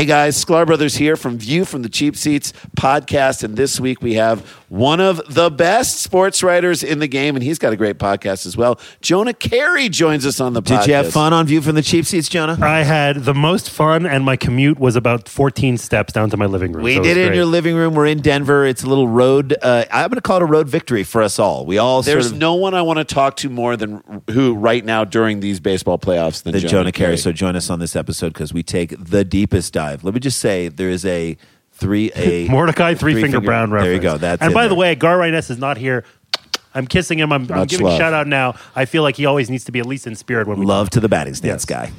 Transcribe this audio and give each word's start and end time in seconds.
Hey 0.00 0.06
guys, 0.06 0.42
Sklar 0.42 0.66
Brothers 0.66 0.96
here 0.96 1.14
from 1.14 1.36
View 1.36 1.66
from 1.66 1.82
the 1.82 1.90
Cheap 1.90 2.16
Seats 2.16 2.54
podcast. 2.74 3.44
And 3.44 3.54
this 3.54 3.78
week 3.78 4.00
we 4.00 4.14
have 4.14 4.59
one 4.70 5.00
of 5.00 5.20
the 5.34 5.50
best 5.50 6.00
sports 6.00 6.44
writers 6.44 6.84
in 6.84 7.00
the 7.00 7.08
game, 7.08 7.34
and 7.34 7.42
he's 7.42 7.58
got 7.58 7.72
a 7.72 7.76
great 7.76 7.98
podcast 7.98 8.46
as 8.46 8.56
well. 8.56 8.78
Jonah 9.00 9.34
Keri 9.34 9.88
joins 9.88 10.24
us 10.24 10.38
on 10.38 10.52
the 10.52 10.62
podcast. 10.62 10.82
Did 10.82 10.86
you 10.86 10.94
have 10.94 11.12
fun 11.12 11.32
on 11.32 11.44
View 11.48 11.60
from 11.60 11.74
the 11.74 11.82
Cheap 11.82 12.06
Seats, 12.06 12.28
Jonah? 12.28 12.56
I 12.62 12.84
had 12.84 13.24
the 13.24 13.34
most 13.34 13.68
fun, 13.68 14.06
and 14.06 14.24
my 14.24 14.36
commute 14.36 14.78
was 14.78 14.94
about 14.94 15.28
14 15.28 15.76
steps 15.76 16.12
down 16.12 16.30
to 16.30 16.36
my 16.36 16.46
living 16.46 16.72
room. 16.72 16.84
We 16.84 16.94
so 16.94 17.02
did 17.02 17.16
it 17.16 17.26
in 17.26 17.34
your 17.34 17.46
living 17.46 17.74
room. 17.74 17.94
We're 17.94 18.06
in 18.06 18.20
Denver. 18.20 18.64
It's 18.64 18.84
a 18.84 18.86
little 18.86 19.08
road. 19.08 19.56
Uh, 19.60 19.86
I'm 19.90 20.08
going 20.08 20.14
to 20.14 20.20
call 20.20 20.36
it 20.36 20.42
a 20.42 20.46
road 20.46 20.68
victory 20.68 21.02
for 21.02 21.20
us 21.20 21.40
all. 21.40 21.66
We 21.66 21.78
all 21.78 22.02
There's 22.02 22.26
sort 22.26 22.34
of, 22.34 22.38
no 22.38 22.54
one 22.54 22.72
I 22.72 22.82
want 22.82 23.00
to 23.00 23.04
talk 23.04 23.34
to 23.38 23.50
more 23.50 23.76
than 23.76 24.22
who 24.30 24.54
right 24.54 24.84
now 24.84 25.04
during 25.04 25.40
these 25.40 25.58
baseball 25.58 25.98
playoffs 25.98 26.44
than 26.44 26.52
than 26.52 26.60
Jonah, 26.60 26.70
Jonah 26.70 26.92
Keri. 26.92 27.08
Keri. 27.08 27.18
So 27.18 27.32
join 27.32 27.56
us 27.56 27.70
on 27.70 27.80
this 27.80 27.96
episode 27.96 28.34
because 28.34 28.54
we 28.54 28.62
take 28.62 28.94
the 28.96 29.24
deepest 29.24 29.72
dive. 29.72 30.04
Let 30.04 30.14
me 30.14 30.20
just 30.20 30.38
say 30.38 30.68
there 30.68 30.90
is 30.90 31.04
a 31.04 31.36
three 31.80 32.12
a 32.14 32.48
Mordecai 32.50 32.94
Three, 32.94 33.14
Finger, 33.14 33.26
Finger- 33.38 33.40
Brown 33.40 33.70
reference. 33.70 33.86
There 33.86 33.94
you 33.94 34.00
go. 34.00 34.18
That's 34.18 34.42
and 34.42 34.54
by 34.54 34.62
there. 34.62 34.68
the 34.70 34.74
way, 34.76 34.94
Gar 34.94 35.18
Ryness 35.18 35.50
is 35.50 35.58
not 35.58 35.76
here. 35.78 36.04
I'm 36.72 36.86
kissing 36.86 37.18
him. 37.18 37.32
I'm, 37.32 37.42
I'm 37.50 37.58
Much 37.60 37.70
giving 37.70 37.86
love. 37.86 37.94
a 37.94 37.98
shout 37.98 38.12
out 38.12 38.28
now. 38.28 38.54
I 38.76 38.84
feel 38.84 39.02
like 39.02 39.16
he 39.16 39.26
always 39.26 39.50
needs 39.50 39.64
to 39.64 39.72
be 39.72 39.80
at 39.80 39.86
least 39.86 40.06
in 40.06 40.14
spirit 40.14 40.46
when 40.46 40.60
we 40.60 40.66
love 40.66 40.88
to 40.90 41.00
the 41.00 41.08
batting 41.08 41.34
stance 41.34 41.62
Yes. 41.62 41.64
guy. 41.64 41.92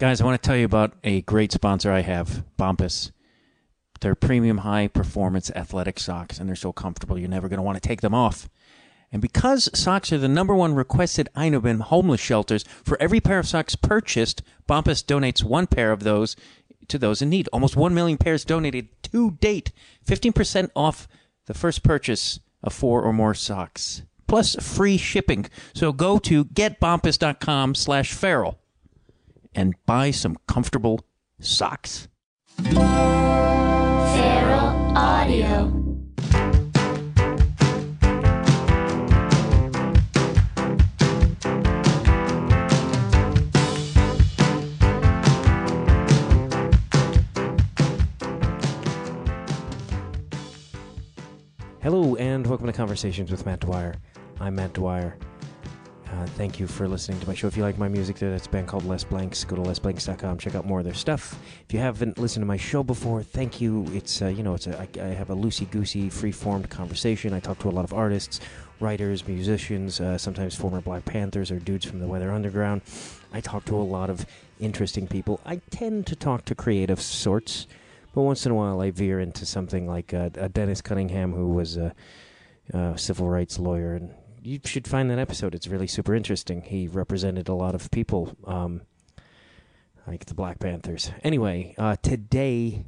Guys, 0.00 0.20
I 0.20 0.24
want 0.24 0.42
to 0.42 0.44
tell 0.46 0.56
you 0.56 0.64
about 0.64 0.94
a 1.04 1.22
great 1.22 1.52
sponsor 1.52 1.92
I 1.92 2.00
have, 2.00 2.42
Bombas. 2.58 3.12
They're 4.00 4.14
premium 4.16 4.58
high 4.58 4.88
performance 4.88 5.50
athletic 5.52 5.98
socks, 6.00 6.38
and 6.38 6.48
they're 6.48 6.56
so 6.56 6.72
comfortable 6.72 7.18
you're 7.18 7.28
never 7.28 7.48
going 7.48 7.58
to 7.58 7.62
want 7.62 7.80
to 7.80 7.88
take 7.88 8.00
them 8.02 8.14
off. 8.14 8.48
And 9.12 9.22
because 9.22 9.70
socks 9.78 10.12
are 10.12 10.18
the 10.18 10.28
number 10.28 10.54
one 10.54 10.74
requested 10.74 11.28
item 11.36 11.64
in 11.64 11.78
homeless 11.80 12.20
shelters, 12.20 12.64
for 12.84 13.00
every 13.00 13.20
pair 13.20 13.38
of 13.38 13.46
socks 13.46 13.74
purchased, 13.76 14.42
Bombas 14.68 15.04
donates 15.04 15.44
one 15.44 15.66
pair 15.68 15.92
of 15.92 16.02
those 16.02 16.36
to 16.88 16.98
those 16.98 17.22
in 17.22 17.30
need. 17.30 17.48
Almost 17.52 17.76
1 17.76 17.94
million 17.94 18.18
pairs 18.18 18.44
donated 18.44 18.88
to 19.04 19.32
date. 19.32 19.72
15% 20.06 20.70
off 20.74 21.08
the 21.46 21.54
first 21.54 21.82
purchase 21.82 22.40
of 22.62 22.72
four 22.72 23.02
or 23.02 23.12
more 23.12 23.34
socks. 23.34 24.02
Plus 24.26 24.56
free 24.56 24.96
shipping. 24.96 25.46
So 25.74 25.92
go 25.92 26.18
to 26.18 26.44
getbombas.com 26.46 27.74
slash 27.74 28.12
feral 28.12 28.58
and 29.54 29.74
buy 29.86 30.10
some 30.10 30.36
comfortable 30.46 31.00
socks. 31.40 32.08
Feral 32.62 32.86
Audio. 34.96 35.85
Hello 51.86 52.16
and 52.16 52.44
welcome 52.48 52.66
to 52.66 52.72
Conversations 52.72 53.30
with 53.30 53.46
Matt 53.46 53.60
Dwyer. 53.60 53.94
I'm 54.40 54.56
Matt 54.56 54.72
Dwyer. 54.72 55.16
Uh, 56.10 56.26
thank 56.30 56.58
you 56.58 56.66
for 56.66 56.88
listening 56.88 57.20
to 57.20 57.28
my 57.28 57.34
show. 57.34 57.46
If 57.46 57.56
you 57.56 57.62
like 57.62 57.78
my 57.78 57.86
music, 57.86 58.18
that's 58.18 58.48
a 58.48 58.50
band 58.50 58.66
called 58.66 58.84
Les 58.86 59.04
Blanks. 59.04 59.44
Go 59.44 59.54
to 59.54 59.62
lesblanks.com. 59.62 60.38
Check 60.38 60.56
out 60.56 60.66
more 60.66 60.80
of 60.80 60.84
their 60.84 60.94
stuff. 60.94 61.40
If 61.64 61.72
you 61.72 61.78
haven't 61.78 62.18
listened 62.18 62.42
to 62.42 62.46
my 62.46 62.56
show 62.56 62.82
before, 62.82 63.22
thank 63.22 63.60
you. 63.60 63.86
It's 63.92 64.20
uh, 64.20 64.26
you 64.26 64.42
know, 64.42 64.54
it's 64.54 64.66
a, 64.66 64.76
I, 64.80 64.88
I 65.00 65.08
have 65.10 65.30
a 65.30 65.36
loosey 65.36 65.70
goosey, 65.70 66.10
free 66.10 66.32
formed 66.32 66.68
conversation. 66.70 67.32
I 67.32 67.38
talk 67.38 67.60
to 67.60 67.68
a 67.68 67.70
lot 67.70 67.84
of 67.84 67.94
artists, 67.94 68.40
writers, 68.80 69.24
musicians, 69.28 70.00
uh, 70.00 70.18
sometimes 70.18 70.56
former 70.56 70.80
Black 70.80 71.04
Panthers 71.04 71.52
or 71.52 71.60
dudes 71.60 71.84
from 71.84 72.00
the 72.00 72.08
Weather 72.08 72.32
Underground. 72.32 72.82
I 73.32 73.40
talk 73.40 73.64
to 73.66 73.76
a 73.76 73.78
lot 73.78 74.10
of 74.10 74.26
interesting 74.58 75.06
people. 75.06 75.38
I 75.46 75.60
tend 75.70 76.08
to 76.08 76.16
talk 76.16 76.46
to 76.46 76.56
creative 76.56 77.00
sorts. 77.00 77.68
But 78.16 78.22
once 78.22 78.46
in 78.46 78.52
a 78.52 78.54
while, 78.54 78.80
I 78.80 78.90
veer 78.92 79.20
into 79.20 79.44
something 79.44 79.86
like 79.86 80.14
uh, 80.14 80.30
a 80.36 80.48
Dennis 80.48 80.80
Cunningham, 80.80 81.34
who 81.34 81.48
was 81.48 81.76
a, 81.76 81.94
a 82.72 82.96
civil 82.96 83.28
rights 83.28 83.58
lawyer, 83.58 83.92
and 83.92 84.14
you 84.42 84.58
should 84.64 84.88
find 84.88 85.10
that 85.10 85.18
episode. 85.18 85.54
It's 85.54 85.68
really 85.68 85.86
super 85.86 86.14
interesting. 86.14 86.62
He 86.62 86.88
represented 86.88 87.46
a 87.46 87.52
lot 87.52 87.74
of 87.74 87.90
people, 87.90 88.34
um, 88.46 88.80
like 90.06 90.24
the 90.24 90.32
Black 90.32 90.60
Panthers. 90.60 91.10
Anyway, 91.22 91.74
uh, 91.76 91.96
today 92.00 92.86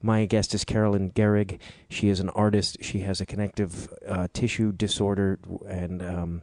my 0.00 0.26
guest 0.26 0.54
is 0.54 0.64
Carolyn 0.64 1.10
Gehrig. 1.10 1.58
She 1.90 2.08
is 2.08 2.20
an 2.20 2.28
artist. 2.28 2.76
She 2.82 3.00
has 3.00 3.20
a 3.20 3.26
connective 3.26 3.92
uh, 4.06 4.28
tissue 4.32 4.70
disorder, 4.70 5.40
and 5.68 6.00
um, 6.00 6.42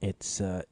it's 0.00 0.40
uh, 0.40 0.62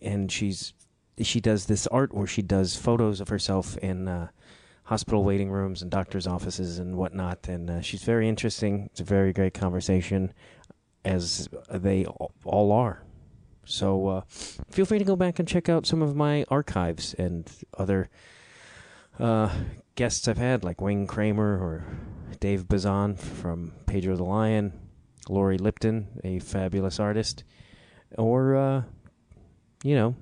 and 0.00 0.32
she's 0.32 0.72
she 1.20 1.38
does 1.38 1.66
this 1.66 1.86
art 1.88 2.14
where 2.14 2.26
she 2.26 2.40
does 2.40 2.76
photos 2.76 3.20
of 3.20 3.28
herself 3.28 3.76
in 3.76 4.08
uh, 4.08 4.28
hospital 4.86 5.22
waiting 5.24 5.50
rooms 5.50 5.82
and 5.82 5.90
doctors' 5.90 6.26
offices 6.26 6.78
and 6.78 6.96
whatnot. 6.96 7.48
And 7.48 7.70
uh, 7.70 7.80
she's 7.80 8.02
very 8.02 8.28
interesting. 8.28 8.88
It's 8.90 9.00
a 9.00 9.04
very 9.04 9.32
great 9.32 9.54
conversation, 9.54 10.32
as 11.04 11.48
they 11.70 12.04
all- 12.06 12.72
are. 12.72 13.02
So 13.64 14.06
uh, 14.08 14.20
feel 14.70 14.84
free 14.86 14.98
to 15.00 15.04
go 15.04 15.16
back 15.16 15.38
and 15.38 15.48
check 15.48 15.68
out 15.68 15.86
some 15.86 16.00
of 16.02 16.14
my 16.14 16.44
archives 16.48 17.14
and 17.14 17.50
other 17.76 18.08
uh, 19.18 19.52
guests 19.96 20.28
I've 20.28 20.38
had, 20.38 20.62
like 20.62 20.80
Wayne 20.80 21.06
Kramer 21.08 21.58
or 21.58 21.84
Dave 22.38 22.68
Bazan 22.68 23.16
from 23.16 23.72
Pedro 23.86 24.14
the 24.14 24.22
Lion, 24.22 24.72
Lori 25.28 25.58
Lipton, 25.58 26.06
a 26.22 26.38
fabulous 26.38 27.00
artist, 27.00 27.42
or 28.16 28.54
uh, 28.54 28.82
you 29.82 29.96
know, 29.96 30.14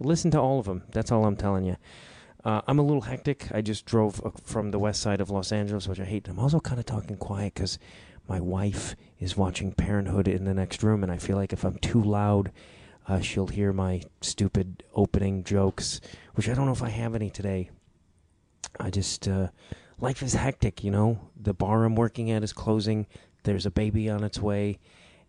listen 0.00 0.32
to 0.32 0.40
all 0.40 0.58
of 0.58 0.66
them. 0.66 0.82
That's 0.90 1.12
all 1.12 1.24
I'm 1.24 1.36
telling 1.36 1.64
you. 1.64 1.76
Uh, 2.44 2.60
I'm 2.66 2.78
a 2.78 2.82
little 2.82 3.02
hectic. 3.02 3.48
I 3.52 3.60
just 3.60 3.86
drove 3.86 4.20
uh, 4.24 4.30
from 4.44 4.72
the 4.72 4.78
west 4.78 5.00
side 5.00 5.20
of 5.20 5.30
Los 5.30 5.52
Angeles, 5.52 5.86
which 5.86 6.00
I 6.00 6.04
hate. 6.04 6.28
I'm 6.28 6.40
also 6.40 6.58
kind 6.58 6.80
of 6.80 6.86
talking 6.86 7.16
quiet 7.16 7.54
because 7.54 7.78
my 8.28 8.40
wife 8.40 8.96
is 9.20 9.36
watching 9.36 9.72
Parenthood 9.72 10.26
in 10.26 10.44
the 10.44 10.54
next 10.54 10.82
room, 10.82 11.02
and 11.02 11.12
I 11.12 11.18
feel 11.18 11.36
like 11.36 11.52
if 11.52 11.64
I'm 11.64 11.78
too 11.78 12.02
loud, 12.02 12.50
uh, 13.06 13.20
she'll 13.20 13.46
hear 13.46 13.72
my 13.72 14.02
stupid 14.20 14.82
opening 14.94 15.44
jokes, 15.44 16.00
which 16.34 16.48
I 16.48 16.54
don't 16.54 16.66
know 16.66 16.72
if 16.72 16.82
I 16.82 16.88
have 16.88 17.14
any 17.14 17.30
today. 17.30 17.70
I 18.80 18.90
just 18.90 19.28
uh, 19.28 19.48
life 20.00 20.22
is 20.22 20.34
hectic, 20.34 20.82
you 20.82 20.90
know. 20.90 21.20
The 21.40 21.54
bar 21.54 21.84
I'm 21.84 21.94
working 21.94 22.30
at 22.30 22.42
is 22.42 22.52
closing. 22.52 23.06
There's 23.44 23.66
a 23.66 23.70
baby 23.70 24.08
on 24.08 24.24
its 24.24 24.40
way, 24.40 24.78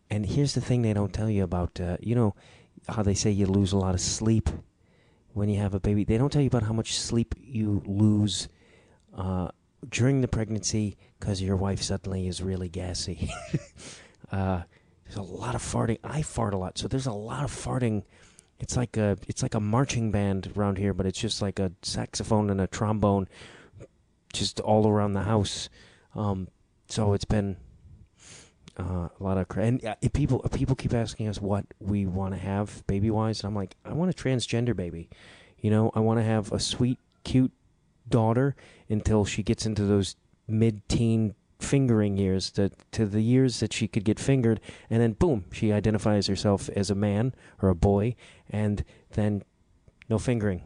and 0.10 0.26
here's 0.26 0.56
the 0.56 0.62
thing 0.62 0.82
they 0.82 0.94
don't 0.94 1.14
tell 1.14 1.30
you 1.30 1.44
about. 1.44 1.80
Uh, 1.80 1.98
you 2.00 2.16
know 2.16 2.36
how 2.90 3.04
they 3.04 3.14
say 3.14 3.30
you 3.30 3.46
lose 3.46 3.72
a 3.72 3.78
lot 3.78 3.94
of 3.94 4.02
sleep 4.02 4.50
when 5.34 5.50
you 5.50 5.60
have 5.60 5.74
a 5.74 5.80
baby. 5.80 6.04
They 6.04 6.18
don't 6.18 6.32
tell 6.32 6.42
you 6.42 6.48
about 6.48 6.64
how 6.64 6.74
much 6.74 6.98
sleep 6.98 7.36
you 7.40 7.84
lose 7.86 8.48
uh, 9.16 9.50
during 9.90 10.22
the 10.22 10.28
pregnancy 10.28 10.98
because 11.20 11.42
your 11.42 11.56
wife 11.56 11.82
suddenly 11.82 12.28
is 12.28 12.42
really 12.42 12.70
gassy. 12.70 13.32
uh, 14.32 14.62
there's 15.04 15.18
a 15.18 15.22
lot 15.22 15.56
of 15.56 15.62
farting. 15.62 16.00
I 16.04 16.22
fart 16.22 16.54
a 16.54 16.58
lot, 16.58 16.78
so 16.78 16.88
there's 16.88 17.08
a 17.08 17.14
lot 17.14 17.44
of 17.44 17.52
farting. 17.52 18.04
It's 18.60 18.78
like 18.78 18.98
a 18.98 19.18
it's 19.28 19.44
like 19.44 19.56
a 19.56 19.60
marching 19.60 20.12
band 20.12 20.54
around 20.56 20.78
here, 20.78 20.94
but 20.94 21.06
it's 21.06 21.20
just 21.20 21.42
like 21.42 21.60
a 21.60 21.72
saxophone 21.82 22.50
and 22.50 22.62
a 22.62 22.68
trombone, 22.68 23.28
just 24.32 24.60
all 24.60 24.88
around 24.88 25.14
the 25.14 25.24
house. 25.24 25.70
Um, 26.16 26.48
so 26.88 27.14
it's 27.14 27.26
been 27.26 27.58
uh, 28.78 29.08
a 29.20 29.24
lot 29.24 29.38
of 29.38 29.46
and 29.58 29.84
uh, 29.86 29.96
people 30.14 30.40
people 30.52 30.76
keep 30.76 30.94
asking 30.94 31.28
us 31.28 31.40
what 31.40 31.66
we 31.80 32.06
want 32.06 32.34
to 32.34 32.40
have 32.40 32.86
baby 32.88 33.12
wise, 33.12 33.42
and 33.42 33.48
I'm 33.50 33.56
like, 33.56 33.76
I 33.86 33.94
want 33.94 34.12
a 34.12 34.14
transgender 34.14 34.76
baby. 34.76 35.10
You 35.60 35.70
know, 35.70 35.92
I 35.96 36.00
want 36.00 36.20
to 36.20 36.24
have 36.24 36.52
a 36.52 36.60
sweet, 36.60 37.00
cute 37.24 37.52
daughter 38.10 38.56
until 38.90 39.26
she 39.26 39.44
gets 39.44 39.66
into 39.66 39.86
those 39.86 40.16
mid-teen 40.48 41.36
fingering 41.60 42.18
years 42.18 42.52
that 42.52 42.74
to 42.92 43.06
the 43.06 43.22
years 43.22 43.62
that 43.62 43.72
she 43.72 43.88
could 43.88 44.04
get 44.04 44.20
fingered 44.20 44.60
and 44.90 45.02
then 45.02 45.14
boom 45.14 45.46
she 45.54 45.72
identifies 45.72 46.28
herself 46.28 46.70
as 46.76 46.90
a 46.90 46.96
man 46.96 47.34
or 47.62 47.70
a 47.70 47.76
boy 47.76 48.14
and 48.50 48.84
then 49.12 49.42
no 50.10 50.20
fingering 50.20 50.62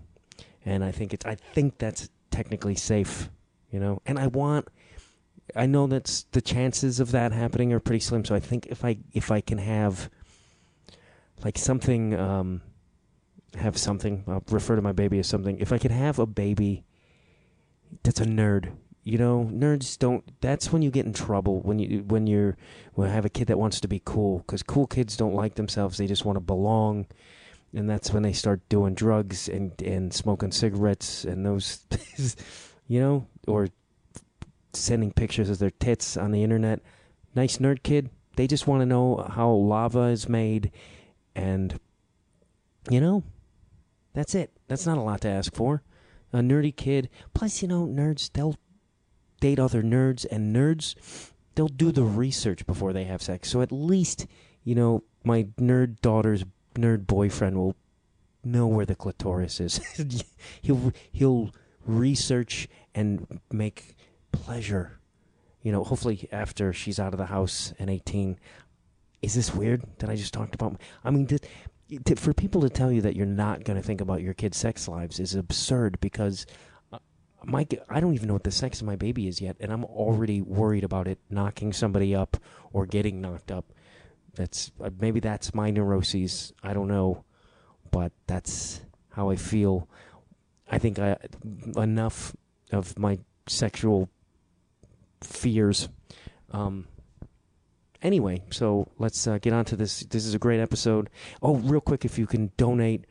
and 0.66 0.84
i 0.84 0.92
think 0.92 1.14
it's 1.14 1.24
i 1.24 1.36
think 1.36 1.78
that's 1.78 2.10
technically 2.32 2.74
safe 2.74 3.30
you 3.70 3.80
know 3.80 4.02
and 4.08 4.18
i 4.18 4.26
want 4.26 4.68
i 5.56 5.66
know 5.66 5.88
that's 5.88 6.24
the 6.32 6.42
chances 6.42 7.00
of 7.00 7.12
that 7.12 7.32
happening 7.32 7.74
are 7.74 7.80
pretty 7.80 8.00
slim 8.00 8.24
so 8.26 8.36
i 8.36 8.40
think 8.40 8.66
if 8.68 8.84
i 8.84 8.98
if 9.14 9.32
i 9.32 9.42
can 9.42 9.58
have 9.58 10.10
like 11.44 11.58
something 11.58 12.18
um 12.20 12.62
have 13.56 13.78
something 13.78 14.24
i'll 14.28 14.44
refer 14.50 14.76
to 14.76 14.82
my 14.82 14.92
baby 14.92 15.20
as 15.20 15.28
something. 15.28 15.58
If 15.60 15.72
i 15.72 15.78
could 15.78 15.92
have 15.92 16.20
a 16.20 16.26
baby 16.26 16.84
that's 18.04 18.20
a 18.20 18.26
nerd 18.26 18.72
you 19.04 19.18
know 19.18 19.50
nerds 19.54 19.98
don't 19.98 20.24
that's 20.42 20.74
when 20.74 20.82
you 20.82 20.92
get 20.92 21.06
in 21.06 21.14
trouble 21.14 21.62
when 21.62 21.80
you 21.80 22.04
when 22.08 22.28
you're 22.28 22.58
when 22.94 23.10
have 23.10 23.24
a 23.24 23.30
kid 23.30 23.48
that 23.48 23.58
wants 23.58 23.80
to 23.80 23.88
be 23.88 24.02
cool 24.04 24.40
because 24.40 24.62
cool 24.62 24.86
kids 24.86 25.16
don't 25.16 25.34
like 25.34 25.56
themselves 25.56 25.98
they 25.98 26.08
just 26.08 26.26
want 26.26 26.36
to 26.36 26.42
belong 26.42 27.08
and 27.74 27.90
that's 27.90 28.12
when 28.12 28.24
they 28.24 28.34
start 28.34 28.68
doing 28.68 28.94
drugs 28.94 29.48
and 29.48 29.82
and 29.82 30.14
smoking 30.14 30.52
cigarettes 30.52 31.24
and 31.24 31.46
those 31.46 31.86
you 32.88 33.00
know 33.00 33.26
or 33.48 33.70
sending 34.74 35.12
pictures 35.12 35.50
of 35.50 35.60
their 35.60 35.72
tits 35.72 36.18
on 36.18 36.32
the 36.32 36.44
internet 36.44 36.82
nice 37.36 37.58
nerd 37.58 37.84
kid 37.84 38.10
they 38.36 38.48
just 38.48 38.68
want 38.68 38.82
to 38.82 38.86
know 38.86 39.28
how 39.36 39.50
lava 39.50 40.04
is 40.04 40.30
made 40.30 40.72
and 41.36 41.80
you 42.90 43.02
know 43.02 43.24
that's 44.14 44.36
it 44.36 44.52
that's 44.68 44.86
not 44.86 44.98
a 44.98 45.02
lot 45.02 45.22
to 45.22 45.28
ask 45.28 45.54
for 45.54 45.82
a 46.34 46.40
nerdy 46.40 46.76
kid. 46.76 47.10
Plus, 47.34 47.62
you 47.62 47.68
know, 47.68 47.86
nerds 47.86 48.32
they'll 48.32 48.56
date 49.40 49.60
other 49.60 49.82
nerds, 49.82 50.26
and 50.30 50.56
nerds 50.56 51.32
they'll 51.56 51.68
do 51.68 51.92
the 51.92 52.04
research 52.04 52.66
before 52.66 52.94
they 52.94 53.06
have 53.06 53.22
sex. 53.22 53.50
So 53.50 53.62
at 53.62 53.72
least, 53.72 54.28
you 54.64 54.76
know, 54.76 55.04
my 55.24 55.44
nerd 55.60 56.02
daughter's 56.02 56.44
nerd 56.76 57.08
boyfriend 57.08 57.58
will 57.58 57.76
know 58.44 58.68
where 58.68 58.86
the 58.86 58.96
clitoris 58.96 59.60
is. 59.60 59.80
he'll 60.62 60.94
he'll 61.12 61.52
research 61.86 62.68
and 62.94 63.40
make 63.52 63.96
pleasure. 64.32 65.00
You 65.62 65.72
know, 65.72 65.84
hopefully 65.84 66.28
after 66.32 66.74
she's 66.74 67.00
out 67.00 67.14
of 67.14 67.18
the 67.18 67.26
house 67.26 67.74
and 67.80 67.90
18. 67.90 68.40
Is 69.22 69.34
this 69.34 69.54
weird 69.54 69.84
that 69.98 70.10
I 70.10 70.16
just 70.16 70.34
talked 70.34 70.54
about? 70.54 70.80
I 71.04 71.10
mean, 71.10 71.28
for 72.18 72.34
people 72.34 72.62
to 72.62 72.70
tell 72.70 72.92
you 72.92 73.02
that 73.02 73.16
you're 73.16 73.26
not 73.26 73.64
going 73.64 73.78
to 73.78 73.84
think 73.84 74.02
about 74.02 74.22
your 74.22 74.34
kids' 74.34 74.58
sex 74.58 74.88
lives 74.88 75.20
is 75.20 75.36
absurd 75.36 76.00
because 76.00 76.46
uh, 76.92 77.00
my 77.44 77.66
I 77.90 78.00
don't 78.00 78.14
even 78.14 78.28
know 78.28 78.34
what 78.34 78.44
the 78.44 78.52
sex 78.52 78.82
of 78.82 78.88
my 78.88 78.96
baby 78.96 79.28
is 79.28 79.42
yet, 79.42 79.58
and 79.60 79.72
I'm 79.72 79.86
already 79.86 80.42
worried 80.42 80.84
about 80.84 81.08
it 81.08 81.20
knocking 81.30 81.74
somebody 81.74 82.14
up 82.14 82.38
or 82.74 82.86
getting 82.86 83.22
knocked 83.22 83.52
up. 83.52 83.74
That's 84.36 84.72
uh, 84.84 84.90
maybe 85.00 85.20
that's 85.20 85.54
my 85.56 85.72
neuroses. 85.72 86.54
I 86.62 86.74
don't 86.74 86.88
know, 86.88 87.24
but 87.90 88.12
that's 88.28 88.82
how 89.12 89.30
I 89.30 89.36
feel. 89.36 89.88
I 90.70 90.78
think 90.78 91.00
I 91.00 91.18
enough 91.78 92.36
of 92.72 93.00
my 93.00 93.20
sexual 93.48 94.10
fears. 95.22 95.90
Um, 96.52 96.88
anyway, 98.02 98.44
so 98.52 98.88
let's 98.98 99.28
uh, 99.28 99.38
get 99.40 99.54
on 99.54 99.66
to 99.66 99.76
this. 99.76 100.02
This 100.02 100.26
is 100.26 100.34
a 100.34 100.40
great 100.40 100.60
episode. 100.60 101.10
Oh, 101.42 101.56
real 101.56 101.82
quick, 101.82 102.06
if 102.06 102.18
you 102.18 102.28
can 102.28 102.52
donate 102.58 103.06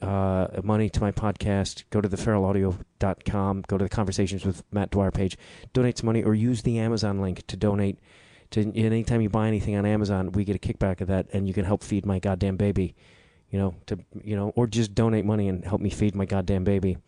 uh, 0.00 0.48
money 0.62 0.88
to 0.90 1.00
my 1.00 1.10
podcast, 1.10 1.84
go 1.90 2.00
to 2.00 2.08
theferalaudio.com, 2.08 3.64
go 3.66 3.78
to 3.78 3.84
the 3.84 3.88
Conversations 3.88 4.44
with 4.44 4.62
Matt 4.70 4.90
Dwyer 4.90 5.10
page, 5.10 5.36
donate 5.72 5.98
some 5.98 6.06
money, 6.06 6.22
or 6.22 6.34
use 6.34 6.62
the 6.62 6.78
Amazon 6.78 7.20
link 7.20 7.46
to 7.48 7.56
donate. 7.56 7.98
To 8.52 8.60
anytime 8.74 9.20
you 9.20 9.28
buy 9.28 9.46
anything 9.46 9.76
on 9.76 9.84
Amazon, 9.84 10.32
we 10.32 10.44
get 10.44 10.56
a 10.56 10.58
kickback 10.58 11.02
of 11.02 11.08
that, 11.08 11.26
and 11.32 11.46
you 11.46 11.52
can 11.52 11.64
help 11.64 11.82
feed 11.82 12.06
my 12.06 12.18
goddamn 12.18 12.56
baby. 12.56 12.94
You 13.50 13.58
know, 13.58 13.74
to 13.86 13.98
you 14.22 14.36
know, 14.36 14.52
or 14.56 14.66
just 14.66 14.94
donate 14.94 15.24
money 15.24 15.48
and 15.48 15.64
help 15.64 15.80
me 15.80 15.90
feed 15.90 16.14
my 16.14 16.24
goddamn 16.24 16.64
baby. 16.64 16.98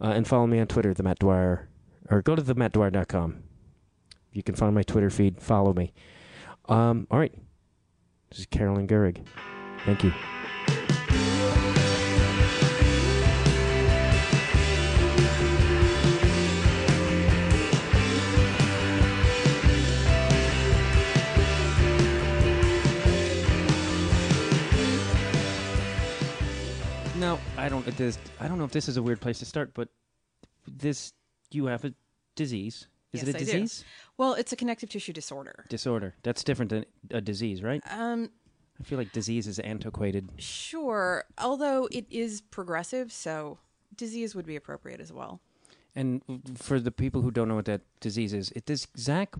Uh, 0.00 0.12
and 0.14 0.26
follow 0.26 0.46
me 0.46 0.58
on 0.58 0.66
Twitter, 0.66 0.94
the 0.94 1.02
Matt 1.02 1.18
Dwyer, 1.18 1.68
or 2.10 2.22
go 2.22 2.34
to 2.34 2.42
the 2.42 2.54
mattdwyer.com. 2.54 3.42
You 4.32 4.42
can 4.42 4.54
find 4.54 4.74
my 4.74 4.82
Twitter 4.82 5.10
feed. 5.10 5.40
Follow 5.40 5.72
me. 5.72 5.92
Um, 6.68 7.06
all 7.10 7.18
right. 7.18 7.34
This 8.30 8.40
is 8.40 8.46
Carolyn 8.46 8.86
Gehrig. 8.86 9.26
Thank 9.84 10.04
you. 10.04 10.12
Now, 27.18 27.38
I 27.58 27.68
don't. 27.68 27.84
This, 27.96 28.18
I 28.38 28.48
don't 28.48 28.58
know 28.58 28.64
if 28.64 28.70
this 28.70 28.88
is 28.88 28.96
a 28.96 29.02
weird 29.02 29.20
place 29.20 29.40
to 29.40 29.44
start, 29.44 29.74
but 29.74 29.88
this 30.66 31.12
you 31.50 31.66
have 31.66 31.84
a 31.84 31.92
disease. 32.36 32.86
Is 33.12 33.20
Yes, 33.22 33.28
it 33.28 33.34
a 33.34 33.36
I 33.36 33.38
do. 33.40 33.44
disease? 33.44 33.84
Well, 34.16 34.34
it's 34.34 34.52
a 34.52 34.56
connective 34.56 34.88
tissue 34.88 35.12
disorder. 35.12 35.64
Disorder. 35.68 36.14
That's 36.22 36.44
different 36.44 36.70
than 36.70 36.84
a 37.10 37.20
disease, 37.20 37.62
right? 37.62 37.82
Um, 37.90 38.30
I 38.80 38.84
feel 38.84 38.98
like 38.98 39.12
disease 39.12 39.46
is 39.46 39.58
antiquated. 39.58 40.28
sure. 40.38 41.24
Although 41.38 41.88
it 41.90 42.06
is 42.10 42.40
progressive, 42.40 43.12
so 43.12 43.58
disease 43.96 44.34
would 44.34 44.46
be 44.46 44.56
appropriate 44.56 45.00
as 45.00 45.12
well. 45.12 45.40
And 45.96 46.22
for 46.56 46.78
the 46.78 46.92
people 46.92 47.22
who 47.22 47.30
don't 47.32 47.48
know 47.48 47.56
what 47.56 47.64
that 47.64 47.80
disease 47.98 48.32
is, 48.32 48.52
it 48.52 48.64
does 48.64 48.86
Zach 48.96 49.34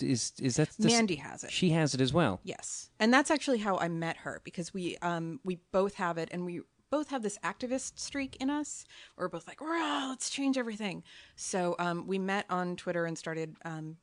is 0.00 0.32
is 0.42 0.56
that 0.56 0.70
the- 0.78 0.88
Mandy 0.88 1.14
has 1.16 1.44
it. 1.44 1.50
She 1.52 1.70
has 1.70 1.94
it 1.94 2.00
as 2.00 2.12
well. 2.12 2.40
Yes, 2.42 2.90
and 2.98 3.14
that's 3.14 3.30
actually 3.30 3.58
how 3.58 3.78
I 3.78 3.88
met 3.88 4.18
her 4.18 4.40
because 4.44 4.74
we 4.74 4.98
um 4.98 5.38
we 5.44 5.60
both 5.70 5.94
have 5.94 6.18
it, 6.18 6.28
and 6.32 6.44
we 6.44 6.60
both 6.90 7.08
have 7.10 7.22
this 7.22 7.38
activist 7.44 7.98
streak 7.98 8.36
in 8.36 8.50
us. 8.50 8.84
We're 9.16 9.28
both 9.28 9.46
like, 9.46 9.60
"Rah, 9.60 10.08
let's 10.08 10.30
change 10.30 10.56
everything." 10.58 11.02
So 11.36 11.76
um, 11.78 12.06
we 12.06 12.18
met 12.18 12.46
on 12.50 12.76
Twitter 12.76 13.04
and 13.06 13.16
started 13.16 13.56
um, 13.64 13.96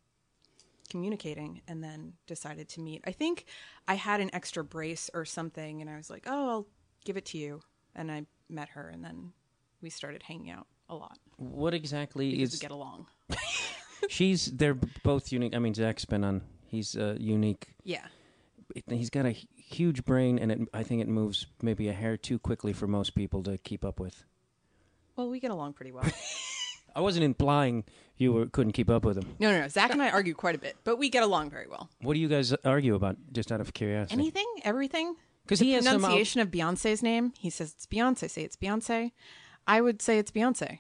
communicating, 0.89 1.61
and 1.67 1.83
then 1.83 2.13
decided 2.27 2.69
to 2.69 2.81
meet. 2.81 3.01
I 3.05 3.11
think 3.11 3.45
I 3.87 3.95
had 3.95 4.21
an 4.21 4.29
extra 4.33 4.63
brace 4.63 5.09
or 5.13 5.25
something, 5.25 5.81
and 5.81 5.89
I 5.89 5.97
was 5.97 6.09
like, 6.09 6.23
"Oh, 6.27 6.49
I'll 6.49 6.67
give 7.05 7.17
it 7.17 7.25
to 7.27 7.37
you," 7.37 7.61
and 7.95 8.11
I 8.11 8.25
met 8.49 8.69
her, 8.69 8.89
and 8.89 9.03
then 9.03 9.33
we 9.81 9.89
started 9.89 10.23
hanging 10.23 10.49
out 10.49 10.67
a 10.89 10.95
lot 10.95 11.17
What 11.37 11.73
exactly 11.73 12.31
because 12.31 12.53
is 12.53 12.59
we 12.59 12.63
get 12.63 12.71
along. 12.71 13.07
she's? 14.09 14.45
They're 14.45 14.77
both 15.03 15.31
unique. 15.31 15.55
I 15.55 15.59
mean, 15.59 15.73
Zach's 15.73 16.05
been 16.05 16.23
on. 16.23 16.41
He's 16.67 16.95
uh, 16.95 17.15
unique. 17.19 17.67
Yeah. 17.83 18.05
He's 18.87 19.09
got 19.09 19.25
a 19.25 19.35
huge 19.67 20.05
brain, 20.05 20.37
and 20.39 20.51
it, 20.51 20.59
I 20.73 20.83
think 20.83 21.01
it 21.01 21.07
moves 21.07 21.45
maybe 21.61 21.87
a 21.87 21.93
hair 21.93 22.17
too 22.17 22.39
quickly 22.39 22.73
for 22.73 22.87
most 22.87 23.15
people 23.15 23.43
to 23.43 23.57
keep 23.57 23.83
up 23.85 23.99
with. 23.99 24.23
Well, 25.15 25.29
we 25.29 25.39
get 25.39 25.51
along 25.51 25.73
pretty 25.73 25.91
well. 25.91 26.05
I 26.95 27.01
wasn't 27.01 27.23
implying 27.23 27.83
you 28.17 28.33
were, 28.33 28.45
couldn't 28.45 28.73
keep 28.73 28.89
up 28.89 29.03
with 29.03 29.17
him. 29.17 29.35
no, 29.39 29.51
no, 29.51 29.61
no. 29.61 29.67
Zach 29.67 29.91
and 29.91 30.01
I 30.01 30.09
argue 30.11 30.33
quite 30.35 30.53
a 30.55 30.59
bit, 30.59 30.75
but 30.83 30.97
we 30.97 31.09
get 31.09 31.23
along 31.23 31.49
very 31.49 31.67
well. 31.67 31.89
What 32.01 32.13
do 32.13 32.19
you 32.19 32.27
guys 32.27 32.53
argue 32.63 32.93
about? 32.95 33.17
Just 33.31 33.51
out 33.51 33.61
of 33.61 33.73
curiosity. 33.73 34.13
Anything, 34.13 34.45
everything. 34.63 35.15
'Cause 35.47 35.59
the 35.59 35.65
he 35.65 35.71
has 35.73 35.83
some 35.83 35.95
out- 35.95 36.01
pronunciation 36.01 36.39
of 36.41 36.49
Beyonce's 36.51 37.01
name. 37.03 37.33
He 37.37 37.49
says 37.49 37.73
it's 37.75 37.85
Beyonce. 37.87 38.29
Say 38.29 38.43
it's 38.43 38.55
Beyonce. 38.55 39.11
I 39.67 39.81
would 39.81 40.01
say 40.01 40.17
it's 40.19 40.31
Beyonce. 40.31 40.79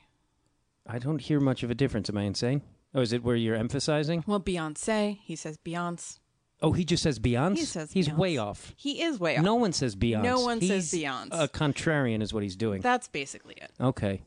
I 0.87 0.99
don't 0.99 1.19
hear 1.19 1.39
much 1.39 1.63
of 1.63 1.71
a 1.71 1.75
difference. 1.75 2.09
Am 2.09 2.17
I 2.17 2.23
insane? 2.23 2.61
Oh, 2.95 3.01
is 3.01 3.11
it 3.11 3.23
where 3.23 3.35
you're 3.35 3.55
emphasizing? 3.55 4.23
Well, 4.27 4.39
Beyonce. 4.39 5.17
He 5.23 5.35
says 5.35 5.57
Beyonce. 5.57 6.19
Oh, 6.63 6.71
he 6.71 6.85
just 6.85 7.03
says 7.03 7.19
Beyonce. 7.19 7.57
He 7.57 7.65
says 7.65 7.91
he's 7.91 8.07
Beyonce. 8.07 8.17
way 8.17 8.37
off. 8.37 8.73
He 8.77 9.01
is 9.01 9.19
way 9.19 9.37
off. 9.37 9.43
No 9.43 9.55
one 9.55 9.73
says 9.73 9.95
Beyonce. 9.95 10.23
No 10.23 10.39
one 10.39 10.59
he's 10.61 10.89
says 10.89 10.99
Beyonce. 10.99 11.27
A 11.31 11.47
contrarian 11.47 12.23
is 12.23 12.33
what 12.33 12.41
he's 12.41 12.55
doing. 12.55 12.81
That's 12.81 13.07
basically 13.09 13.55
it. 13.55 13.71
okay, 13.79 14.21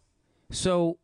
so 0.50 0.98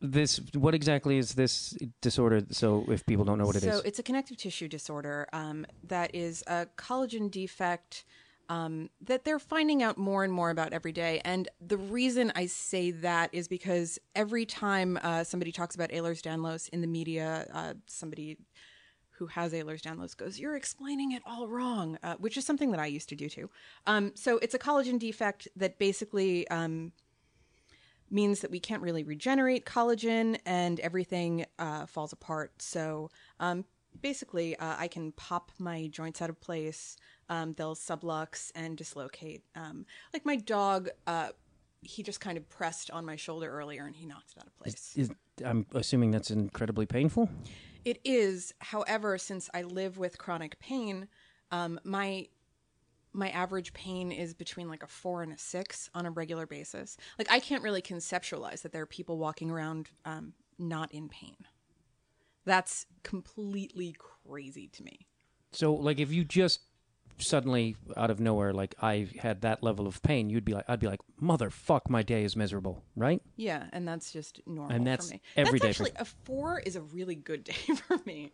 this 0.00 0.40
what 0.54 0.74
exactly 0.74 1.18
is 1.18 1.34
this 1.34 1.76
disorder? 2.00 2.42
So 2.50 2.84
if 2.88 3.04
people 3.04 3.24
don't 3.24 3.38
know 3.38 3.46
what 3.46 3.56
it 3.56 3.64
is, 3.64 3.74
so 3.74 3.82
it's 3.84 3.98
a 3.98 4.02
connective 4.02 4.36
tissue 4.36 4.68
disorder 4.68 5.26
um, 5.32 5.66
that 5.88 6.14
is 6.14 6.44
a 6.46 6.66
collagen 6.78 7.30
defect 7.30 8.04
um, 8.48 8.90
that 9.00 9.24
they're 9.24 9.38
finding 9.38 9.82
out 9.82 9.96
more 9.96 10.24
and 10.24 10.32
more 10.32 10.50
about 10.50 10.72
every 10.72 10.92
day. 10.92 11.20
And 11.24 11.48
the 11.60 11.78
reason 11.78 12.32
I 12.34 12.46
say 12.46 12.90
that 12.90 13.30
is 13.32 13.48
because 13.48 13.98
every 14.14 14.46
time 14.46 14.98
uh, 15.02 15.24
somebody 15.24 15.50
talks 15.50 15.74
about 15.74 15.90
Ehlers-Danlos 15.90 16.68
in 16.68 16.80
the 16.80 16.86
media, 16.86 17.48
uh, 17.52 17.74
somebody 17.86 18.36
who 19.18 19.26
has 19.26 19.52
Ehlers-Danlos 19.52 20.16
goes, 20.16 20.38
"You're 20.38 20.56
explaining 20.56 21.12
it 21.12 21.22
all 21.24 21.48
wrong," 21.48 21.98
uh, 22.02 22.16
which 22.16 22.36
is 22.36 22.44
something 22.44 22.70
that 22.70 22.80
I 22.80 22.86
used 22.86 23.08
to 23.10 23.16
do 23.16 23.28
too. 23.28 23.50
Um, 23.86 24.12
so 24.14 24.38
it's 24.38 24.54
a 24.54 24.58
collagen 24.58 24.98
defect 24.98 25.48
that 25.56 25.78
basically 25.78 26.46
um, 26.48 26.92
means 28.10 28.40
that 28.40 28.50
we 28.50 28.60
can't 28.60 28.82
really 28.82 29.02
regenerate 29.02 29.64
collagen 29.66 30.38
and 30.46 30.80
everything 30.80 31.46
uh, 31.58 31.86
falls 31.86 32.12
apart. 32.12 32.52
So 32.60 33.10
um, 33.40 33.64
basically, 34.00 34.56
uh, 34.56 34.76
I 34.78 34.88
can 34.88 35.12
pop 35.12 35.50
my 35.58 35.88
joints 35.88 36.22
out 36.22 36.30
of 36.30 36.40
place. 36.40 36.96
Um, 37.28 37.54
they'll 37.54 37.74
sublux 37.74 38.52
and 38.54 38.76
dislocate. 38.76 39.42
Um, 39.54 39.86
like 40.12 40.24
my 40.24 40.36
dog, 40.36 40.90
uh, 41.06 41.28
he 41.84 42.02
just 42.02 42.20
kind 42.20 42.36
of 42.36 42.48
pressed 42.48 42.90
on 42.90 43.04
my 43.04 43.16
shoulder 43.16 43.50
earlier 43.50 43.86
and 43.86 43.94
he 43.94 44.06
knocked 44.06 44.32
it 44.36 44.40
out 44.40 44.46
of 44.46 44.56
place. 44.56 44.94
is, 44.96 45.10
I'm 45.44 45.66
assuming 45.74 46.10
that's 46.10 46.30
incredibly 46.30 46.86
painful. 46.86 47.28
It 47.84 48.00
is, 48.04 48.54
however, 48.60 49.18
since 49.18 49.50
I 49.52 49.62
live 49.62 49.98
with 49.98 50.18
chronic 50.18 50.58
pain, 50.58 51.08
um, 51.50 51.78
my 51.84 52.28
my 53.16 53.30
average 53.30 53.72
pain 53.72 54.10
is 54.10 54.34
between 54.34 54.68
like 54.68 54.82
a 54.82 54.88
four 54.88 55.22
and 55.22 55.32
a 55.32 55.38
six 55.38 55.88
on 55.94 56.04
a 56.04 56.10
regular 56.10 56.46
basis. 56.46 56.96
Like 57.16 57.30
I 57.30 57.38
can't 57.38 57.62
really 57.62 57.82
conceptualize 57.82 58.62
that 58.62 58.72
there 58.72 58.82
are 58.82 58.86
people 58.86 59.18
walking 59.18 59.50
around 59.50 59.90
um, 60.04 60.32
not 60.58 60.92
in 60.92 61.08
pain. 61.08 61.36
That's 62.44 62.86
completely 63.04 63.94
crazy 63.98 64.68
to 64.68 64.82
me. 64.82 65.06
So, 65.52 65.72
like, 65.72 66.00
if 66.00 66.12
you 66.12 66.24
just 66.24 66.60
suddenly 67.18 67.76
out 67.96 68.10
of 68.10 68.20
nowhere, 68.20 68.52
like, 68.52 68.74
I 68.80 69.08
had 69.18 69.42
that 69.42 69.62
level 69.62 69.86
of 69.86 70.02
pain, 70.02 70.30
you'd 70.30 70.44
be 70.44 70.52
like, 70.54 70.64
I'd 70.68 70.80
be 70.80 70.86
like, 70.88 71.00
motherfuck, 71.22 71.88
my 71.88 72.02
day 72.02 72.24
is 72.24 72.36
miserable, 72.36 72.82
right? 72.96 73.22
Yeah, 73.36 73.64
and 73.72 73.86
that's 73.86 74.12
just 74.12 74.40
normal 74.46 74.74
And 74.74 74.86
that's 74.86 75.08
for 75.08 75.14
me. 75.14 75.22
every 75.36 75.58
that's 75.58 75.78
day 75.78 75.84
for- 75.84 75.88
actually 75.90 76.00
a 76.00 76.04
four 76.24 76.60
is 76.60 76.76
a 76.76 76.82
really 76.82 77.14
good 77.14 77.44
day 77.44 77.52
for 77.88 77.98
me. 78.04 78.32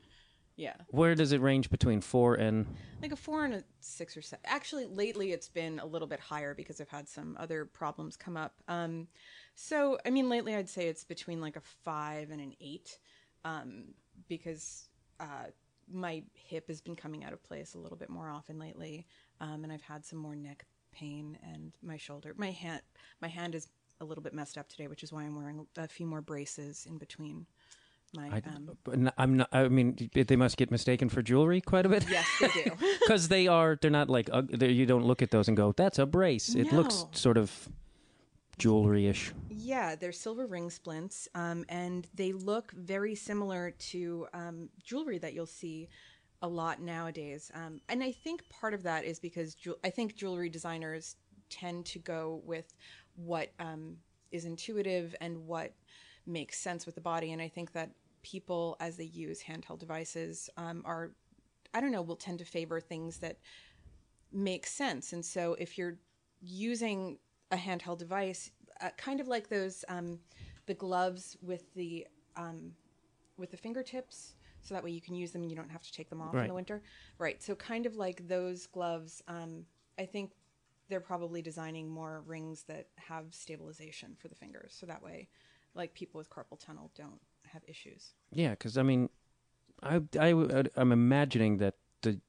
Yeah, 0.57 0.75
Where 0.89 1.15
does 1.15 1.33
it 1.33 1.41
range 1.41 1.71
between 1.71 2.03
four 2.03 2.35
and? 2.35 2.67
like 3.01 3.13
a 3.13 3.17
four 3.17 3.47
and 3.47 3.55
a 3.55 3.65
six 3.81 4.15
or 4.15 4.21
seven. 4.21 4.45
Actually, 4.45 4.85
lately 4.85 5.33
it's 5.33 5.49
been 5.49 5.79
a 5.79 5.87
little 5.87 6.09
bit 6.09 6.21
higher 6.21 6.55
because 6.55 6.83
I've 6.83 6.89
had 6.91 7.09
some 7.09 7.35
other 7.41 7.65
problems 7.65 8.15
come 8.19 8.37
up. 8.37 8.53
Um, 8.69 9.09
so 9.55 9.97
I 10.05 10.11
mean, 10.11 10.29
lately 10.29 10.55
I'd 10.55 10.69
say 10.69 10.89
it's 10.89 11.05
between 11.05 11.41
like 11.41 11.57
a 11.57 11.63
five 11.85 12.31
and 12.31 12.43
an 12.43 12.53
eight, 12.61 12.99
um, 13.43 13.95
because 14.29 14.91
uh, 15.19 15.47
my 15.93 16.23
hip 16.35 16.69
has 16.69 16.81
been 16.81 16.97
coming 16.97 17.25
out 17.25 17.33
of 17.33 17.43
place 17.43 17.75
a 17.75 17.79
little 17.79 17.99
bit 17.99 18.11
more 18.11 18.31
often 18.31 18.59
lately, 18.59 19.07
um, 19.41 19.65
and 19.65 19.73
I've 19.73 19.83
had 19.83 20.05
some 20.05 20.19
more 20.19 20.37
neck 20.37 20.67
pain 20.93 21.39
and 21.43 21.73
my 21.83 21.97
shoulder, 21.97 22.35
my 22.37 22.51
hand, 22.51 22.83
my 23.21 23.29
hand 23.29 23.55
is 23.55 23.69
a 24.01 24.05
little 24.05 24.23
bit 24.23 24.33
messed 24.33 24.59
up 24.59 24.69
today, 24.69 24.89
which 24.89 25.03
is 25.03 25.13
why 25.13 25.23
I'm 25.23 25.37
wearing 25.37 25.67
a 25.77 25.87
few 25.89 26.07
more 26.07 26.23
braces 26.23 26.87
in 26.89 26.99
between 26.99 27.47
my. 28.15 28.29
I, 28.29 28.43
um, 28.55 28.71
but 28.85 28.99
I'm 29.19 29.37
not. 29.37 29.49
I 29.53 29.69
mean, 29.69 30.11
they 30.15 30.37
must 30.37 30.57
get 30.57 30.71
mistaken 30.71 31.09
for 31.09 31.23
jewelry 31.23 31.61
quite 31.61 31.87
a 31.87 31.89
bit. 31.89 32.05
yes, 32.09 32.27
they 32.41 32.49
do. 32.49 32.71
because 33.01 33.29
they 33.29 33.47
are. 33.47 33.79
They're 33.81 33.91
not 33.91 34.09
like 34.09 34.29
ug- 34.33 34.59
they're, 34.59 34.71
you 34.71 34.87
don't 34.87 35.05
look 35.05 35.23
at 35.23 35.31
those 35.31 35.49
and 35.49 35.57
go, 35.57 35.73
"That's 35.77 35.99
a 35.99 36.07
brace." 36.07 36.55
It 36.55 36.73
looks 36.73 37.07
sort 37.13 37.37
of 37.37 37.69
jewelry-ish. 38.61 39.33
Yeah, 39.49 39.97
they're 39.97 40.13
silver 40.13 40.47
ring 40.47 40.71
splints, 40.71 41.29
um, 41.35 41.65
and 41.69 42.07
they 42.15 42.33
look 42.33 42.73
very 42.73 43.15
similar 43.15 43.73
to 43.73 44.27
um, 44.33 44.69
jewelry 44.83 45.19
that 45.19 45.35
you'll 45.35 45.47
see 45.47 45.89
a 46.43 46.49
lot 46.49 46.81
nowadays. 46.81 47.51
Um, 47.55 47.81
and 47.89 48.03
I 48.03 48.13
think 48.13 48.49
part 48.49 48.75
of 48.75 48.83
that 48.85 49.05
is 49.05 49.19
because 49.19 49.55
jew- 49.55 49.79
I 49.83 49.91
think 49.91 50.15
jewelry 50.15 50.49
designers 50.49 51.17
tend 51.49 51.85
to 51.87 51.99
go 51.99 52.41
with 52.45 52.73
what 53.17 53.53
um, 53.59 53.97
is 54.31 54.45
intuitive 54.45 55.15
and 55.21 55.47
what 55.47 55.75
makes 56.27 56.59
sense 56.59 56.87
with 56.87 56.95
the 56.95 57.01
body. 57.01 57.33
And 57.33 57.43
I 57.43 57.49
think 57.49 57.73
that 57.73 57.91
people, 58.23 58.77
as 58.81 58.97
they 58.97 59.05
use 59.05 59.43
handheld 59.43 59.79
devices, 59.81 60.49
um, 60.57 60.83
are, 60.85 61.11
I 61.75 61.81
don't 61.81 61.93
know, 61.93 62.03
will 62.03 62.17
tend 62.17 62.39
to 62.39 62.45
favor 62.45 62.81
things 62.81 63.19
that 63.19 63.39
make 64.33 64.67
sense. 64.67 65.13
And 65.13 65.25
so 65.25 65.57
if 65.59 65.77
you're 65.77 65.99
using 66.41 67.19
a 67.51 67.57
handheld 67.57 67.99
device, 67.99 68.51
uh, 68.81 68.91
kind 68.97 69.21
of 69.21 69.29
like 69.29 69.49
those 69.49 69.85
um, 69.89 70.19
the 70.67 70.75
gloves 70.75 71.37
with 71.43 71.73
the 71.75 72.07
um, 72.37 72.73
with 73.37 73.51
the 73.51 73.57
fingertips, 73.57 74.35
so 74.61 74.75
that 74.75 74.85
way 74.85 74.91
you 74.91 75.01
can 75.01 75.15
use 75.15 75.33
them 75.33 75.43
and 75.43 75.51
you 75.51 75.57
don't 75.57 75.71
have 75.71 75.83
to 75.83 75.93
take 75.93 76.11
them 76.11 76.21
off 76.21 76.35
in 76.35 76.47
the 76.47 76.55
winter. 76.55 76.83
Right. 77.19 77.43
So 77.43 77.55
kind 77.55 77.87
of 77.87 77.97
like 77.97 78.27
those 78.29 78.67
gloves. 78.67 79.23
Um, 79.29 79.65
I 79.99 80.07
think 80.07 80.33
they're 80.89 81.01
probably 81.01 81.43
designing 81.43 81.89
more 81.89 82.23
rings 82.27 82.65
that 82.65 82.89
have 82.97 83.27
stabilization 83.31 84.17
for 84.19 84.29
the 84.29 84.35
fingers, 84.35 84.77
so 84.79 84.87
that 84.87 85.03
way, 85.03 85.29
like 85.75 85.95
people 85.95 86.19
with 86.19 86.31
carpal 86.31 86.59
tunnel 86.59 86.91
don't 86.95 87.21
have 87.47 87.63
issues. 87.67 88.15
Yeah, 88.33 88.51
because 88.51 88.77
I 88.79 88.83
mean, 88.83 89.09
I 89.83 90.01
I 90.19 90.65
I'm 90.77 90.93
imagining 90.93 91.59
that 91.59 91.75
the 92.03 92.21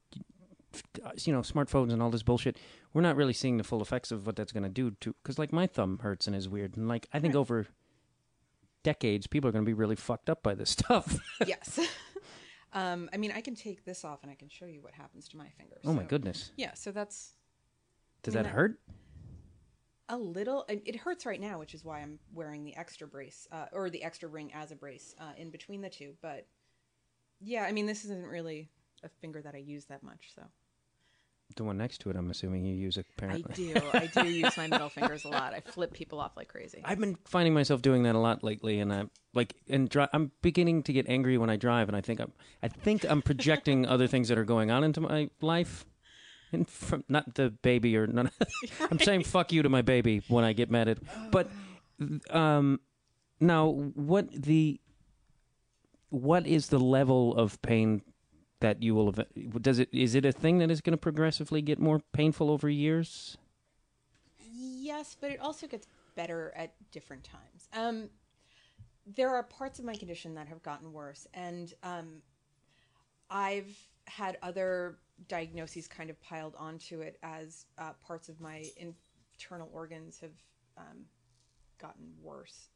you 1.24 1.32
know 1.32 1.40
smartphones 1.40 1.92
and 1.92 2.02
all 2.02 2.10
this 2.10 2.22
bullshit. 2.22 2.56
We're 2.94 3.02
not 3.02 3.16
really 3.16 3.32
seeing 3.32 3.56
the 3.56 3.64
full 3.64 3.80
effects 3.82 4.10
of 4.12 4.26
what 4.26 4.36
that's 4.36 4.52
going 4.52 4.62
to 4.64 4.68
do 4.68 4.92
to. 5.00 5.14
Because 5.22 5.38
like 5.38 5.52
my 5.52 5.66
thumb 5.66 5.98
hurts 6.02 6.26
and 6.26 6.36
is 6.36 6.48
weird, 6.48 6.76
and 6.76 6.88
like 6.88 7.08
I 7.12 7.18
think 7.20 7.34
over 7.34 7.66
decades, 8.82 9.26
people 9.26 9.48
are 9.48 9.52
going 9.52 9.64
to 9.64 9.68
be 9.68 9.74
really 9.74 9.96
fucked 9.96 10.28
up 10.28 10.42
by 10.42 10.54
this 10.54 10.70
stuff. 10.70 11.18
yes. 11.46 11.78
um, 12.72 13.08
I 13.12 13.16
mean, 13.16 13.32
I 13.32 13.40
can 13.40 13.54
take 13.54 13.84
this 13.84 14.04
off 14.04 14.22
and 14.22 14.30
I 14.30 14.34
can 14.34 14.48
show 14.48 14.64
you 14.66 14.82
what 14.82 14.92
happens 14.94 15.28
to 15.28 15.36
my 15.36 15.48
fingers. 15.56 15.82
oh 15.84 15.92
my 15.92 16.02
So- 16.02 16.08
goodness, 16.08 16.52
Yeah. 16.56 16.74
So 16.74 16.90
that's 16.92 17.34
does 18.22 18.34
I 18.34 18.38
mean, 18.38 18.42
that 18.44 18.48
that- 18.50 18.56
hurt? 18.56 18.80
A 20.08 20.16
little. 20.18 20.64
It 20.68 20.82
it 20.84 20.96
hurts 20.96 21.24
right 21.24 21.40
now, 21.40 21.58
which 21.58 21.74
is 21.74 21.84
why 21.84 22.00
I'm 22.00 22.18
wearing 22.34 22.64
the 22.64 22.76
extra 22.76 23.06
brace 23.06 23.46
uh, 23.50 23.66
or 23.72 23.88
the 23.88 24.02
extra 24.02 24.28
ring 24.28 24.52
as 24.52 24.70
a 24.70 24.76
brace 24.76 25.14
uh, 25.18 25.32
in 25.38 25.50
between 25.50 25.80
the 25.80 25.88
two. 25.88 26.14
But 26.20 26.46
yeah, 27.40 27.62
I 27.62 27.72
mean, 27.72 27.86
this 27.86 28.04
isn't 28.04 28.26
really 28.26 28.68
a 29.04 29.08
finger 29.08 29.40
that 29.40 29.54
I 29.54 29.58
use 29.58 29.86
that 29.86 30.02
much. 30.02 30.32
So 30.34 30.42
The 31.54 31.64
one 31.64 31.76
next 31.78 31.98
to 32.02 32.10
it, 32.10 32.16
I'm 32.16 32.30
assuming 32.30 32.64
you 32.64 32.74
use 32.74 32.96
apparently. 32.96 33.44
I 33.50 33.54
do. 33.54 33.88
I 33.92 34.06
do 34.22 34.28
use 34.30 34.56
my 34.56 34.66
middle 34.66 34.88
fingers 34.88 35.24
a 35.24 35.28
lot. 35.28 35.54
I 35.54 35.60
flip 35.60 35.92
people 35.92 36.20
off 36.20 36.36
like 36.36 36.48
crazy. 36.48 36.80
I've 36.84 36.98
been 36.98 37.16
finding 37.24 37.52
myself 37.54 37.82
doing 37.82 38.02
that 38.04 38.14
a 38.14 38.18
lot 38.18 38.42
lately, 38.42 38.80
and 38.80 38.92
I'm 38.92 39.10
like, 39.34 39.54
and 39.68 39.88
dri- 39.88 40.08
I'm 40.12 40.30
beginning 40.42 40.82
to 40.84 40.92
get 40.92 41.08
angry 41.08 41.38
when 41.38 41.50
I 41.50 41.56
drive, 41.56 41.88
and 41.88 41.96
I 41.96 42.00
think 42.00 42.20
I'm, 42.20 42.32
I 42.62 42.68
think 42.68 43.04
I'm 43.08 43.22
projecting 43.22 43.86
other 43.94 44.06
things 44.06 44.28
that 44.28 44.38
are 44.38 44.44
going 44.44 44.70
on 44.70 44.84
into 44.84 45.00
my 45.00 45.30
life, 45.40 45.84
and 46.52 46.68
from 46.68 47.04
not 47.08 47.34
the 47.34 47.50
baby 47.50 47.96
or 47.96 48.06
none. 48.06 48.30
I'm 48.90 48.98
saying 48.98 49.24
fuck 49.24 49.52
you 49.52 49.62
to 49.62 49.68
my 49.68 49.82
baby 49.82 50.22
when 50.28 50.44
I 50.44 50.52
get 50.52 50.70
mad 50.70 50.88
at, 50.88 50.98
but, 51.30 51.50
um, 52.30 52.80
now 53.40 53.68
what 53.68 54.30
the, 54.32 54.80
what 56.10 56.46
is 56.46 56.68
the 56.68 56.78
level 56.78 57.34
of 57.36 57.60
pain 57.62 58.02
that 58.62 58.82
you 58.82 58.94
will 58.94 59.12
does 59.60 59.78
it 59.78 59.88
is 59.92 60.14
it 60.14 60.24
a 60.24 60.32
thing 60.32 60.58
that 60.58 60.70
is 60.70 60.80
going 60.80 60.92
to 60.92 60.96
progressively 60.96 61.60
get 61.60 61.78
more 61.78 62.00
painful 62.12 62.50
over 62.50 62.68
years? 62.68 63.36
Yes, 64.54 65.16
but 65.20 65.30
it 65.30 65.40
also 65.40 65.66
gets 65.66 65.86
better 66.14 66.52
at 66.56 66.74
different 66.90 67.24
times. 67.24 67.68
Um, 67.72 68.08
there 69.06 69.30
are 69.30 69.42
parts 69.42 69.78
of 69.78 69.84
my 69.84 69.94
condition 69.94 70.34
that 70.34 70.48
have 70.48 70.62
gotten 70.62 70.92
worse, 70.92 71.26
and 71.34 71.72
um, 71.82 72.22
I've 73.30 73.76
had 74.06 74.38
other 74.42 74.98
diagnoses 75.28 75.86
kind 75.86 76.10
of 76.10 76.20
piled 76.20 76.54
onto 76.58 77.00
it 77.00 77.18
as 77.22 77.66
uh, 77.78 77.92
parts 78.06 78.28
of 78.28 78.40
my 78.40 78.64
internal 78.76 79.70
organs 79.72 80.18
have 80.20 80.32
um, 80.76 81.04
gotten 81.80 82.12
worse. 82.22 82.68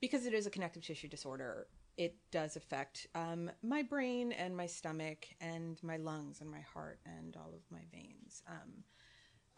Because 0.00 0.26
it 0.26 0.32
is 0.32 0.46
a 0.46 0.50
connective 0.50 0.82
tissue 0.82 1.08
disorder, 1.08 1.66
it 2.00 2.16
does 2.30 2.56
affect 2.56 3.06
um, 3.14 3.50
my 3.62 3.82
brain 3.82 4.32
and 4.32 4.56
my 4.56 4.64
stomach 4.64 5.28
and 5.38 5.78
my 5.82 5.98
lungs 5.98 6.40
and 6.40 6.50
my 6.50 6.60
heart 6.60 6.98
and 7.04 7.36
all 7.36 7.52
of 7.54 7.60
my 7.70 7.82
veins. 7.92 8.42
Um, 8.48 8.84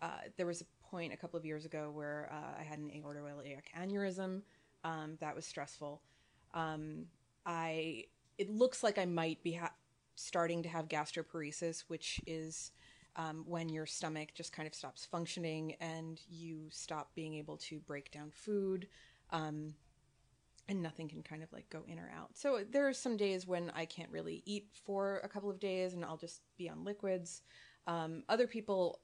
uh, 0.02 0.22
there 0.36 0.46
was 0.46 0.60
a 0.60 0.64
point 0.90 1.12
a 1.12 1.16
couple 1.16 1.38
of 1.38 1.46
years 1.46 1.64
ago 1.64 1.92
where 1.94 2.28
uh, 2.32 2.60
I 2.60 2.64
had 2.64 2.80
an 2.80 2.90
aortoiliac 2.90 3.66
aneurysm. 3.80 4.42
Um, 4.82 5.18
that 5.20 5.36
was 5.36 5.46
stressful. 5.46 6.02
Um, 6.52 7.04
I 7.46 8.06
it 8.38 8.50
looks 8.50 8.82
like 8.82 8.98
I 8.98 9.04
might 9.04 9.40
be 9.44 9.52
ha- 9.52 9.74
starting 10.16 10.64
to 10.64 10.68
have 10.68 10.88
gastroparesis, 10.88 11.84
which 11.86 12.20
is 12.26 12.72
um, 13.14 13.44
when 13.46 13.68
your 13.68 13.86
stomach 13.86 14.30
just 14.34 14.52
kind 14.52 14.66
of 14.66 14.74
stops 14.74 15.06
functioning 15.06 15.76
and 15.80 16.20
you 16.28 16.66
stop 16.70 17.14
being 17.14 17.34
able 17.34 17.58
to 17.58 17.78
break 17.78 18.10
down 18.10 18.32
food. 18.34 18.88
Um, 19.30 19.74
and 20.68 20.82
nothing 20.82 21.08
can 21.08 21.22
kind 21.22 21.42
of 21.42 21.52
like 21.52 21.68
go 21.70 21.82
in 21.86 21.98
or 21.98 22.10
out. 22.16 22.30
So 22.34 22.64
there 22.70 22.88
are 22.88 22.92
some 22.92 23.16
days 23.16 23.46
when 23.46 23.70
I 23.74 23.84
can't 23.84 24.10
really 24.10 24.42
eat 24.46 24.68
for 24.84 25.20
a 25.24 25.28
couple 25.28 25.50
of 25.50 25.58
days 25.58 25.94
and 25.94 26.04
I'll 26.04 26.16
just 26.16 26.42
be 26.56 26.68
on 26.68 26.84
liquids. 26.84 27.42
Um, 27.86 28.22
other 28.28 28.46
people 28.46 29.00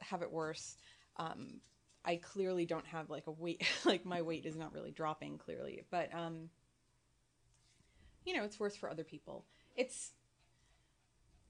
have 0.00 0.22
it 0.22 0.32
worse. 0.32 0.76
Um, 1.16 1.60
I 2.04 2.16
clearly 2.16 2.66
don't 2.66 2.86
have 2.86 3.10
like 3.10 3.26
a 3.26 3.30
weight, 3.30 3.64
like 3.84 4.04
my 4.04 4.22
weight 4.22 4.44
is 4.44 4.56
not 4.56 4.74
really 4.74 4.90
dropping 4.90 5.38
clearly, 5.38 5.84
but 5.90 6.14
um, 6.14 6.50
you 8.24 8.34
know, 8.34 8.44
it's 8.44 8.58
worse 8.58 8.76
for 8.76 8.90
other 8.90 9.04
people. 9.04 9.44
It's 9.76 10.12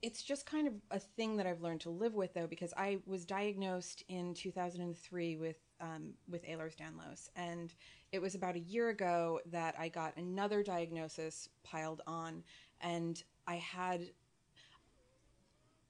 it's 0.02 0.22
just 0.22 0.44
kind 0.44 0.68
of 0.68 0.74
a 0.90 0.98
thing 0.98 1.38
that 1.38 1.46
I've 1.46 1.62
learned 1.62 1.80
to 1.82 1.90
live 1.90 2.12
with 2.12 2.34
though, 2.34 2.46
because 2.46 2.74
I 2.76 2.98
was 3.06 3.24
diagnosed 3.24 4.04
in 4.08 4.34
2003 4.34 5.36
with 5.36 5.56
um, 5.84 6.14
with 6.28 6.44
Ehlers-Danlos, 6.46 7.28
and 7.36 7.74
it 8.12 8.20
was 8.20 8.34
about 8.34 8.56
a 8.56 8.60
year 8.60 8.88
ago 8.88 9.40
that 9.50 9.74
I 9.78 9.88
got 9.88 10.16
another 10.16 10.62
diagnosis 10.62 11.48
piled 11.62 12.00
on, 12.06 12.42
and 12.80 13.22
I 13.46 13.56
had 13.56 14.10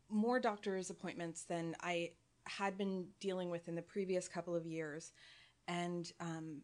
more 0.09 0.41
doctor's 0.41 0.91
appointments 0.91 1.45
than 1.45 1.77
I 1.81 2.11
had 2.47 2.77
been 2.77 3.07
dealing 3.21 3.51
with 3.51 3.69
in 3.69 3.75
the 3.75 3.83
previous 3.83 4.27
couple 4.29 4.55
of 4.55 4.67
years, 4.67 5.13
and 5.69 6.11
um, 6.21 6.63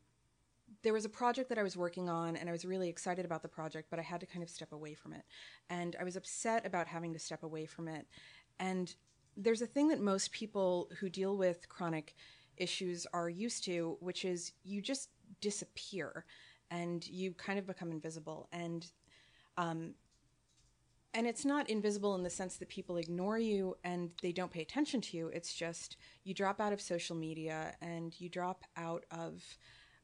there 0.82 0.92
was 0.92 1.04
a 1.04 1.08
project 1.08 1.49
that 1.49 1.58
I 1.58 1.62
was 1.62 1.76
working 1.76 2.08
on 2.08 2.37
and 2.37 2.49
I 2.49 2.52
was 2.52 2.64
really 2.64 2.88
excited 2.88 3.25
about 3.25 3.42
the 3.42 3.49
project, 3.49 3.88
but 3.90 3.99
I 3.99 4.02
had 4.02 4.20
to 4.20 4.26
kind 4.26 4.42
of 4.42 4.49
step 4.49 4.72
away 4.72 4.94
from 4.94 5.12
it. 5.12 5.25
And 5.68 5.96
I 6.00 6.04
was 6.04 6.16
upset 6.16 6.64
about 6.64 6.87
having 6.87 7.12
to 7.12 7.18
step 7.18 7.42
away 7.42 7.66
from 7.66 7.88
it. 7.88 8.06
And 8.58 8.94
there's 9.37 9.62
a 9.62 9.66
thing 9.66 9.88
that 9.88 10.00
most 10.00 10.32
people 10.32 10.88
who 11.00 11.08
deal 11.08 11.37
with 11.37 11.68
chronic 11.68 12.14
issues 12.61 13.07
are 13.12 13.29
used 13.29 13.64
to, 13.64 13.97
which 14.00 14.25
is 14.25 14.52
you 14.62 14.81
just 14.81 15.09
disappear 15.40 16.25
and 16.71 17.07
you 17.09 17.33
kind 17.33 17.59
of 17.59 17.67
become 17.67 17.90
invisible. 17.90 18.49
And 18.52 18.87
um, 19.57 19.95
and 21.12 21.26
it's 21.26 21.45
not 21.45 21.69
invisible 21.69 22.14
in 22.14 22.23
the 22.23 22.31
sense 22.31 22.57
that 22.59 22.69
people 22.69 22.97
ignore 22.97 23.38
you 23.38 23.76
and 23.83 24.11
they 24.23 24.31
don't 24.31 24.52
pay 24.52 24.62
attention 24.62 25.00
to 25.00 25.17
you. 25.17 25.26
It's 25.29 25.52
just 25.52 25.97
you 26.23 26.35
drop 26.35 26.61
out 26.61 26.73
of 26.73 26.81
social 26.81 27.17
media 27.17 27.75
and 27.83 28.19
you 28.21 28.29
drop 28.29 28.62
out 28.76 29.05
of 29.11 29.43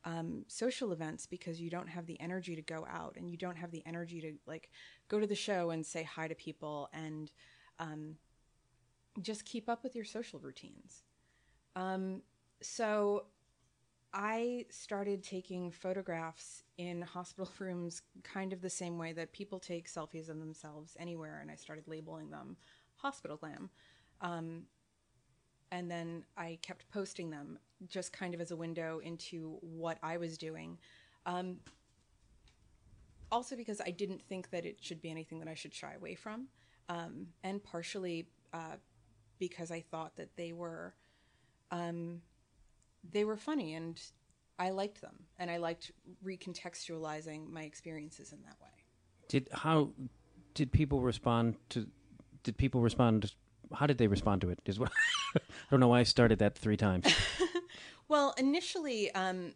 um, 0.05 0.45
social 0.49 0.93
events 0.93 1.27
because 1.27 1.61
you 1.61 1.71
don't 1.71 1.89
have 1.89 2.07
the 2.07 2.21
energy 2.21 2.57
to 2.57 2.63
go 2.63 2.87
out 2.91 3.15
and 3.17 3.31
you 3.31 3.37
don't 3.37 3.57
have 3.57 3.71
the 3.71 3.85
energy 3.87 4.21
to 4.21 4.33
like 4.47 4.71
go 5.09 5.21
to 5.21 5.27
the 5.29 5.35
show 5.35 5.71
and 5.71 5.87
say 5.87 6.03
hi 6.03 6.27
to 6.27 6.35
people 6.35 6.89
and 6.93 7.31
um, 7.79 8.17
just 9.23 9.45
keep 9.45 9.69
up 9.69 9.85
with 9.85 9.95
your 9.95 10.05
social 10.05 10.41
routines. 10.41 11.03
Um, 11.77 12.23
so 12.63 13.27
I 14.13 14.65
started 14.71 15.23
taking 15.23 15.71
photographs 15.71 16.63
in 16.79 17.03
hospital 17.03 17.51
rooms 17.59 18.03
kind 18.23 18.53
of 18.53 18.63
the 18.63 18.71
same 18.71 18.99
way 18.99 19.13
that 19.13 19.33
people 19.33 19.59
take 19.59 19.89
selfies 19.89 20.29
of 20.29 20.39
themselves 20.39 20.97
anywhere, 20.99 21.41
and 21.41 21.51
I 21.51 21.55
started 21.55 21.87
labeling 21.87 22.31
them 22.31 22.57
hospital 22.97 23.37
glam. 23.37 23.71
Um, 24.21 24.63
and 25.71 25.91
then 25.91 26.25
I 26.37 26.59
kept 26.63 26.89
posting 26.91 27.31
them 27.31 27.59
just 27.87 28.13
kind 28.13 28.35
of 28.35 28.41
as 28.41 28.53
a 28.53 28.57
window 28.57 29.01
into 29.03 29.59
what 29.61 29.99
I 30.03 30.17
was 30.17 30.39
doing. 30.39 30.79
Um, 31.27 31.59
also, 33.31 33.57
because 33.57 33.81
I 33.81 33.91
didn't 33.91 34.23
think 34.23 34.51
that 34.51 34.65
it 34.65 34.79
should 34.81 35.03
be 35.03 35.11
anything 35.11 35.41
that 35.41 35.49
I 35.49 35.55
should 35.55 35.75
shy 35.75 35.93
away 35.95 36.15
from, 36.15 36.47
um, 36.89 37.27
and 37.43 37.63
partially 37.63 38.29
uh, 38.55 38.77
because 39.39 39.71
I 39.71 39.81
thought 39.81 40.17
that 40.17 40.37
they 40.37 40.53
were 40.53 40.95
they 43.13 43.25
were 43.25 43.37
funny 43.37 43.75
and 43.75 44.01
I 44.59 44.71
liked 44.71 45.01
them 45.01 45.25
and 45.39 45.51
I 45.51 45.59
liked 45.59 45.93
recontextualizing 46.25 47.51
my 47.51 47.63
experiences 47.63 48.33
in 48.33 48.39
that 48.43 48.57
way. 48.61 48.69
Did 49.29 49.49
how 49.53 49.91
did 50.55 50.73
people 50.73 51.01
respond 51.01 51.57
to? 51.71 51.87
Did 52.43 52.57
people 52.57 52.81
respond? 52.81 53.35
How 53.75 53.87
did 53.87 53.99
they 53.99 54.07
respond 54.07 54.41
to 54.43 54.51
it? 54.51 54.61
Is 54.67 54.79
what 54.79 54.93
I 55.37 55.41
don't 55.71 55.81
know 55.81 55.89
why 55.89 56.01
I 56.01 56.05
started 56.05 56.39
that 56.39 56.57
three 56.57 56.77
times. 56.77 57.07
Well, 58.09 58.35
initially, 58.39 59.11
um, 59.13 59.55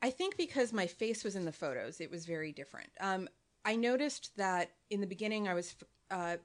I 0.00 0.10
think 0.10 0.36
because 0.36 0.72
my 0.72 0.86
face 0.86 1.24
was 1.24 1.34
in 1.34 1.44
the 1.44 1.52
photos, 1.52 2.00
it 2.00 2.10
was 2.10 2.24
very 2.24 2.52
different. 2.52 2.90
Um, 3.00 3.28
I 3.64 3.74
noticed 3.74 4.36
that 4.36 4.70
in 4.90 5.00
the 5.00 5.06
beginning, 5.06 5.48
I 5.48 5.54
was 5.54 5.74
uh, 6.10 6.36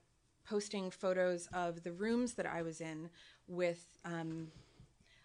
posting 0.44 0.90
photos 0.90 1.48
of 1.54 1.84
the 1.84 1.92
rooms 1.92 2.34
that 2.34 2.48
I 2.48 2.64
was 2.64 2.82
in 2.82 3.10
with. 3.48 3.86
Um, 4.04 4.48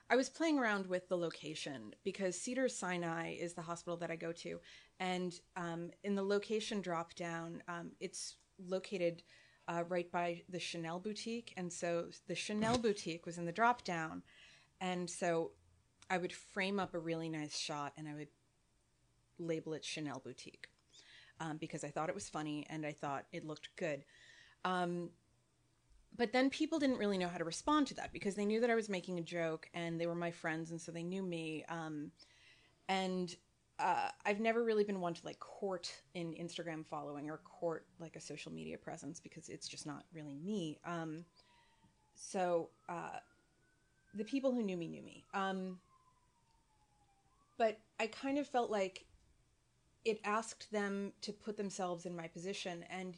I 0.08 0.16
was 0.16 0.28
playing 0.28 0.58
around 0.58 0.86
with 0.86 1.08
the 1.08 1.16
location 1.16 1.94
because 2.04 2.40
Cedars 2.40 2.76
Sinai 2.76 3.32
is 3.32 3.54
the 3.54 3.62
hospital 3.62 3.96
that 3.98 4.10
I 4.10 4.16
go 4.16 4.32
to, 4.32 4.60
and 5.00 5.34
um, 5.56 5.90
in 6.04 6.14
the 6.14 6.22
location 6.22 6.80
drop 6.80 7.14
down, 7.14 7.62
um, 7.68 7.90
it's 7.98 8.36
located 8.68 9.22
uh, 9.68 9.82
right 9.88 10.10
by 10.12 10.42
the 10.48 10.60
Chanel 10.60 11.00
boutique, 11.00 11.52
and 11.56 11.72
so 11.72 12.06
the 12.28 12.36
Chanel 12.36 12.78
boutique 12.78 13.26
was 13.26 13.36
in 13.36 13.46
the 13.46 13.52
drop 13.52 13.82
down, 13.82 14.22
and 14.80 15.10
so 15.10 15.50
I 16.08 16.18
would 16.18 16.32
frame 16.32 16.78
up 16.78 16.94
a 16.94 16.98
really 16.98 17.28
nice 17.28 17.56
shot 17.56 17.92
and 17.96 18.08
I 18.08 18.14
would 18.14 18.28
label 19.38 19.74
it 19.74 19.84
Chanel 19.84 20.20
boutique 20.24 20.68
um, 21.40 21.56
because 21.56 21.84
I 21.84 21.88
thought 21.88 22.08
it 22.08 22.14
was 22.14 22.28
funny 22.28 22.66
and 22.70 22.86
I 22.86 22.92
thought 22.92 23.26
it 23.32 23.44
looked 23.44 23.70
good. 23.76 24.04
But 26.16 26.32
then 26.32 26.50
people 26.50 26.78
didn't 26.78 26.98
really 26.98 27.18
know 27.18 27.28
how 27.28 27.38
to 27.38 27.44
respond 27.44 27.86
to 27.88 27.94
that 27.94 28.12
because 28.12 28.34
they 28.34 28.46
knew 28.46 28.60
that 28.60 28.70
I 28.70 28.74
was 28.74 28.88
making 28.88 29.18
a 29.18 29.22
joke 29.22 29.68
and 29.74 30.00
they 30.00 30.06
were 30.06 30.14
my 30.14 30.30
friends 30.30 30.70
and 30.70 30.80
so 30.80 30.92
they 30.92 31.02
knew 31.02 31.22
me. 31.22 31.64
Um, 31.68 32.10
and 32.88 33.34
uh, 33.78 34.08
I've 34.24 34.40
never 34.40 34.64
really 34.64 34.84
been 34.84 35.00
one 35.00 35.14
to 35.14 35.26
like 35.26 35.38
court 35.38 35.92
in 36.14 36.32
Instagram 36.32 36.86
following 36.86 37.28
or 37.28 37.38
court 37.38 37.86
like 38.00 38.16
a 38.16 38.20
social 38.20 38.50
media 38.50 38.78
presence 38.78 39.20
because 39.20 39.48
it's 39.48 39.68
just 39.68 39.86
not 39.86 40.04
really 40.14 40.36
me. 40.36 40.78
Um, 40.86 41.24
so 42.14 42.70
uh, 42.88 43.18
the 44.14 44.24
people 44.24 44.52
who 44.52 44.62
knew 44.62 44.76
me 44.76 44.88
knew 44.88 45.02
me. 45.02 45.24
Um, 45.34 45.78
but 47.58 47.78
I 48.00 48.06
kind 48.06 48.38
of 48.38 48.46
felt 48.46 48.70
like 48.70 49.04
it 50.04 50.20
asked 50.24 50.70
them 50.70 51.12
to 51.20 51.32
put 51.32 51.56
themselves 51.56 52.06
in 52.06 52.16
my 52.16 52.28
position 52.28 52.84
and 52.90 53.16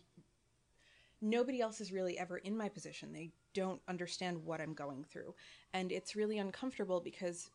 nobody 1.21 1.61
else 1.61 1.81
is 1.81 1.93
really 1.93 2.19
ever 2.19 2.39
in 2.39 2.57
my 2.57 2.69
position. 2.69 3.13
They 3.13 3.31
don't 3.55 3.81
understand 3.89 4.45
what 4.45 4.61
I'm 4.61 4.75
going 4.75 5.05
through. 5.05 5.35
And 5.73 5.91
it's 5.91 6.17
really 6.17 6.39
uncomfortable 6.39 7.01
because 7.01 7.51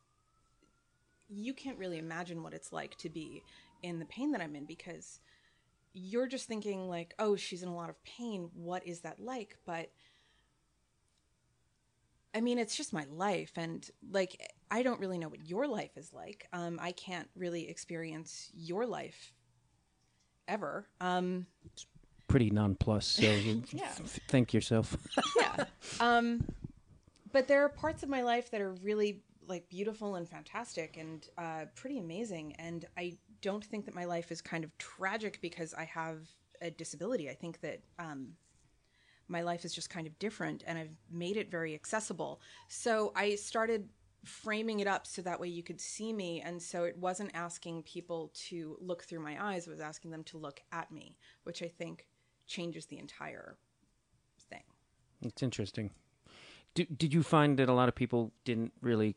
you 1.30 1.54
can't 1.54 1.78
really 1.78 1.98
imagine 1.98 2.44
what 2.44 2.54
it's 2.54 2.74
like 2.74 2.98
to 2.98 3.10
be 3.10 3.44
in 3.82 4.00
the 4.00 4.06
pain 4.06 4.32
that 4.32 4.42
I'm 4.42 4.56
in 4.56 4.66
because 4.66 5.20
you're 5.94 6.28
just 6.28 6.48
thinking 6.48 6.90
like, 6.90 7.14
"Oh, 7.20 7.36
she's 7.36 7.64
in 7.64 7.70
a 7.70 7.76
lot 7.76 7.90
of 7.90 8.04
pain. 8.04 8.50
What 8.54 8.86
is 8.88 9.02
that 9.02 9.20
like?" 9.20 9.58
But 9.66 9.92
I 12.34 12.42
mean, 12.42 12.58
it's 12.58 12.76
just 12.76 12.94
my 12.94 13.06
life 13.12 13.52
and 13.56 13.88
like 14.12 14.42
I 14.72 14.82
don't 14.82 15.00
really 15.00 15.18
know 15.20 15.30
what 15.30 15.48
your 15.48 15.68
life 15.68 15.98
is 15.98 16.14
like. 16.14 16.48
Um 16.52 16.80
I 16.82 16.92
can't 16.92 17.30
really 17.36 17.70
experience 17.70 18.52
your 18.56 18.86
life 18.86 19.34
ever. 20.48 20.88
Um 21.00 21.46
Pretty 22.34 22.50
nonplussed. 22.50 23.14
So 23.14 23.32
you 23.46 23.62
Yeah. 23.72 23.94
think 24.28 24.56
yourself. 24.56 24.98
yeah. 25.40 25.66
Um, 26.00 26.44
but 27.32 27.48
there 27.48 27.64
are 27.64 27.70
parts 27.70 28.02
of 28.02 28.10
my 28.10 28.24
life 28.24 28.50
that 28.50 28.60
are 28.60 28.72
really 28.82 29.22
like 29.48 29.70
beautiful 29.70 30.16
and 30.16 30.28
fantastic 30.28 30.98
and 30.98 31.28
uh, 31.38 31.66
pretty 31.76 32.00
amazing. 32.00 32.54
And 32.54 32.86
I 32.98 33.20
don't 33.44 33.64
think 33.64 33.86
that 33.86 33.94
my 33.94 34.06
life 34.06 34.32
is 34.32 34.42
kind 34.42 34.64
of 34.64 34.76
tragic 34.80 35.42
because 35.44 35.76
I 35.76 35.84
have 35.84 36.28
a 36.60 36.72
disability. 36.72 37.30
I 37.30 37.36
think 37.36 37.62
that 37.62 37.82
um, 38.00 38.30
my 39.28 39.44
life 39.44 39.64
is 39.64 39.72
just 39.72 39.92
kind 39.92 40.08
of 40.08 40.18
different 40.18 40.64
and 40.66 40.80
I've 40.80 40.98
made 41.12 41.38
it 41.38 41.52
very 41.52 41.76
accessible. 41.76 42.42
So 42.68 43.14
I 43.16 43.36
started 43.36 43.90
framing 44.26 44.80
it 44.80 44.88
up 44.88 45.06
so 45.06 45.22
that 45.22 45.40
way 45.40 45.50
you 45.50 45.62
could 45.62 45.80
see 45.80 46.12
me. 46.14 46.42
And 46.42 46.60
so 46.60 46.86
it 46.86 46.98
wasn't 46.98 47.30
asking 47.36 47.84
people 47.84 48.32
to 48.48 48.76
look 48.82 49.04
through 49.04 49.20
my 49.20 49.38
eyes, 49.40 49.68
it 49.68 49.70
was 49.70 49.82
asking 49.82 50.10
them 50.10 50.24
to 50.24 50.40
look 50.40 50.62
at 50.72 50.92
me, 50.92 51.16
which 51.44 51.62
I 51.62 51.68
think 51.68 52.08
changes 52.48 52.86
the 52.88 52.98
entire 53.00 53.56
thing. 54.50 54.64
It's 55.22 55.42
interesting. 55.44 55.92
Did, 56.76 56.98
did 56.98 57.14
you 57.14 57.24
find 57.24 57.58
that 57.60 57.70
a 57.70 57.74
lot 57.74 57.88
of 57.90 57.96
people 57.96 58.32
didn't 58.46 58.74
really 58.82 59.16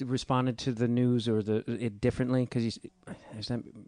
responded 0.00 0.56
to 0.56 0.72
the 0.72 0.88
news 0.88 1.28
or 1.28 1.42
the 1.42 1.62
it 1.70 2.00
differently? 2.00 2.44
Because 2.44 2.64
you, 2.64 2.90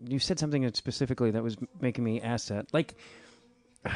you 0.07 0.19
said 0.19 0.39
something 0.39 0.63
that 0.63 0.77
specifically 0.77 1.31
that 1.31 1.43
was 1.43 1.57
making 1.81 2.05
me 2.05 2.21
ask 2.21 2.49
that. 2.49 2.67
Like, 2.73 2.95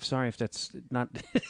sorry 0.00 0.28
if 0.28 0.36
that's 0.36 0.70
not 0.90 1.08
as 1.34 1.42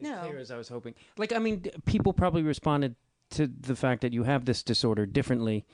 No. 0.00 0.20
clear 0.26 0.38
as 0.38 0.50
I 0.50 0.56
was 0.56 0.68
hoping. 0.68 0.94
Like, 1.16 1.32
I 1.32 1.38
mean, 1.38 1.64
people 1.84 2.12
probably 2.12 2.42
responded 2.42 2.96
to 3.30 3.46
the 3.46 3.76
fact 3.76 4.00
that 4.02 4.12
you 4.14 4.22
have 4.22 4.44
this 4.46 4.62
disorder 4.62 5.04
differently, 5.04 5.66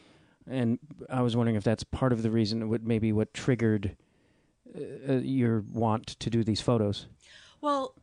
and 0.49 0.79
I 1.09 1.23
was 1.23 1.37
wondering 1.37 1.57
if 1.57 1.65
that's 1.65 1.85
part 1.85 2.13
of 2.13 2.23
the 2.23 2.31
reason, 2.31 2.69
what 2.69 2.83
maybe 2.83 3.13
what 3.13 3.33
triggered 3.35 3.97
uh, 5.09 5.15
your 5.15 5.65
want 5.73 6.07
to 6.07 6.31
do 6.31 6.45
these 6.45 6.61
photos. 6.61 7.07
Well, 7.61 7.95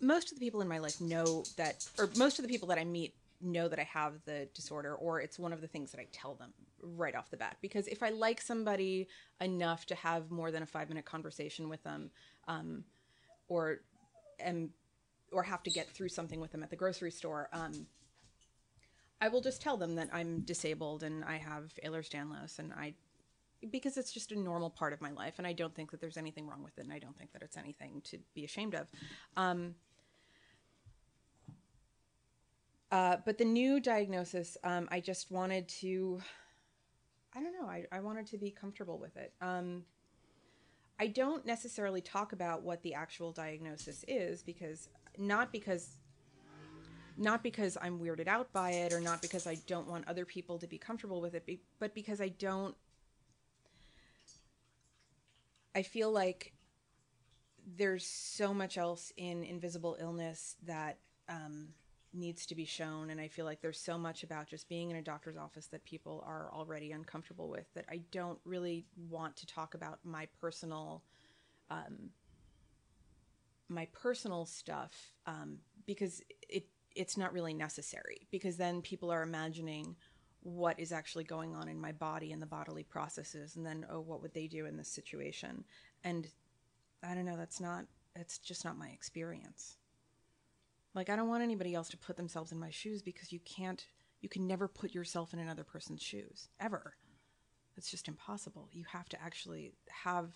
most 0.00 0.32
of 0.32 0.38
the 0.38 0.44
people 0.44 0.60
in 0.60 0.68
my 0.68 0.78
life 0.78 1.00
know 1.00 1.44
that, 1.56 1.86
or 1.98 2.08
most 2.16 2.38
of 2.38 2.44
the 2.44 2.48
people 2.48 2.68
that 2.68 2.78
I 2.78 2.84
meet 2.84 3.14
know 3.40 3.68
that 3.68 3.78
I 3.78 3.84
have 3.84 4.14
the 4.24 4.48
disorder, 4.54 4.94
or 4.94 5.20
it's 5.20 5.38
one 5.38 5.52
of 5.52 5.60
the 5.60 5.68
things 5.68 5.90
that 5.92 6.00
I 6.00 6.06
tell 6.12 6.34
them 6.34 6.52
right 6.82 7.14
off 7.14 7.30
the 7.30 7.36
bat. 7.36 7.56
Because 7.60 7.86
if 7.88 8.02
I 8.02 8.10
like 8.10 8.40
somebody 8.40 9.08
enough 9.40 9.86
to 9.86 9.94
have 9.94 10.30
more 10.30 10.50
than 10.50 10.62
a 10.62 10.66
five 10.66 10.88
minute 10.88 11.04
conversation 11.04 11.68
with 11.68 11.82
them, 11.82 12.10
um, 12.48 12.84
or 13.48 13.80
am, 14.40 14.70
or 15.30 15.42
have 15.42 15.62
to 15.64 15.70
get 15.70 15.88
through 15.90 16.08
something 16.08 16.40
with 16.40 16.52
them 16.52 16.62
at 16.62 16.70
the 16.70 16.76
grocery 16.76 17.10
store, 17.10 17.48
um, 17.52 17.86
I 19.20 19.28
will 19.28 19.40
just 19.40 19.62
tell 19.62 19.76
them 19.76 19.94
that 19.96 20.08
I'm 20.12 20.40
disabled 20.40 21.02
and 21.02 21.24
I 21.24 21.38
have 21.38 21.72
Ehlers-Danlos, 21.84 22.58
and 22.58 22.72
I 22.72 22.94
because 23.70 23.96
it's 23.96 24.12
just 24.12 24.32
a 24.32 24.38
normal 24.38 24.70
part 24.70 24.92
of 24.92 25.00
my 25.00 25.10
life 25.12 25.34
and 25.38 25.46
i 25.46 25.52
don't 25.52 25.74
think 25.74 25.90
that 25.90 26.00
there's 26.00 26.16
anything 26.16 26.46
wrong 26.46 26.62
with 26.62 26.76
it 26.78 26.84
and 26.84 26.92
i 26.92 26.98
don't 26.98 27.16
think 27.16 27.32
that 27.32 27.42
it's 27.42 27.56
anything 27.56 28.00
to 28.04 28.18
be 28.34 28.44
ashamed 28.44 28.74
of. 28.74 28.90
Um, 29.36 29.74
uh, 32.92 33.16
but 33.24 33.38
the 33.38 33.44
new 33.44 33.80
diagnosis 33.80 34.56
um, 34.64 34.88
i 34.90 35.00
just 35.00 35.30
wanted 35.30 35.68
to 35.68 36.20
i 37.34 37.42
don't 37.42 37.52
know 37.52 37.66
i, 37.68 37.84
I 37.92 38.00
wanted 38.00 38.26
to 38.28 38.38
be 38.38 38.50
comfortable 38.50 38.98
with 38.98 39.16
it. 39.16 39.32
Um, 39.40 39.84
i 41.00 41.06
don't 41.06 41.46
necessarily 41.46 42.00
talk 42.00 42.32
about 42.32 42.62
what 42.62 42.82
the 42.82 42.94
actual 42.94 43.32
diagnosis 43.32 44.04
is 44.06 44.42
because 44.42 44.88
not 45.18 45.52
because 45.52 45.98
not 47.16 47.42
because 47.42 47.76
i'm 47.80 47.98
weirded 47.98 48.28
out 48.28 48.52
by 48.52 48.70
it 48.70 48.92
or 48.92 49.00
not 49.00 49.22
because 49.22 49.46
i 49.46 49.56
don't 49.66 49.88
want 49.88 50.06
other 50.08 50.24
people 50.24 50.58
to 50.58 50.66
be 50.66 50.78
comfortable 50.78 51.20
with 51.20 51.34
it 51.34 51.48
but 51.78 51.94
because 51.94 52.20
i 52.20 52.28
don't 52.28 52.74
I 55.74 55.82
feel 55.82 56.10
like 56.10 56.52
there's 57.76 58.06
so 58.06 58.54
much 58.54 58.78
else 58.78 59.12
in 59.16 59.42
invisible 59.42 59.96
illness 59.98 60.56
that 60.66 60.98
um, 61.28 61.68
needs 62.12 62.46
to 62.46 62.54
be 62.54 62.64
shown, 62.64 63.10
and 63.10 63.20
I 63.20 63.28
feel 63.28 63.44
like 63.44 63.60
there's 63.60 63.80
so 63.80 63.98
much 63.98 64.22
about 64.22 64.46
just 64.46 64.68
being 64.68 64.90
in 64.90 64.96
a 64.96 65.02
doctor's 65.02 65.36
office 65.36 65.66
that 65.68 65.84
people 65.84 66.22
are 66.26 66.50
already 66.52 66.92
uncomfortable 66.92 67.48
with 67.48 67.66
that 67.74 67.86
I 67.90 68.02
don't 68.12 68.38
really 68.44 68.86
want 69.10 69.36
to 69.36 69.46
talk 69.46 69.74
about 69.74 69.98
my 70.04 70.28
personal, 70.40 71.02
um, 71.70 72.10
my 73.68 73.88
personal 73.92 74.46
stuff 74.46 75.12
um, 75.26 75.58
because 75.86 76.22
it 76.48 76.66
it's 76.94 77.16
not 77.16 77.32
really 77.32 77.54
necessary 77.54 78.26
because 78.30 78.56
then 78.56 78.80
people 78.80 79.10
are 79.10 79.22
imagining 79.22 79.96
what 80.42 80.78
is 80.78 80.92
actually 80.92 81.24
going 81.24 81.54
on 81.54 81.68
in 81.68 81.80
my 81.80 81.92
body 81.92 82.30
and 82.32 82.40
the 82.40 82.46
bodily 82.46 82.82
processes 82.82 83.56
and 83.56 83.64
then 83.64 83.86
oh 83.90 84.00
what 84.00 84.20
would 84.22 84.34
they 84.34 84.46
do 84.46 84.66
in 84.66 84.76
this 84.76 84.88
situation? 84.88 85.64
And 86.04 86.28
i 87.02 87.14
don't 87.14 87.24
know 87.26 87.36
that's 87.36 87.60
not 87.60 87.86
that's 88.14 88.38
just 88.38 88.64
not 88.64 88.78
my 88.78 88.88
experience. 88.88 89.76
Like 90.94 91.08
i 91.08 91.16
don't 91.16 91.28
want 91.28 91.42
anybody 91.42 91.74
else 91.74 91.88
to 91.90 91.96
put 91.96 92.16
themselves 92.16 92.52
in 92.52 92.58
my 92.58 92.70
shoes 92.70 93.02
because 93.02 93.32
you 93.32 93.40
can't 93.44 93.86
you 94.20 94.28
can 94.28 94.46
never 94.46 94.68
put 94.68 94.94
yourself 94.94 95.34
in 95.34 95.38
another 95.38 95.64
person's 95.64 96.02
shoes 96.02 96.48
ever. 96.60 96.94
It's 97.76 97.90
just 97.90 98.08
impossible. 98.08 98.68
You 98.72 98.84
have 98.90 99.08
to 99.10 99.20
actually 99.20 99.74
have 99.90 100.32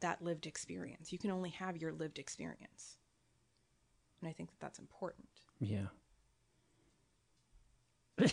that 0.00 0.22
lived 0.22 0.46
experience. 0.46 1.10
You 1.10 1.18
can 1.18 1.30
only 1.30 1.50
have 1.50 1.78
your 1.78 1.92
lived 1.92 2.18
experience. 2.18 2.98
And 4.20 4.28
i 4.28 4.32
think 4.32 4.50
that 4.50 4.60
that's 4.60 4.78
important 4.78 5.28
Yeah. 5.60 5.86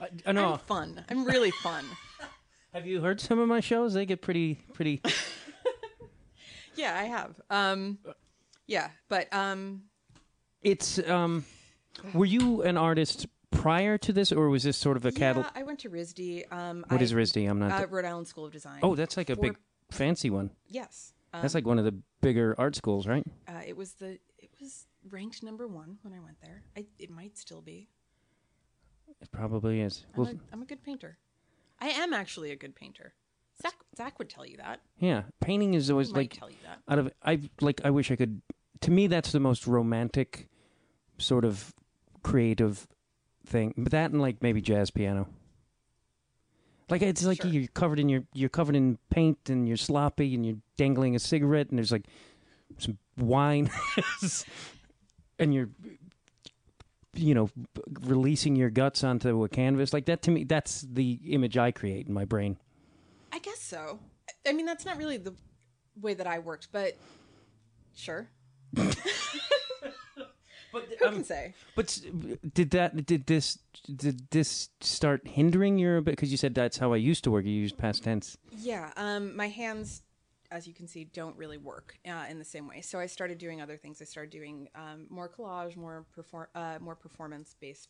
I, 0.00 0.08
I 0.26 0.32
know. 0.32 0.52
i'm 0.54 0.58
fun 0.60 1.04
i'm 1.08 1.24
really 1.24 1.50
fun 1.50 1.84
Have 2.74 2.86
you 2.86 3.00
heard 3.00 3.18
some 3.18 3.38
of 3.38 3.48
my 3.48 3.60
shows? 3.60 3.94
They 3.94 4.04
get 4.04 4.20
pretty 4.20 4.56
pretty. 4.74 5.00
Yeah, 6.76 6.94
I 6.96 7.04
have. 7.04 7.40
Um, 7.50 7.98
yeah, 8.66 8.90
but 9.08 9.32
um, 9.34 9.84
It's 10.62 10.98
um, 11.08 11.44
were 12.12 12.26
you 12.26 12.62
an 12.62 12.76
artist 12.76 13.26
prior 13.50 13.96
to 13.98 14.12
this, 14.12 14.30
or 14.30 14.48
was 14.50 14.62
this 14.64 14.76
sort 14.76 14.96
of 14.98 15.04
a 15.06 15.10
cattle? 15.10 15.42
Yeah, 15.42 15.60
I 15.60 15.64
went 15.64 15.80
to 15.80 15.90
RISD. 15.90 16.52
Um, 16.52 16.84
What 16.88 17.00
I, 17.00 17.02
is 17.02 17.12
RISD? 17.14 17.48
I'm 17.50 17.58
not. 17.58 17.82
Uh, 17.82 17.86
Rhode 17.88 18.04
Island 18.04 18.28
School 18.28 18.44
of 18.46 18.52
Design. 18.52 18.78
oh, 18.82 18.94
that's 18.94 19.16
like 19.16 19.30
a 19.30 19.34
For- 19.34 19.40
big 19.40 19.56
fancy 19.90 20.28
one. 20.30 20.50
Yes. 20.68 21.14
Um, 21.32 21.42
That's 21.42 21.54
like 21.54 21.66
one 21.66 21.78
of 21.80 21.84
the 21.84 21.94
bigger 22.20 22.54
art 22.58 22.76
schools, 22.76 23.06
right? 23.08 23.24
uh, 23.48 23.62
it 23.66 23.76
was 23.76 23.94
the 23.94 24.18
it 24.38 24.50
was 24.60 24.86
ranked 25.12 25.42
number 25.42 25.66
one 25.66 25.98
when 26.02 26.12
I 26.14 26.20
went 26.20 26.40
there. 26.42 26.62
I, 26.76 26.86
it 26.98 27.10
might 27.10 27.36
still 27.36 27.60
be. 27.62 27.88
It 29.20 29.30
probably 29.32 29.80
is. 29.80 30.04
I'm, 30.14 30.22
Well, 30.22 30.32
a, 30.32 30.38
I'm 30.52 30.62
a 30.62 30.66
good 30.66 30.82
painter. 30.82 31.18
I 31.80 31.88
am 31.88 32.12
actually 32.12 32.50
a 32.52 32.56
good 32.56 32.74
painter. 32.74 33.14
Zach 33.60 33.74
Zach 33.96 34.18
would 34.18 34.28
tell 34.30 34.46
you 34.46 34.56
that. 34.58 34.80
yeah, 34.98 35.22
painting 35.40 35.74
is 35.74 35.90
always 35.90 36.12
like 36.12 36.32
tell 36.32 36.48
you 36.50 36.56
that. 36.64 36.78
out 36.92 36.98
of 37.00 37.12
I 37.24 37.40
like 37.60 37.80
I 37.84 37.90
wish 37.90 38.10
I 38.10 38.16
could. 38.16 38.40
To 38.82 38.90
me, 38.92 39.08
that's 39.08 39.32
the 39.32 39.40
most 39.40 39.66
romantic 39.66 40.46
sort 41.18 41.44
of 41.44 41.74
creative 42.22 42.86
thing. 43.46 43.74
But 43.76 43.90
that 43.92 44.12
and 44.12 44.20
like 44.20 44.42
maybe 44.42 44.60
jazz 44.60 44.90
piano. 44.92 45.28
Like 46.88 47.02
it's 47.02 47.24
like 47.24 47.42
Sure. 47.42 47.50
you're 47.50 47.66
covered 47.68 47.98
in 47.98 48.08
your 48.08 48.22
you're 48.32 48.48
covered 48.48 48.76
in 48.76 48.98
paint 49.10 49.50
and 49.50 49.66
you're 49.66 49.76
sloppy 49.76 50.34
and 50.34 50.46
you're 50.46 50.56
dangling 50.76 51.16
a 51.16 51.18
cigarette 51.18 51.68
and 51.70 51.78
there's 51.78 51.92
like 51.92 52.06
some 52.78 52.96
wine 53.18 53.68
and 55.38 55.54
you're 55.54 55.68
you 57.14 57.34
know 57.34 57.50
releasing 58.02 58.54
your 58.54 58.70
guts 58.70 59.02
onto 59.02 59.42
a 59.42 59.48
canvas 59.48 59.92
like 59.92 60.04
that 60.04 60.22
to 60.22 60.30
me 60.30 60.44
that's 60.44 60.82
the 60.82 61.18
image 61.28 61.56
I 61.56 61.70
create 61.70 62.06
in 62.06 62.14
my 62.14 62.24
brain. 62.24 62.58
I 63.32 63.38
guess 63.38 63.60
so. 63.60 63.98
I 64.46 64.52
mean, 64.52 64.66
that's 64.66 64.84
not 64.84 64.96
really 64.96 65.16
the 65.16 65.34
way 66.00 66.14
that 66.14 66.26
I 66.26 66.38
worked, 66.38 66.68
but 66.72 66.96
sure. 67.94 68.28
But 70.72 70.84
Who 70.98 71.10
can 71.10 71.24
say? 71.24 71.54
But 71.74 71.98
did 72.52 72.70
that 72.72 73.06
did 73.06 73.26
this 73.26 73.58
did 73.94 74.30
this 74.30 74.68
start 74.80 75.26
hindering 75.26 75.78
your 75.78 76.00
bit? 76.00 76.12
Because 76.12 76.30
you 76.30 76.36
said 76.36 76.54
that's 76.54 76.78
how 76.78 76.92
I 76.92 76.96
used 76.96 77.24
to 77.24 77.30
work. 77.30 77.46
You 77.46 77.52
used 77.52 77.78
past 77.78 78.04
tense. 78.04 78.36
Yeah, 78.56 78.92
um, 78.96 79.34
my 79.34 79.48
hands, 79.48 80.02
as 80.50 80.66
you 80.66 80.74
can 80.74 80.88
see, 80.88 81.04
don't 81.04 81.36
really 81.36 81.58
work 81.58 81.98
uh, 82.06 82.24
in 82.30 82.38
the 82.38 82.44
same 82.44 82.66
way. 82.66 82.80
So 82.80 82.98
I 82.98 83.06
started 83.06 83.38
doing 83.38 83.60
other 83.60 83.76
things. 83.76 84.00
I 84.00 84.04
started 84.04 84.30
doing 84.30 84.68
um, 84.74 85.06
more 85.10 85.28
collage, 85.28 85.76
more 85.76 86.06
perform, 86.14 86.46
uh, 86.54 86.78
more 86.80 86.94
performance 86.94 87.54
based 87.60 87.88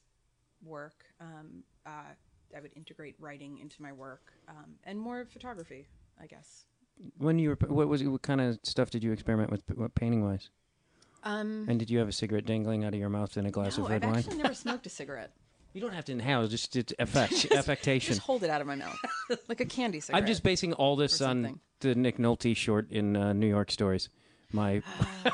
work. 0.64 1.05
Um, 1.21 1.62
uh, 1.87 2.14
I 2.57 2.61
would 2.61 2.73
integrate 2.75 3.14
writing 3.18 3.59
into 3.59 3.83
my 3.83 3.92
work, 3.92 4.33
um, 4.49 4.77
and 4.85 4.99
more 4.99 5.27
photography, 5.27 5.87
I 6.21 6.27
guess. 6.27 6.64
When 7.18 7.38
you 7.38 7.51
were 7.51 7.59
what 7.68 7.88
was 7.88 8.03
what 8.03 8.23
kind 8.23 8.40
of 8.40 8.59
stuff 8.64 8.90
did 8.90 9.05
you 9.05 9.12
experiment 9.12 9.51
with 9.51 9.62
what 9.75 9.94
painting 9.94 10.25
wise? 10.25 10.51
Um, 11.25 11.66
And 11.68 11.79
did 11.79 11.90
you 11.90 11.99
have 11.99 12.09
a 12.09 12.12
cigarette 12.12 12.47
dangling 12.47 12.85
out 12.85 12.94
of 12.94 13.01
your 13.01 13.09
mouth 13.09 13.37
in 13.37 13.47
a 13.47 13.51
glass 13.51 13.77
no, 13.77 13.85
of 13.85 13.90
I've 13.90 14.03
red 14.03 14.05
wine? 14.05 14.12
I've 14.12 14.18
actually 14.21 14.42
never 14.42 14.55
smoked 14.66 14.87
a 14.87 14.90
cigarette. 14.90 15.33
You 15.74 15.81
don't 15.81 15.92
have 15.92 16.04
to 16.07 16.12
inhale. 16.12 16.46
Just 16.48 16.74
it's 16.76 16.92
effect 16.98 17.50
affectation. 17.52 18.14
Just 18.14 18.26
hold 18.26 18.42
it 18.42 18.50
out 18.50 18.61
of 18.61 18.66
my 18.66 18.74
mouth, 18.74 18.96
like 19.48 19.61
a 19.61 19.64
candy 19.66 20.00
cigarette. 20.00 20.22
I'm 20.22 20.26
just 20.26 20.42
basing 20.42 20.72
all 20.72 20.96
this 20.96 21.20
on 21.20 21.61
the 21.81 21.94
Nick 21.94 22.18
Nolte 22.18 22.57
short 22.57 22.90
in 22.90 23.16
uh, 23.16 23.33
New 23.33 23.46
York 23.48 23.70
Stories. 23.70 24.09
My 24.52 24.83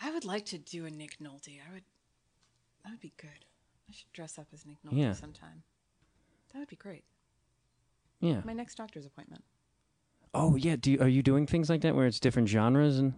I 0.00 0.10
would 0.12 0.24
like 0.24 0.46
to 0.46 0.58
do 0.58 0.86
a 0.86 0.90
Nick 0.90 1.18
Nolte. 1.18 1.58
I 1.68 1.72
would. 1.72 1.82
That 2.84 2.90
would 2.92 3.00
be 3.00 3.12
good. 3.16 3.44
I 3.88 3.92
should 3.92 4.12
dress 4.12 4.38
up 4.38 4.46
as 4.52 4.64
Nick 4.66 4.78
Nolte 4.84 4.98
Yeah. 4.98 5.12
sometime. 5.12 5.62
That 6.52 6.60
would 6.60 6.68
be 6.68 6.76
great. 6.76 7.04
yeah. 8.20 8.40
My 8.44 8.52
next 8.52 8.76
doctor's 8.76 9.06
appointment. 9.06 9.42
Oh 10.34 10.56
yeah. 10.56 10.76
Do 10.76 10.92
you, 10.92 11.00
are 11.00 11.08
you 11.08 11.22
doing 11.22 11.46
things 11.46 11.68
like 11.68 11.80
that 11.82 11.94
where 11.94 12.06
it's 12.06 12.20
different 12.20 12.48
genres 12.48 12.98
and? 12.98 13.14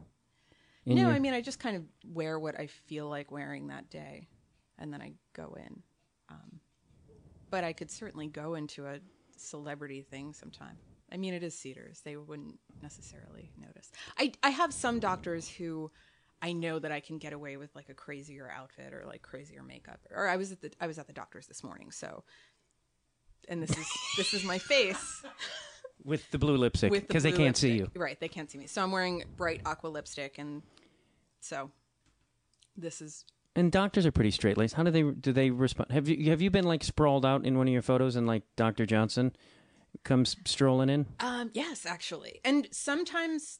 in 0.87 0.97
no, 0.97 1.03
your- 1.03 1.11
I 1.13 1.19
mean 1.19 1.35
I 1.35 1.41
just 1.43 1.59
kind 1.61 1.77
of 1.77 1.83
wear 2.05 2.39
what 2.39 2.59
I 2.59 2.67
feel 2.67 3.09
like 3.09 3.31
wearing 3.31 3.67
that 3.69 3.91
day, 3.91 4.29
and 4.79 4.93
then 4.93 5.03
I 5.03 5.13
go 5.35 5.57
in. 5.59 5.83
Um, 6.29 6.61
but 7.51 7.65
I 7.65 7.73
could 7.73 7.91
certainly 7.91 8.27
go 8.27 8.55
into 8.55 8.87
a 8.87 8.99
celebrity 9.37 10.03
thing 10.03 10.33
sometime. 10.33 10.77
I 11.11 11.17
mean, 11.17 11.33
it 11.33 11.43
is 11.43 11.55
Cedars; 11.55 12.03
they 12.05 12.17
wouldn't 12.17 12.59
necessarily 12.83 13.51
notice. 13.59 13.91
I 14.19 14.33
I 14.43 14.51
have 14.51 14.75
some 14.75 15.01
doctors 15.01 15.49
who 15.49 15.91
I 16.43 16.53
know 16.53 16.79
that 16.79 16.93
I 16.93 17.01
can 17.01 17.19
get 17.19 17.33
away 17.33 17.57
with 17.57 17.75
like 17.75 17.89
a 17.89 17.95
crazier 17.95 18.51
outfit 18.55 18.93
or 18.93 19.05
like 19.07 19.23
crazier 19.23 19.63
makeup. 19.63 20.01
Or 20.11 20.29
I 20.29 20.37
was 20.37 20.53
at 20.53 20.61
the 20.61 20.71
I 20.81 20.87
was 20.87 20.99
at 20.99 21.07
the 21.07 21.13
doctor's 21.13 21.47
this 21.47 21.65
morning, 21.65 21.91
so. 21.91 22.25
And 23.49 23.63
this 23.63 23.71
is 23.71 23.87
this 24.17 24.35
is 24.35 24.45
my 24.45 24.59
face 24.59 25.25
with 26.05 26.31
the 26.31 26.39
blue 26.39 26.57
lipstick 26.57 26.91
with 26.91 27.03
the 27.03 27.07
because 27.09 27.23
they 27.23 27.33
can't 27.33 27.57
see 27.57 27.73
you. 27.79 27.91
Right, 27.95 28.19
they 28.21 28.29
can't 28.29 28.51
see 28.51 28.59
me. 28.59 28.67
So 28.67 28.83
I'm 28.83 28.93
wearing 28.93 29.25
bright 29.37 29.63
aqua 29.65 29.89
lipstick, 29.89 30.39
and 30.39 30.63
so 31.41 31.71
this 32.77 33.01
is 33.01 33.25
And 33.59 33.73
doctors 33.73 34.07
are 34.07 34.13
pretty 34.13 34.31
straight 34.31 34.57
laced. 34.57 34.75
How 34.75 34.85
do 34.85 34.93
they 34.93 35.03
do 35.03 35.33
they 35.33 35.51
respond? 35.51 35.91
Have 35.91 36.09
you 36.09 36.31
have 36.31 36.41
you 36.41 36.49
been 36.49 36.65
like 36.65 36.85
sprawled 36.85 37.27
out 37.27 37.45
in 37.45 37.59
one 37.59 37.67
of 37.67 37.73
your 37.73 37.83
photos 37.83 38.15
and 38.15 38.25
like 38.25 38.45
Dr. 38.55 38.87
Johnson 38.87 39.35
comes 40.05 40.37
strolling 40.45 40.89
in? 40.89 41.07
um 41.19 41.51
yes, 41.55 41.85
actually, 41.85 42.41
and 42.45 42.69
sometimes 42.71 43.59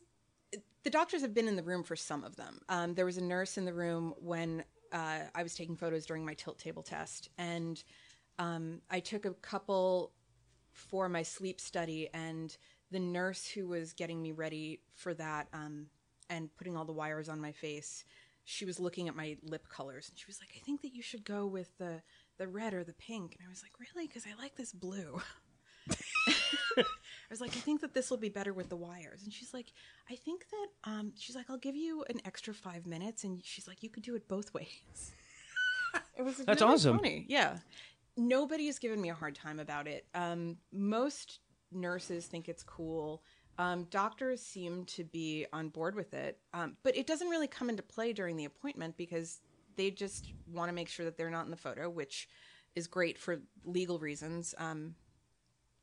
the 0.85 0.91
doctors 0.91 1.21
have 1.23 1.35
been 1.35 1.49
in 1.49 1.57
the 1.57 1.65
room 1.65 1.83
for 1.83 1.97
some 1.97 2.23
of 2.23 2.37
them. 2.37 2.61
Um, 2.69 2.95
there 2.95 3.05
was 3.05 3.19
a 3.19 3.25
nurse 3.25 3.59
in 3.59 3.65
the 3.65 3.75
room 3.75 4.15
when 4.21 4.63
uh, 4.93 5.23
I 5.35 5.43
was 5.43 5.57
taking 5.57 5.75
photos 5.75 6.07
during 6.07 6.25
my 6.25 6.35
tilt 6.35 6.61
table 6.61 6.85
test, 6.85 7.29
and 7.37 7.83
um, 8.39 8.81
I 8.89 9.01
took 9.01 9.25
a 9.25 9.33
couple 9.35 10.13
for 10.71 11.09
my 11.09 11.25
sleep 11.25 11.61
study, 11.61 12.09
and 12.15 12.57
the 12.93 13.01
nurse 13.01 13.49
who 13.49 13.67
was 13.67 13.95
getting 13.95 14.23
me 14.23 14.31
ready 14.31 14.81
for 14.95 15.13
that 15.15 15.49
um, 15.53 15.87
and 16.31 16.55
putting 16.57 16.77
all 16.77 16.85
the 16.85 16.93
wires 16.93 17.29
on 17.29 17.41
my 17.41 17.51
face, 17.51 18.05
she 18.51 18.65
was 18.65 18.81
looking 18.81 19.09
at 19.09 19.15
my 19.15 19.37
lip 19.43 19.69
colors, 19.69 20.09
and 20.09 20.19
she 20.19 20.25
was 20.27 20.41
like, 20.41 20.49
"I 20.57 20.61
think 20.61 20.81
that 20.81 20.95
you 20.95 21.03
should 21.03 21.23
go 21.23 21.47
with 21.47 21.77
the 21.77 22.03
the 22.39 22.49
red 22.49 22.73
or 22.73 22.83
the 22.83 22.95
pink," 22.95 23.37
and 23.39 23.47
I 23.47 23.51
was 23.51 23.63
like, 23.63 23.73
"Really?" 23.79 24.09
Because 24.09 24.25
I 24.27 24.41
like 24.41 24.57
this 24.57 24.73
blue. 24.73 25.21
I 26.79 26.85
was 27.31 27.41
like, 27.43 27.51
I 27.51 27.61
think 27.61 27.83
that 27.83 27.93
this 27.93 28.09
will 28.09 28.17
be 28.17 28.29
better 28.29 28.53
with 28.55 28.69
the 28.69 28.77
wires. 28.77 29.23
And 29.23 29.33
she's 29.33 29.53
like, 29.53 29.73
I 30.11 30.15
think 30.15 30.47
that, 30.51 30.91
um, 30.91 31.13
she's 31.19 31.35
like, 31.35 31.51
I'll 31.51 31.59
give 31.59 31.77
you 31.77 32.05
an 32.09 32.21
extra 32.25 32.55
five 32.55 32.87
minutes. 32.87 33.25
And 33.25 33.45
she's 33.45 33.67
like, 33.67 33.83
you 33.83 33.91
could 33.91 34.03
do 34.03 34.15
it 34.15 34.29
both 34.29 34.55
ways. 34.55 35.13
it 36.17 36.23
was 36.23 36.37
That's 36.37 36.63
really 36.63 36.75
awesome. 36.75 36.99
Funny. 36.99 37.27
Yeah. 37.29 37.59
Nobody 38.17 38.67
has 38.67 38.79
given 38.79 39.01
me 39.01 39.11
a 39.11 39.15
hard 39.15 39.35
time 39.35 39.59
about 39.59 39.87
it. 39.87 40.07
Um, 40.15 40.59
most 40.73 41.41
nurses 41.73 42.27
think 42.27 42.49
it's 42.49 42.63
cool. 42.63 43.23
Um, 43.59 43.85
doctors 43.91 44.41
seem 44.41 44.85
to 44.85 45.05
be 45.05 45.47
on 45.53 45.69
board 45.69 45.95
with 45.97 46.15
it. 46.15 46.39
Um, 46.55 46.77
but 46.85 46.97
it 46.97 47.07
doesn't 47.07 47.29
really 47.29 47.49
come 47.49 47.69
into 47.69 47.83
play 47.83 48.13
during 48.13 48.37
the 48.37 48.45
appointment 48.45 48.97
because 48.97 49.41
they 49.77 49.91
just 49.91 50.33
want 50.53 50.69
to 50.69 50.73
make 50.73 50.89
sure 50.89 51.05
that 51.05 51.17
they're 51.17 51.31
not 51.31 51.45
in 51.45 51.51
the 51.51 51.57
photo, 51.57 51.91
which 51.91 52.29
is 52.77 52.87
great 52.87 53.19
for 53.19 53.41
legal 53.65 53.99
reasons. 53.99 54.55
Um, 54.59 54.95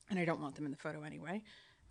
and 0.10 0.18
I 0.18 0.24
don't 0.26 0.40
want 0.42 0.56
them 0.56 0.66
in 0.66 0.72
the 0.72 0.78
photo 0.78 1.04
anyway. 1.04 1.42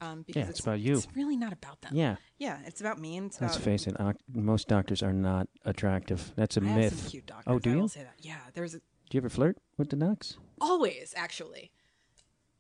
Um, 0.01 0.23
because 0.27 0.42
Yeah, 0.44 0.49
it's 0.51 0.61
about 0.61 0.81
you. 0.81 0.94
It's 0.94 1.07
really 1.14 1.37
not 1.37 1.53
about 1.53 1.81
them. 1.83 1.92
Yeah. 1.94 2.16
yeah, 2.38 2.59
it's 2.66 2.81
about 2.81 2.99
me 2.99 3.16
and 3.16 3.27
it's 3.27 3.40
Let's 3.40 3.57
face 3.57 3.87
it, 3.87 3.94
most 4.33 4.68
doctors 4.68 5.03
are 5.03 5.12
not 5.12 5.49
attractive. 5.64 6.33
That's 6.37 6.57
a 6.57 6.61
I 6.61 6.64
myth. 6.64 7.09
cute 7.11 7.27
doctors. 7.27 7.44
Oh, 7.47 7.59
do 7.59 7.70
I 7.70 7.75
you? 7.77 7.88
say 7.88 8.01
that. 8.03 8.14
Yeah, 8.20 8.38
there's 8.55 8.75
a, 8.75 8.79
Do 8.79 8.85
you 9.12 9.20
ever 9.20 9.29
flirt 9.29 9.59
with 9.77 9.90
the 9.90 9.97
docs? 9.97 10.37
always 10.61 11.12
actually, 11.16 11.70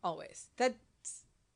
always. 0.02 0.48
That 0.58 0.74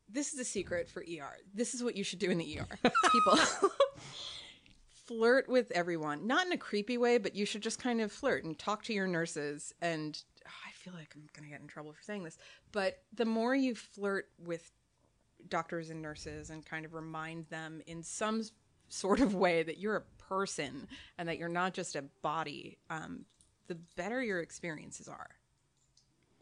this 0.09 0.33
is 0.33 0.39
a 0.39 0.45
secret 0.45 0.89
for 0.89 1.01
ER. 1.01 1.37
This 1.55 1.75
is 1.75 1.83
what 1.83 1.97
you 1.97 2.05
should 2.05 2.19
do 2.19 2.31
in 2.31 2.39
the 2.39 2.59
ER. 2.61 2.91
People 3.13 3.39
flirt 5.07 5.49
with 5.49 5.71
everyone, 5.73 6.27
not 6.27 6.47
in 6.47 6.53
a 6.53 6.59
creepy 6.59 6.99
way, 6.99 7.19
but 7.19 7.35
you 7.35 7.47
should 7.47 7.63
just 7.63 7.79
kind 7.83 8.01
of 8.01 8.13
flirt 8.13 8.45
and 8.45 8.59
talk 8.59 8.83
to 8.85 8.93
your 8.93 9.07
nurses. 9.07 9.73
And 9.81 10.21
oh, 10.47 10.51
I 10.67 10.73
feel 10.73 10.95
like 10.95 11.13
I'm 11.15 11.27
gonna 11.35 11.49
get 11.49 11.61
in 11.61 11.67
trouble 11.67 11.93
for 11.93 12.03
saying 12.03 12.25
this, 12.25 12.39
but 12.73 12.99
the 13.15 13.25
more 13.25 13.55
you 13.55 13.75
flirt 13.75 14.29
with 14.39 14.71
doctors 15.49 15.91
and 15.91 16.03
nurses 16.03 16.51
and 16.51 16.65
kind 16.65 16.85
of 16.85 16.95
remind 16.95 17.47
them 17.47 17.81
in 17.87 18.03
some 18.03 18.43
sort 18.89 19.21
of 19.21 19.35
way 19.35 19.63
that 19.63 19.79
you're 19.79 19.97
a 19.97 20.25
person 20.29 20.89
and 21.17 21.29
that 21.29 21.39
you're 21.39 21.49
not 21.49 21.75
just 21.75 21.97
a 21.97 22.05
body, 22.23 22.79
um, 22.91 23.25
the 23.67 23.77
better 23.97 24.23
your 24.23 24.41
experiences 24.41 25.09
are. 25.09 25.31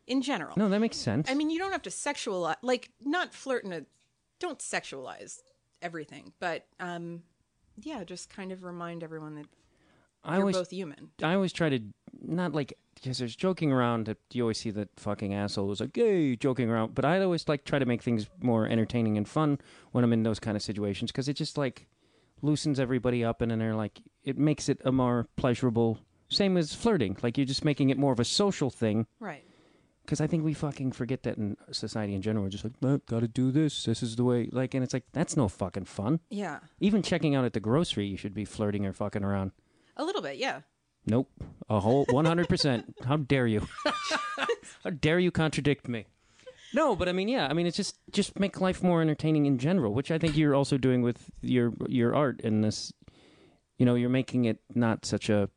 In 0.06 0.22
general. 0.22 0.54
No, 0.56 0.68
that 0.68 0.80
makes 0.80 0.96
sense. 0.96 1.30
I 1.30 1.34
mean, 1.34 1.50
you 1.50 1.58
don't 1.58 1.72
have 1.72 1.82
to 1.82 1.90
sexualize, 1.90 2.56
like, 2.62 2.90
not 3.04 3.34
flirt 3.34 3.64
in 3.64 3.72
a, 3.72 3.82
don't 4.38 4.58
sexualize 4.58 5.40
everything, 5.82 6.32
but, 6.38 6.66
um, 6.78 7.22
yeah, 7.82 8.04
just 8.04 8.30
kind 8.30 8.52
of 8.52 8.62
remind 8.64 9.02
everyone 9.02 9.34
that 9.34 9.46
I 10.26 10.38
always, 10.38 10.56
both 10.56 10.70
human. 10.70 11.10
I 11.22 11.34
always 11.34 11.52
try 11.52 11.68
to 11.68 11.80
not 12.20 12.52
like 12.52 12.76
because 12.94 13.18
there's 13.18 13.36
joking 13.36 13.70
around. 13.72 14.06
That 14.06 14.18
you 14.32 14.42
always 14.42 14.58
see 14.58 14.70
that 14.70 14.88
fucking 14.96 15.32
asshole 15.32 15.68
who's 15.68 15.80
like, 15.80 15.94
"Hey, 15.94 16.34
joking 16.34 16.68
around." 16.68 16.94
But 16.94 17.04
I 17.04 17.20
always 17.22 17.48
like 17.48 17.64
try 17.64 17.78
to 17.78 17.86
make 17.86 18.02
things 18.02 18.28
more 18.40 18.66
entertaining 18.66 19.16
and 19.16 19.28
fun 19.28 19.58
when 19.92 20.02
I'm 20.02 20.12
in 20.12 20.24
those 20.24 20.40
kind 20.40 20.56
of 20.56 20.62
situations 20.62 21.12
because 21.12 21.28
it 21.28 21.34
just 21.34 21.56
like 21.56 21.86
loosens 22.42 22.80
everybody 22.80 23.24
up 23.24 23.40
and 23.40 23.50
then 23.50 23.58
they're 23.58 23.74
like 23.74 24.00
it 24.24 24.36
makes 24.36 24.68
it 24.68 24.80
a 24.84 24.92
more 24.92 25.28
pleasurable. 25.36 25.98
Same 26.28 26.56
as 26.56 26.74
flirting, 26.74 27.16
like 27.22 27.38
you're 27.38 27.46
just 27.46 27.64
making 27.64 27.90
it 27.90 27.98
more 27.98 28.12
of 28.12 28.18
a 28.18 28.24
social 28.24 28.68
thing. 28.68 29.06
Right. 29.20 29.44
Because 30.06 30.20
I 30.20 30.28
think 30.28 30.44
we 30.44 30.54
fucking 30.54 30.92
forget 30.92 31.24
that 31.24 31.36
in 31.36 31.56
society 31.72 32.14
in 32.14 32.22
general. 32.22 32.44
We're 32.44 32.50
just 32.50 32.64
like, 32.64 32.74
oh, 32.84 33.00
gotta 33.06 33.26
do 33.28 33.50
this. 33.50 33.84
This 33.84 34.02
is 34.02 34.14
the 34.16 34.24
way. 34.24 34.48
Like, 34.52 34.72
and 34.74 34.84
it's 34.84 34.94
like 34.94 35.04
that's 35.12 35.36
no 35.36 35.48
fucking 35.48 35.86
fun. 35.86 36.20
Yeah. 36.30 36.60
Even 36.80 37.02
checking 37.02 37.34
out 37.34 37.44
at 37.44 37.52
the 37.52 37.60
grocery, 37.60 38.06
you 38.06 38.16
should 38.16 38.32
be 38.34 38.44
flirting 38.44 38.86
or 38.86 38.92
fucking 38.92 39.24
around. 39.24 39.50
A 39.96 40.04
little 40.04 40.22
bit, 40.22 40.36
yeah. 40.36 40.60
Nope. 41.06 41.28
A 41.68 41.80
whole 41.80 42.06
100%. 42.10 42.84
How 43.04 43.16
dare 43.16 43.46
you? 43.46 43.66
How 44.84 44.90
dare 44.90 45.18
you 45.18 45.30
contradict 45.30 45.88
me? 45.88 46.06
No, 46.72 46.94
but 46.94 47.08
I 47.08 47.12
mean, 47.12 47.28
yeah. 47.28 47.48
I 47.48 47.52
mean, 47.52 47.66
it's 47.66 47.76
just 47.76 47.96
just 48.10 48.38
make 48.38 48.60
life 48.60 48.82
more 48.82 49.00
entertaining 49.00 49.46
in 49.46 49.58
general, 49.58 49.94
which 49.94 50.10
I 50.10 50.18
think 50.18 50.36
you're 50.36 50.54
also 50.54 50.76
doing 50.76 51.02
with 51.02 51.30
your 51.40 51.72
your 51.88 52.14
art 52.14 52.40
in 52.42 52.60
this. 52.60 52.92
You 53.78 53.86
know, 53.86 53.94
you're 53.94 54.10
making 54.10 54.44
it 54.44 54.58
not 54.74 55.04
such 55.04 55.28
a. 55.28 55.48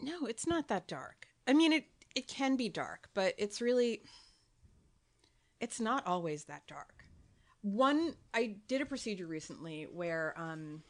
No, 0.00 0.26
it's 0.26 0.46
not 0.46 0.68
that 0.68 0.86
dark. 0.86 1.28
I 1.46 1.52
mean, 1.52 1.72
it 1.72 1.84
it 2.16 2.26
can 2.26 2.56
be 2.56 2.68
dark, 2.68 3.10
but 3.14 3.34
it's 3.38 3.60
really 3.60 4.00
it's 5.60 5.78
not 5.80 6.06
always 6.06 6.44
that 6.44 6.66
dark. 6.66 7.04
One, 7.60 8.14
I 8.34 8.56
did 8.68 8.80
a 8.80 8.86
procedure 8.86 9.26
recently 9.26 9.86
where 9.92 10.34
um, 10.36 10.82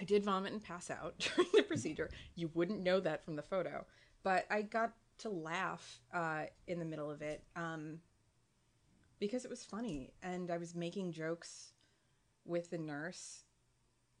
I 0.00 0.04
did 0.04 0.24
vomit 0.24 0.52
and 0.52 0.62
pass 0.62 0.90
out 0.90 1.18
during 1.36 1.50
the 1.54 1.62
procedure. 1.62 2.10
You 2.34 2.50
wouldn't 2.54 2.82
know 2.82 3.00
that 3.00 3.24
from 3.24 3.36
the 3.36 3.42
photo, 3.42 3.86
but 4.22 4.46
I 4.50 4.62
got 4.62 4.92
to 5.18 5.28
laugh 5.28 6.00
uh, 6.12 6.44
in 6.66 6.78
the 6.78 6.84
middle 6.84 7.10
of 7.10 7.22
it 7.22 7.44
um, 7.54 7.98
because 9.18 9.44
it 9.44 9.50
was 9.50 9.64
funny, 9.64 10.12
and 10.22 10.50
I 10.50 10.58
was 10.58 10.74
making 10.74 11.12
jokes 11.12 11.72
with 12.44 12.70
the 12.70 12.78
nurse 12.78 13.44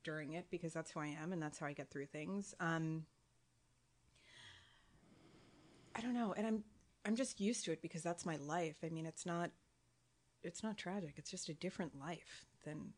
during 0.04 0.34
it 0.34 0.46
because 0.50 0.72
that's 0.72 0.92
who 0.92 1.00
I 1.00 1.16
am 1.20 1.32
and 1.32 1.42
that's 1.42 1.58
how 1.58 1.66
I 1.66 1.72
get 1.72 1.90
through 1.90 2.06
things. 2.06 2.54
Um, 2.60 3.04
I 5.96 6.00
don't 6.00 6.14
know, 6.14 6.32
and 6.36 6.46
I'm 6.46 6.64
I'm 7.04 7.16
just 7.16 7.40
used 7.40 7.64
to 7.64 7.72
it 7.72 7.82
because 7.82 8.02
that's 8.02 8.24
my 8.26 8.36
life. 8.36 8.76
I 8.84 8.88
mean, 8.90 9.06
it's 9.06 9.24
not 9.26 9.50
it's 10.42 10.62
not 10.62 10.76
tragic. 10.76 11.14
It's 11.16 11.30
just 11.30 11.48
a 11.48 11.54
different 11.54 11.98
life 11.98 12.44
than 12.64 12.92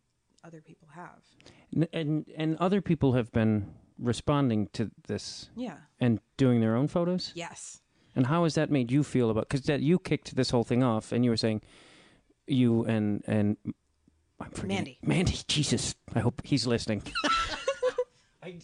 other 0.44 0.60
people 0.60 0.88
have. 0.94 1.22
And 1.72 1.88
and, 1.92 2.26
and 2.36 2.56
other 2.58 2.80
people 2.80 3.12
have 3.14 3.32
been 3.32 3.72
responding 3.98 4.68
to 4.72 4.90
this 5.06 5.50
Yeah. 5.56 5.76
and 6.00 6.20
doing 6.36 6.60
their 6.60 6.74
own 6.76 6.88
photos. 6.88 7.32
Yes. 7.34 7.80
And 8.14 8.26
how 8.26 8.44
has 8.44 8.54
that 8.56 8.70
made 8.70 8.90
you 8.90 9.02
feel 9.04 9.30
about? 9.30 9.48
Because 9.48 9.66
that 9.66 9.80
you 9.80 9.98
kicked 9.98 10.34
this 10.36 10.50
whole 10.50 10.64
thing 10.64 10.82
off, 10.82 11.12
and 11.12 11.24
you 11.24 11.30
were 11.30 11.36
saying 11.36 11.62
you 12.46 12.84
and 12.84 13.22
and 13.26 13.56
I'm 14.40 14.50
forgetting- 14.50 14.68
Mandy. 14.68 14.98
Mandy, 15.02 15.38
Jesus, 15.48 15.94
I 16.14 16.20
hope 16.20 16.42
he's 16.44 16.66
listening. 16.66 17.02
I, 18.42 18.58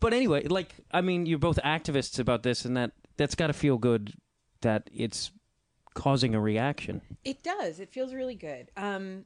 but 0.00 0.14
anyway, 0.14 0.44
like 0.46 0.74
I 0.92 1.00
mean, 1.00 1.26
you're 1.26 1.38
both 1.38 1.58
activists 1.64 2.18
about 2.18 2.42
this, 2.44 2.64
and 2.64 2.76
that 2.76 2.92
that's 3.16 3.34
got 3.34 3.48
to 3.48 3.52
feel 3.52 3.78
good 3.78 4.12
that 4.60 4.88
it's 4.92 5.30
causing 5.94 6.34
a 6.34 6.40
reaction. 6.40 7.00
It 7.24 7.42
does. 7.42 7.80
It 7.80 7.92
feels 7.92 8.12
really 8.12 8.34
good. 8.34 8.70
Um, 8.76 9.24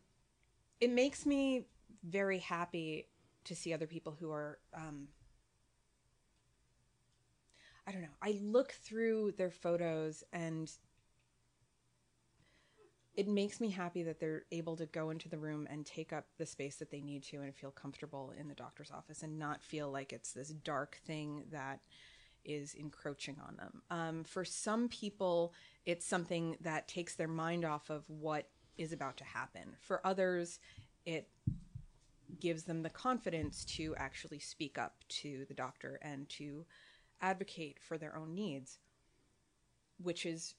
it 0.81 0.91
makes 0.91 1.25
me 1.27 1.67
very 2.05 2.39
happy 2.39 3.09
to 3.45 3.55
see 3.55 3.73
other 3.73 3.87
people 3.87 4.17
who 4.19 4.31
are. 4.31 4.59
Um, 4.75 5.09
I 7.87 7.93
don't 7.93 8.03
know. 8.03 8.09
I 8.21 8.39
look 8.43 8.73
through 8.73 9.33
their 9.39 9.51
photos 9.51 10.23
and 10.31 10.71
it 13.19 13.27
makes 13.27 13.61
me 13.61 13.71
happy 13.71 14.03
that 14.03 14.21
they're 14.21 14.45
able 14.53 14.77
to 14.77 14.85
go 14.87 15.09
into 15.09 15.29
the 15.29 15.39
room 15.39 15.67
and 15.71 15.87
take 15.87 16.13
up 16.13 16.27
the 16.37 16.45
space 16.45 16.77
that 16.77 16.91
they 16.91 17.01
need 17.01 17.23
to 17.25 17.39
and 17.41 17.53
feel 17.53 17.71
comfortable 17.71 18.33
in 18.39 18.47
the 18.47 18.55
doctor's 18.55 18.91
office 18.91 19.23
and 19.23 19.39
not 19.39 19.63
feel 19.63 19.91
like 19.91 20.13
it's 20.13 20.33
this 20.33 20.51
dark 20.51 21.01
thing 21.07 21.45
that 21.51 21.81
is 22.45 22.75
encroaching 22.75 23.37
on 23.47 23.57
them. 23.57 23.83
Um, 23.91 24.25
for 24.25 24.45
some 24.45 24.89
people, 24.89 25.53
it's 25.87 26.07
something 26.07 26.57
that 26.61 26.89
takes 26.89 27.15
their 27.15 27.29
mind 27.29 27.65
off 27.65 27.91
of 27.91 28.09
what 28.09 28.49
is 28.77 28.93
about 28.93 29.17
to 29.19 29.25
happen. 29.25 29.77
For 29.81 30.07
others, 30.07 30.61
it 31.05 31.29
gives 32.41 32.65
them 32.65 32.83
the 32.83 32.91
confidence 32.91 33.65
to 33.65 33.95
actually 33.97 34.39
speak 34.39 34.79
up 34.79 34.97
to 35.09 35.45
the 35.49 35.55
doctor 35.55 35.99
and 36.03 36.29
to 36.29 36.65
advocate 37.21 37.79
for 37.81 37.99
their 37.99 38.17
own 38.17 38.35
needs, 38.35 38.79
which 40.01 40.25
is 40.25 40.55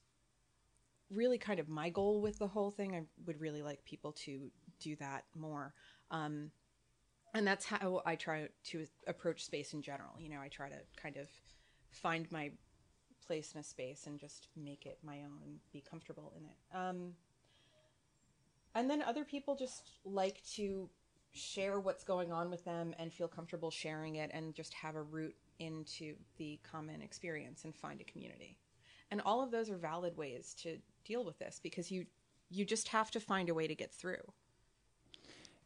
really 1.09 1.37
kind 1.37 1.59
of 1.59 1.69
my 1.69 1.89
goal 1.89 2.21
with 2.21 2.37
the 2.37 2.47
whole 2.47 2.71
thing. 2.71 2.95
I 2.95 3.03
would 3.25 3.39
really 3.39 3.61
like 3.61 3.83
people 3.85 4.11
to 4.23 4.51
do 4.79 4.95
that 4.97 5.25
more. 5.35 5.73
Um, 6.11 6.51
and 7.33 7.45
that's 7.45 7.65
how 7.65 8.01
I 8.05 8.15
try 8.15 8.49
to 8.65 8.85
approach 9.07 9.45
space 9.45 9.73
in 9.73 9.81
general. 9.81 10.13
You 10.19 10.29
know, 10.29 10.39
I 10.41 10.47
try 10.47 10.69
to 10.69 10.79
kind 11.01 11.17
of 11.17 11.27
find 11.91 12.31
my 12.31 12.51
place 13.25 13.53
in 13.53 13.59
a 13.59 13.63
space 13.63 14.07
and 14.07 14.19
just 14.19 14.47
make 14.55 14.85
it 14.85 14.97
my 15.03 15.17
own 15.19 15.59
be 15.71 15.81
comfortable 15.81 16.33
in 16.37 16.45
it. 16.45 16.77
Um, 16.77 17.13
and 18.75 18.89
then 18.89 19.01
other 19.01 19.23
people 19.23 19.55
just 19.55 19.91
like 20.05 20.41
to 20.55 20.89
share 21.31 21.79
what's 21.79 22.03
going 22.03 22.31
on 22.31 22.49
with 22.49 22.63
them 22.65 22.93
and 22.97 23.13
feel 23.13 23.27
comfortable 23.27 23.69
sharing 23.69 24.15
it 24.15 24.31
and 24.33 24.55
just 24.55 24.73
have 24.73 24.95
a 24.95 25.01
root 25.01 25.35
into 25.59 26.15
the 26.37 26.59
common 26.63 27.01
experience 27.01 27.65
and 27.65 27.75
find 27.75 28.01
a 28.01 28.03
community. 28.03 28.57
And 29.11 29.21
all 29.21 29.43
of 29.43 29.51
those 29.51 29.69
are 29.69 29.77
valid 29.77 30.15
ways 30.17 30.55
to 30.61 30.77
deal 31.05 31.23
with 31.23 31.37
this 31.39 31.59
because 31.61 31.91
you 31.91 32.05
you 32.51 32.65
just 32.65 32.87
have 32.87 33.11
to 33.11 33.19
find 33.19 33.49
a 33.49 33.53
way 33.53 33.67
to 33.67 33.75
get 33.75 33.93
through. 33.93 34.33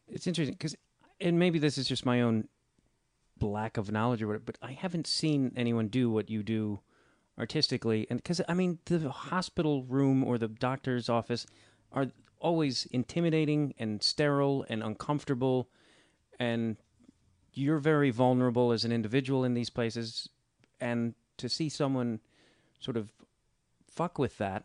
It's 0.06 0.26
interesting 0.26 0.54
because, 0.54 0.76
and 1.18 1.38
maybe 1.38 1.58
this 1.58 1.78
is 1.78 1.88
just 1.88 2.04
my 2.04 2.20
own 2.20 2.46
lack 3.40 3.76
of 3.76 3.90
knowledge 3.90 4.22
or 4.22 4.28
whatever, 4.28 4.44
but 4.44 4.58
I 4.62 4.72
haven't 4.72 5.06
seen 5.06 5.52
anyone 5.56 5.88
do 5.88 6.10
what 6.10 6.30
you 6.30 6.42
do 6.42 6.80
artistically. 7.38 8.06
And 8.10 8.18
because, 8.18 8.40
I 8.48 8.54
mean, 8.54 8.78
the 8.86 9.10
hospital 9.10 9.84
room 9.84 10.24
or 10.24 10.38
the 10.38 10.48
doctor's 10.48 11.08
office 11.08 11.46
are 11.92 12.08
always 12.38 12.86
intimidating 12.86 13.74
and 13.78 14.02
sterile 14.02 14.64
and 14.68 14.82
uncomfortable. 14.82 15.68
And 16.38 16.76
you're 17.52 17.78
very 17.78 18.10
vulnerable 18.10 18.72
as 18.72 18.84
an 18.84 18.92
individual 18.92 19.44
in 19.44 19.54
these 19.54 19.70
places. 19.70 20.28
And 20.80 21.14
to 21.38 21.48
see 21.48 21.68
someone 21.68 22.20
sort 22.78 22.96
of 22.96 23.12
fuck 23.90 24.18
with 24.18 24.38
that 24.38 24.64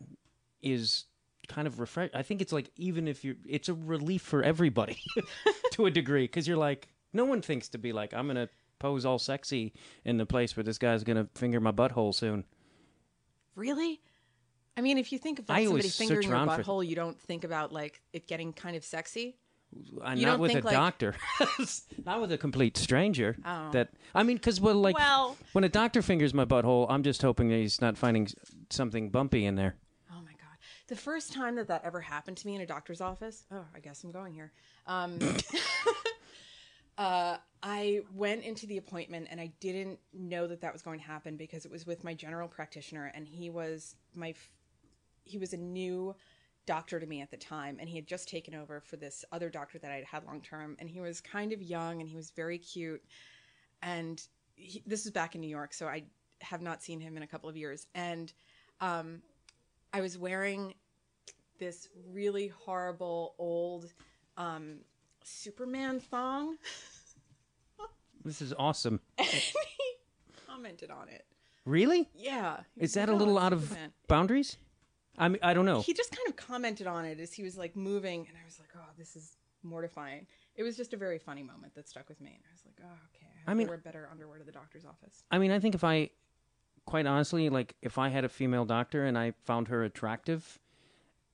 is 0.62 1.06
kind 1.48 1.68
of 1.68 1.80
refresh. 1.80 2.10
I 2.14 2.22
think 2.22 2.42
it's 2.42 2.54
like 2.54 2.70
even 2.76 3.08
if 3.08 3.24
you're, 3.24 3.36
it's 3.48 3.70
a 3.70 3.74
relief 3.74 4.22
for 4.22 4.44
everybody 4.44 4.98
to 5.72 5.86
a 5.86 5.92
degree 5.92 6.24
because 6.24 6.48
you're 6.48 6.58
like, 6.58 6.88
no 7.14 7.26
one 7.26 7.42
thinks 7.42 7.70
to 7.70 7.78
be 7.78 7.92
like, 7.94 8.14
I'm 8.14 8.28
gonna 8.28 8.50
pose 8.80 9.06
all 9.06 9.20
sexy 9.20 9.74
in 10.06 10.18
the 10.18 10.26
place 10.26 10.56
where 10.56 10.64
this 10.64 10.78
guy's 10.78 11.04
gonna 11.04 11.28
finger 11.36 11.60
my 11.60 11.72
butthole 11.72 12.14
soon. 12.14 12.46
Really? 13.56 14.02
I 14.78 14.82
mean, 14.82 14.98
if 14.98 15.12
you 15.12 15.18
think 15.20 15.40
about 15.40 15.54
I 15.56 15.66
somebody 15.66 15.68
always 15.84 15.98
fingering 15.98 16.18
search 16.22 16.26
your 16.28 16.36
around 16.36 16.56
for- 16.56 16.64
butthole, 16.64 16.88
you 16.88 16.96
don't 16.96 17.20
think 17.20 17.44
about 17.44 17.74
like 17.74 18.02
it 18.14 18.28
getting 18.28 18.54
kind 18.54 18.76
of 18.76 18.84
sexy. 18.86 19.38
Uh, 20.04 20.14
You 20.16 20.26
not 20.26 20.32
don't 20.34 20.40
with 20.40 20.52
a 20.52 20.54
think, 20.56 20.66
like- 20.66 20.74
doctor, 20.74 21.16
not 22.06 22.22
with 22.22 22.32
a 22.32 22.38
complete 22.38 22.76
stranger. 22.78 23.36
Oh. 23.46 23.70
That 23.72 23.90
I 24.16 24.24
mean, 24.24 24.38
because 24.38 24.60
well, 24.62 24.76
like 24.76 24.98
Well- 24.98 25.38
when 25.52 25.64
a 25.64 25.70
doctor 25.70 26.02
fingers 26.02 26.34
my 26.34 26.46
butthole, 26.46 26.88
I'm 26.90 27.04
just 27.04 27.22
hoping 27.22 27.50
that 27.50 27.56
he's 27.58 27.82
not 27.82 27.98
finding 27.98 28.24
s- 28.26 28.36
something 28.70 29.10
bumpy 29.12 29.46
in 29.46 29.56
there. 29.56 29.76
Oh 30.12 30.22
my 30.22 30.32
god! 30.32 30.58
The 30.88 30.96
first 30.96 31.34
time 31.34 31.56
that 31.58 31.68
that 31.68 31.84
ever 31.84 32.00
happened 32.02 32.38
to 32.38 32.48
me 32.48 32.56
in 32.56 32.62
a 32.62 32.66
doctor's 32.66 33.02
office. 33.02 33.46
Oh, 33.52 33.66
I 33.76 33.80
guess 33.80 34.04
I'm 34.04 34.12
going 34.12 34.34
here. 34.34 34.54
Um, 34.88 35.20
uh, 37.00 37.38
I 37.64 38.02
went 38.14 38.44
into 38.44 38.68
the 38.68 38.78
appointment 38.78 39.30
and 39.32 39.40
I 39.40 39.54
didn't 39.62 40.00
know 40.14 40.48
that 40.48 40.60
that 40.62 40.74
was 40.74 40.82
going 40.82 41.00
to 41.00 41.06
happen 41.06 41.38
because 41.38 41.66
it 41.66 41.72
was 41.72 41.88
with 41.88 42.04
my 42.04 42.14
general 42.14 42.50
practitioner 42.50 43.12
and 43.16 43.26
he 43.26 43.50
was 43.50 43.96
my 44.14 44.34
he 45.24 45.38
was 45.38 45.54
a 45.54 45.58
new 45.58 46.14
doctor 46.66 47.00
to 47.00 47.06
me 47.06 47.22
at 47.22 47.32
the 47.32 47.38
time 47.38 47.78
and 47.80 47.88
he 47.88 47.96
had 47.96 48.06
just 48.06 48.28
taken 48.28 48.54
over 48.54 48.82
for 48.82 48.98
this 48.98 49.24
other 49.32 49.50
doctor 49.50 49.80
that 49.80 49.92
I'd 49.92 50.04
had 50.04 50.26
long 50.26 50.42
term 50.42 50.76
and 50.80 50.90
he 50.90 51.00
was 51.00 51.22
kind 51.22 51.54
of 51.54 51.62
young 51.62 52.02
and 52.02 52.10
he 52.10 52.18
was 52.18 52.32
very 52.32 52.58
cute. 52.58 53.02
And 53.82 54.22
he, 54.56 54.84
this 54.86 55.06
is 55.06 55.12
back 55.12 55.36
in 55.36 55.42
New 55.42 55.48
York 55.48 55.74
so 55.74 55.88
I 55.88 56.04
have 56.42 56.62
not 56.62 56.84
seen 56.84 57.00
him 57.00 57.16
in 57.16 57.24
a 57.24 57.28
couple 57.28 57.50
of 57.50 57.56
years. 57.56 57.88
And 57.96 58.34
um, 58.82 59.22
I 59.94 60.02
was 60.02 60.18
wearing 60.18 60.74
this 61.60 61.88
really 62.12 62.50
horrible 62.50 63.36
old 63.38 63.94
um, 64.36 64.80
Superman 65.32 66.00
thong 66.00 66.58
This 68.26 68.42
is 68.42 68.54
awesome. 68.58 69.00
commented 70.48 70.90
on 70.92 71.08
it 71.10 71.26
Really? 71.66 72.10
yeah 72.16 72.62
Is 72.78 72.94
that 72.96 73.10
a 73.10 73.12
"Oh, 73.12 73.16
little 73.16 73.38
out 73.38 73.54
of 73.54 73.62
Superman." 73.64 73.92
boundaries? 74.08 74.58
I 75.18 75.28
mean, 75.28 75.40
I 75.44 75.54
don't 75.54 75.66
know. 75.66 75.82
he 75.82 75.94
just 75.94 76.12
kind 76.16 76.28
of 76.30 76.36
commented 76.36 76.88
on 76.88 77.06
it 77.06 77.20
as 77.20 77.34
he 77.34 77.44
was 77.44 77.58
like 77.58 77.76
moving 77.76 78.26
and 78.28 78.36
i 78.42 78.44
was 78.46 78.60
like 78.60 78.70
oh 78.76 78.90
this 78.98 79.16
is 79.16 79.38
mortifying 79.64 80.26
it 80.56 80.64
was 80.64 80.76
just 80.78 80.94
a 80.94 80.98
very 80.98 81.20
funny 81.20 81.44
moment 81.44 81.76
that 81.76 81.88
stuck 81.88 82.08
with 82.10 82.20
me 82.22 82.32
and 82.34 82.44
i 82.50 82.52
was 82.54 82.64
like 82.66 82.76
oh 82.82 82.98
okay 83.14 83.28
i, 83.48 83.52
I 83.52 83.54
mean- 83.54 83.68
wear 83.68 83.78
better 83.78 84.08
underwear 84.12 84.40
to 84.40 84.44
the 84.46 84.52
doctor's 84.52 84.86
office 84.86 85.24
I 85.32 85.38
mean, 85.38 85.52
I 85.52 85.60
think 85.60 85.76
if 85.76 85.84
I, 85.84 86.10
quite 86.86 87.06
honestly, 87.06 87.50
like 87.50 87.76
if 87.82 87.98
I 87.98 88.10
had 88.10 88.24
a 88.26 88.30
female 88.30 88.66
doctor 88.66 89.06
and 89.06 89.18
I 89.18 89.34
found 89.46 89.68
her 89.68 89.84
attractive, 89.84 90.58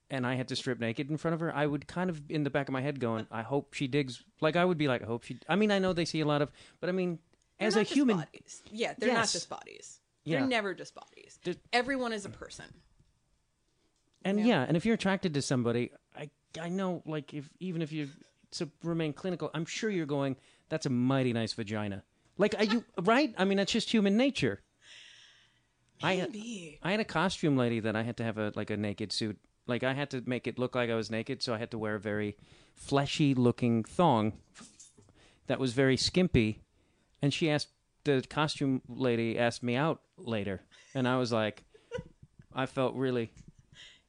and 0.10 0.26
I 0.26 0.36
had 0.36 0.48
to 0.50 0.56
strip 0.56 0.80
naked 0.80 1.10
in 1.10 1.18
front 1.18 1.34
of 1.34 1.40
her, 1.40 1.54
I 1.56 1.66
would 1.66 1.88
kind 1.88 2.10
of 2.10 2.22
in 2.30 2.44
the 2.44 2.50
back 2.50 2.68
of 2.70 2.74
my 2.74 2.82
head 2.82 3.00
going, 3.00 3.26
I 3.32 3.42
hope 3.42 3.74
she 3.74 3.88
digs. 3.88 4.24
Like 4.42 4.56
I 4.56 4.64
would 4.66 4.78
be 4.78 4.88
like, 4.88 5.02
I 5.02 5.06
hope 5.06 5.24
she. 5.24 5.40
I 5.50 5.56
mean, 5.56 5.72
I 5.72 5.80
know 5.80 5.94
they 5.94 6.06
see 6.06 6.20
a 6.22 6.26
lot 6.26 6.42
of, 6.42 6.52
but 6.80 6.90
I 6.90 6.94
mean, 6.94 7.20
They're 7.60 7.68
as 7.68 7.76
a 7.76 7.84
human, 7.84 8.18
bodies. 8.18 8.62
yeah 8.72 8.94
they're 8.98 9.14
not 9.14 9.30
just 9.30 9.50
bodies 9.50 10.00
Yeah. 10.24 10.40
they're 10.40 10.48
never 10.48 10.74
just 10.74 10.94
bodies 10.94 11.40
everyone 11.72 12.12
is 12.14 12.26
a 12.26 12.30
person 12.30 12.66
and 14.24 14.40
Yeah. 14.40 14.46
yeah, 14.46 14.66
and 14.68 14.76
if 14.76 14.86
you're 14.86 14.96
attracted 14.96 15.34
to 15.36 15.42
somebody, 15.42 15.92
I 16.18 16.30
I 16.60 16.70
know 16.70 17.04
like 17.06 17.34
if 17.34 17.50
even 17.60 17.82
if 17.82 17.92
you 17.92 18.10
to 18.52 18.70
remain 18.84 19.14
clinical, 19.14 19.52
I'm 19.54 19.66
sure 19.66 19.90
you're 19.90 20.06
going, 20.06 20.36
that's 20.70 20.86
a 20.86 20.90
mighty 20.90 21.34
nice 21.34 21.54
vagina. 21.54 22.04
Like, 22.38 22.56
are 22.58 22.64
you 22.64 22.84
right? 23.02 23.34
I 23.38 23.46
mean, 23.46 23.58
that's 23.58 23.72
just 23.72 23.92
human 23.92 24.18
nature. 24.18 24.62
I 26.04 26.16
had, 26.16 26.32
Maybe. 26.34 26.80
I 26.84 26.92
had 26.92 27.00
a 27.00 27.06
costume 27.06 27.56
lady 27.56 27.80
that 27.82 27.96
I 27.96 28.04
had 28.04 28.18
to 28.18 28.24
have 28.24 28.38
a 28.38 28.52
like 28.56 28.70
a 28.70 28.78
naked 28.78 29.12
suit. 29.12 29.38
Like 29.68 29.84
I 29.84 29.94
had 29.94 30.10
to 30.12 30.24
make 30.26 30.48
it 30.48 30.60
look 30.60 30.76
like 30.76 30.90
I 30.90 30.96
was 30.96 31.10
naked, 31.10 31.42
so 31.42 31.54
I 31.54 31.58
had 31.58 31.72
to 31.72 31.78
wear 31.78 31.96
a 31.96 32.00
very 32.00 32.38
fleshy 32.76 33.34
looking 33.34 33.84
thong 33.84 34.34
that 35.48 35.60
was 35.60 35.74
very 35.74 35.98
skimpy. 35.98 36.62
And 37.22 37.34
she 37.34 37.50
asked 37.50 37.70
the 38.04 38.24
costume 38.30 38.82
lady 38.88 39.38
asked 39.40 39.64
me 39.64 39.76
out 39.76 40.02
later, 40.18 40.62
and 40.94 41.08
I 41.08 41.18
was 41.18 41.32
like, 41.32 41.64
I 42.54 42.66
felt 42.68 42.94
really. 42.96 43.32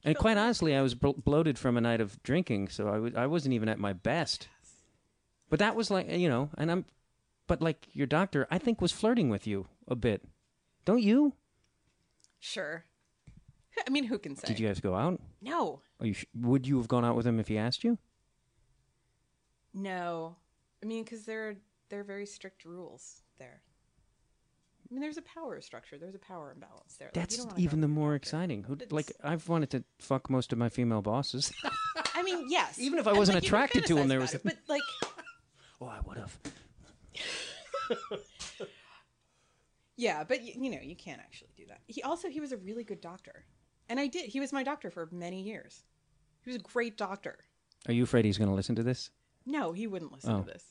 And 0.05 0.15
quite 0.15 0.37
honestly, 0.37 0.75
I 0.75 0.81
was 0.81 0.93
blo- 0.93 1.13
bloated 1.13 1.57
from 1.57 1.75
a 1.75 1.81
night 1.81 1.99
of 1.99 2.21
drinking, 2.23 2.69
so 2.69 2.87
I 2.87 2.93
w- 2.93 3.13
I 3.17 3.25
wasn't 3.25 3.53
even 3.55 3.67
at 3.67 3.79
my 3.79 3.93
best. 3.93 4.47
But 5.49 5.59
that 5.59 5.75
was 5.75 5.89
like 5.89 6.11
you 6.11 6.29
know, 6.29 6.49
and 6.57 6.71
I'm, 6.71 6.85
but 7.47 7.61
like 7.61 7.87
your 7.93 8.07
doctor, 8.07 8.47
I 8.51 8.59
think 8.59 8.79
was 8.79 8.91
flirting 8.91 9.29
with 9.29 9.47
you 9.47 9.67
a 9.87 9.95
bit, 9.95 10.23
don't 10.85 11.01
you? 11.01 11.33
Sure. 12.39 12.85
I 13.87 13.89
mean, 13.89 14.03
who 14.05 14.17
can 14.19 14.35
say? 14.35 14.47
Did 14.47 14.59
you 14.59 14.67
guys 14.67 14.79
go 14.79 14.95
out? 14.95 15.19
No. 15.41 15.81
Are 15.99 16.05
you 16.07 16.13
sh- 16.13 16.25
would 16.35 16.65
you 16.67 16.77
have 16.77 16.87
gone 16.87 17.05
out 17.05 17.15
with 17.15 17.25
him 17.27 17.39
if 17.39 17.47
he 17.47 17.57
asked 17.57 17.83
you? 17.83 17.97
No. 19.73 20.35
I 20.83 20.85
mean, 20.85 21.03
because 21.03 21.23
there 21.23 21.49
are 21.49 21.55
there 21.89 21.99
are 22.01 22.03
very 22.03 22.25
strict 22.25 22.65
rules 22.65 23.21
there. 23.39 23.61
I 24.89 24.93
mean, 24.93 25.01
there's 25.01 25.17
a 25.17 25.21
power 25.23 25.59
structure. 25.61 25.97
There's 25.97 26.15
a 26.15 26.19
power 26.19 26.51
imbalance 26.53 26.95
there. 26.97 27.07
Like, 27.09 27.15
you 27.15 27.21
That's 27.21 27.37
don't 27.37 27.47
wanna 27.47 27.59
even 27.61 27.81
the 27.81 27.87
with 27.87 27.91
your 27.95 27.99
more 27.99 28.09
doctor. 28.11 28.15
exciting. 28.15 28.63
Who, 28.63 28.73
It's- 28.73 28.91
like 28.91 29.11
I've 29.23 29.47
wanted 29.49 29.69
to 29.71 29.83
fuck 29.99 30.29
most 30.29 30.51
of 30.53 30.57
my 30.57 30.69
female 30.69 31.01
bosses. 31.01 31.51
I 32.15 32.23
mean, 32.23 32.45
yes. 32.49 32.79
Even 32.79 32.97
if 32.99 33.05
I 33.07 33.11
And, 33.11 33.19
wasn't 33.19 33.35
like, 33.35 33.43
you 33.43 33.49
can 33.49 33.55
attracted 33.57 33.85
to 33.87 33.97
him, 33.97 34.05
fantasize 34.05 34.09
there 34.09 34.17
about 34.19 34.21
was- 34.21 34.35
it, 34.35 34.43
but 34.43 34.57
like, 34.67 34.81
oh, 35.81 35.87
I 35.87 35.99
would 36.05 36.17
have. 36.17 36.39
yeah, 39.97 40.23
but 40.23 40.41
you, 40.43 40.53
you 40.63 40.69
know, 40.71 40.79
you 40.81 40.95
can't 40.95 41.19
actually 41.19 41.49
do 41.57 41.65
that. 41.67 41.81
He 41.87 42.01
also 42.03 42.29
he 42.29 42.39
was 42.39 42.51
a 42.51 42.57
really 42.57 42.83
good 42.83 43.01
doctor, 43.01 43.45
and 43.89 43.99
I 43.99 44.07
did. 44.07 44.29
He 44.29 44.39
was 44.39 44.51
my 44.53 44.63
doctor 44.63 44.89
for 44.89 45.07
many 45.11 45.41
years. 45.41 45.83
He 46.43 46.49
was 46.51 46.57
a 46.57 46.63
great 46.63 46.97
doctor. 46.97 47.37
Are 47.87 47.93
you 47.93 48.03
afraid 48.03 48.25
he's 48.25 48.37
going 48.37 48.49
to 48.49 48.55
listen 48.55 48.75
to 48.75 48.83
this? 48.83 49.09
No, 49.45 49.71
he 49.71 49.87
wouldn't 49.87 50.11
listen 50.11 50.31
Oh. 50.33 50.41
to 50.41 50.45
this. 50.45 50.63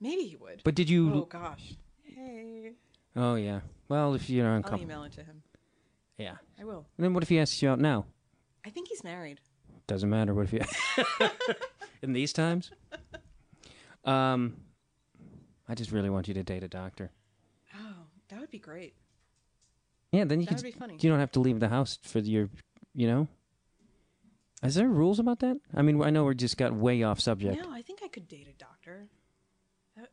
Maybe 0.00 0.22
he 0.24 0.36
would. 0.36 0.62
But 0.64 0.74
did 0.74 0.88
you? 0.90 1.12
oh 1.14 1.22
gosh. 1.26 1.74
Hey, 2.04 2.72
Oh 3.16 3.34
yeah. 3.36 3.60
Well, 3.88 4.14
if 4.14 4.28
you're 4.30 4.48
I'll 4.48 4.56
uncomfortable, 4.56 4.84
email 4.92 5.04
it 5.04 5.12
to 5.12 5.22
him. 5.22 5.42
yeah. 6.18 6.36
I 6.60 6.64
will. 6.64 6.86
And 6.96 7.04
then 7.04 7.14
what 7.14 7.22
if 7.22 7.28
he 7.28 7.38
asks 7.38 7.60
you 7.62 7.68
out 7.68 7.78
now? 7.80 8.06
I 8.64 8.70
think 8.70 8.88
he's 8.88 9.02
married. 9.04 9.40
Doesn't 9.86 10.08
matter. 10.10 10.34
What 10.34 10.44
if 10.50 10.52
you? 10.52 10.60
In 12.02 12.12
these 12.12 12.32
times. 12.32 12.70
Um, 14.04 14.56
I 15.68 15.74
just 15.76 15.92
really 15.92 16.10
want 16.10 16.26
you 16.26 16.34
to 16.34 16.42
date 16.42 16.64
a 16.64 16.68
doctor. 16.68 17.12
Oh, 17.74 17.94
that 18.28 18.40
would 18.40 18.50
be 18.50 18.58
great. 18.58 18.94
Yeah, 20.12 20.24
then 20.24 20.40
you 20.40 20.46
That 20.46 20.56
can. 20.56 20.64
would 20.64 20.72
be 20.72 20.78
funny. 20.78 20.96
You 21.00 21.10
don't 21.10 21.18
have 21.20 21.32
to 21.32 21.40
leave 21.40 21.58
the 21.58 21.68
house 21.68 21.98
for 22.02 22.18
your, 22.20 22.50
you 22.94 23.06
know. 23.06 23.28
Is 24.62 24.74
there 24.76 24.86
rules 24.88 25.18
about 25.18 25.40
that? 25.40 25.56
I 25.74 25.82
mean, 25.82 26.00
I 26.02 26.10
know 26.10 26.24
we 26.24 26.34
just 26.34 26.56
got 26.56 26.72
way 26.74 27.02
off 27.02 27.18
subject. 27.18 27.60
No, 27.60 27.72
I 27.72 27.82
think 27.82 28.00
I 28.04 28.08
could 28.08 28.28
date 28.28 28.46
a 28.48 28.52
doctor. 28.52 29.08
That- 29.96 30.10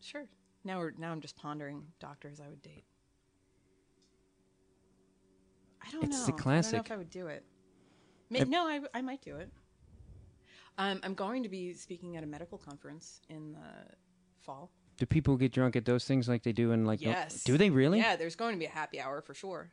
Sure. 0.00 0.26
Now 0.64 0.78
we're 0.78 0.92
now 0.96 1.12
I'm 1.12 1.20
just 1.20 1.36
pondering 1.36 1.82
doctors 2.00 2.40
I 2.40 2.48
would 2.48 2.62
date. 2.62 2.84
I 5.86 5.90
don't 5.90 6.04
It's 6.04 6.12
know. 6.20 6.26
the 6.26 6.32
I 6.32 6.36
don't 6.36 6.38
classic. 6.38 6.72
know 6.74 6.80
if 6.80 6.90
I 6.92 6.96
would 6.96 7.10
do 7.10 7.26
it. 7.26 7.44
May- 8.30 8.44
no, 8.44 8.66
I, 8.66 8.80
I 8.94 9.02
might 9.02 9.20
do 9.20 9.36
it. 9.36 9.50
Um, 10.78 11.00
I'm 11.04 11.14
going 11.14 11.42
to 11.44 11.48
be 11.48 11.74
speaking 11.74 12.16
at 12.16 12.24
a 12.24 12.26
medical 12.26 12.58
conference 12.58 13.20
in 13.28 13.52
the 13.52 13.94
fall. 14.40 14.70
Do 14.96 15.06
people 15.06 15.36
get 15.36 15.52
drunk 15.52 15.76
at 15.76 15.84
those 15.84 16.04
things 16.04 16.28
like 16.28 16.42
they 16.42 16.52
do 16.52 16.72
in 16.72 16.84
like? 16.84 17.00
no- 17.00 17.10
Yes. 17.10 17.42
do 17.44 17.56
they 17.58 17.70
really? 17.70 17.98
Yeah, 17.98 18.16
there's 18.16 18.36
going 18.36 18.54
to 18.54 18.58
be 18.58 18.66
a 18.66 18.70
happy 18.70 19.00
hour 19.00 19.20
for 19.20 19.34
sure. 19.34 19.70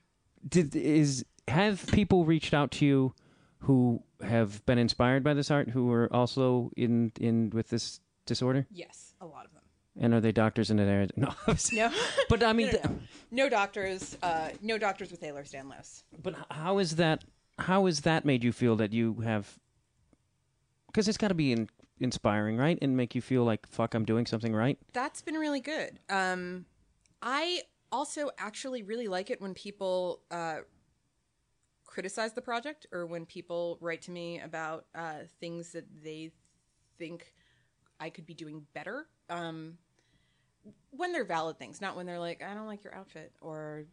Did 0.48 0.76
is 0.76 1.24
have 1.48 1.86
people 1.88 2.26
reached 2.26 2.54
out 2.54 2.72
to 2.72 2.86
you 2.86 3.14
who 3.60 4.02
have 4.24 4.66
been 4.66 4.78
inspired 4.80 5.24
by 5.24 5.34
this 5.36 5.52
art 5.52 5.70
who 5.70 5.92
are 5.92 6.12
also 6.12 6.72
in 6.76 7.12
in 7.20 7.52
with 7.52 7.70
this 7.70 8.00
disorder? 8.26 8.66
Yes, 8.72 9.14
a 9.22 9.26
lot 9.26 9.46
of 9.46 9.52
them. 9.54 9.62
And 10.00 10.14
are 10.14 10.22
they 10.22 10.32
doctors 10.32 10.72
in 10.72 10.78
that 10.78 10.88
area? 10.88 11.10
No. 11.18 11.34
No, 11.74 11.92
But 12.30 12.42
I 12.44 12.54
mean, 12.54 12.68
no, 12.68 12.80
no, 12.84 12.90
no. 12.90 13.00
No 13.32 13.50
doctors. 13.50 14.18
Uh, 14.24 14.50
no 14.62 14.78
doctors 14.78 15.12
with 15.12 15.22
Ehlers-Danlos. 15.22 16.04
But 16.24 16.36
how 16.50 16.80
is 16.80 16.96
that? 16.96 17.24
How 17.60 17.86
has 17.86 18.02
that 18.02 18.26
made 18.26 18.44
you 18.44 18.52
feel 18.52 18.76
that 18.78 18.94
you 18.94 19.20
have? 19.22 19.60
Because 20.88 21.08
it's 21.08 21.18
got 21.18 21.28
to 21.30 21.34
be 21.36 21.52
in, 21.52 21.70
inspiring, 22.02 22.58
right, 22.58 22.78
and 22.82 22.98
make 22.98 23.16
you 23.16 23.22
feel 23.22 23.44
like 23.44 23.68
fuck, 23.68 23.94
I'm 23.94 24.06
doing 24.06 24.26
something 24.26 24.54
right. 24.54 24.78
That's 24.94 25.22
been 25.22 25.36
really 25.36 25.62
good. 25.62 26.00
Um, 26.10 26.66
I 27.22 27.62
also 27.92 28.30
actually 28.38 28.84
really 28.84 29.08
like 29.08 29.30
it 29.30 29.42
when 29.42 29.54
people 29.54 30.22
uh, 30.32 30.60
criticize 31.86 32.34
the 32.34 32.42
project 32.42 32.88
or 32.92 33.06
when 33.06 33.26
people 33.26 33.78
write 33.82 34.02
to 34.04 34.12
me 34.12 34.40
about 34.40 34.86
uh, 34.96 35.20
things 35.40 35.74
that 35.74 35.86
they 36.04 36.32
think 36.98 37.34
I 38.00 38.10
could 38.10 38.26
be 38.26 38.34
doing 38.34 38.66
better. 38.74 39.08
Um, 39.30 39.78
when 40.92 41.12
they're 41.12 41.26
valid 41.26 41.58
things, 41.58 41.82
not 41.82 41.96
when 41.96 42.06
they're 42.06 42.20
like, 42.20 42.44
I 42.44 42.54
don't 42.54 42.68
like 42.68 42.84
your 42.84 42.96
outfit 42.96 43.34
or 43.42 43.86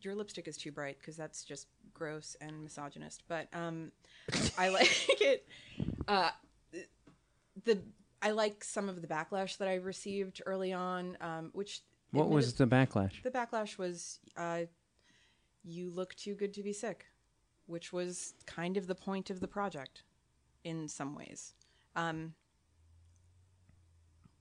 your 0.00 0.14
lipstick 0.14 0.48
is 0.48 0.56
too 0.56 0.72
bright 0.72 0.98
because 0.98 1.16
that's 1.16 1.44
just 1.44 1.66
gross 1.92 2.36
and 2.40 2.62
misogynist. 2.62 3.22
But 3.28 3.48
um, 3.52 3.92
I 4.58 4.68
like 4.70 5.20
it. 5.20 5.46
Uh, 6.08 6.30
the 7.66 7.82
I 8.22 8.30
like 8.30 8.64
some 8.64 8.88
of 8.88 9.02
the 9.02 9.06
backlash 9.06 9.58
that 9.58 9.68
I 9.68 9.74
received 9.74 10.40
early 10.46 10.72
on, 10.72 11.18
um, 11.20 11.50
which 11.52 11.82
What 12.12 12.30
was 12.30 12.54
the 12.54 12.66
backlash? 12.66 13.22
the 13.22 13.30
backlash 13.30 13.76
was 13.76 14.20
uh, 14.36 14.62
you 15.62 15.90
look 15.90 16.14
too 16.14 16.34
good 16.34 16.54
to 16.54 16.62
be 16.62 16.72
sick, 16.72 17.04
which 17.66 17.92
was 17.92 18.32
kind 18.46 18.78
of 18.78 18.86
the 18.86 18.94
point 18.94 19.28
of 19.28 19.40
the 19.40 19.48
project 19.48 20.04
in 20.64 20.88
some 20.88 21.14
ways. 21.14 21.54
Um, 21.94 22.34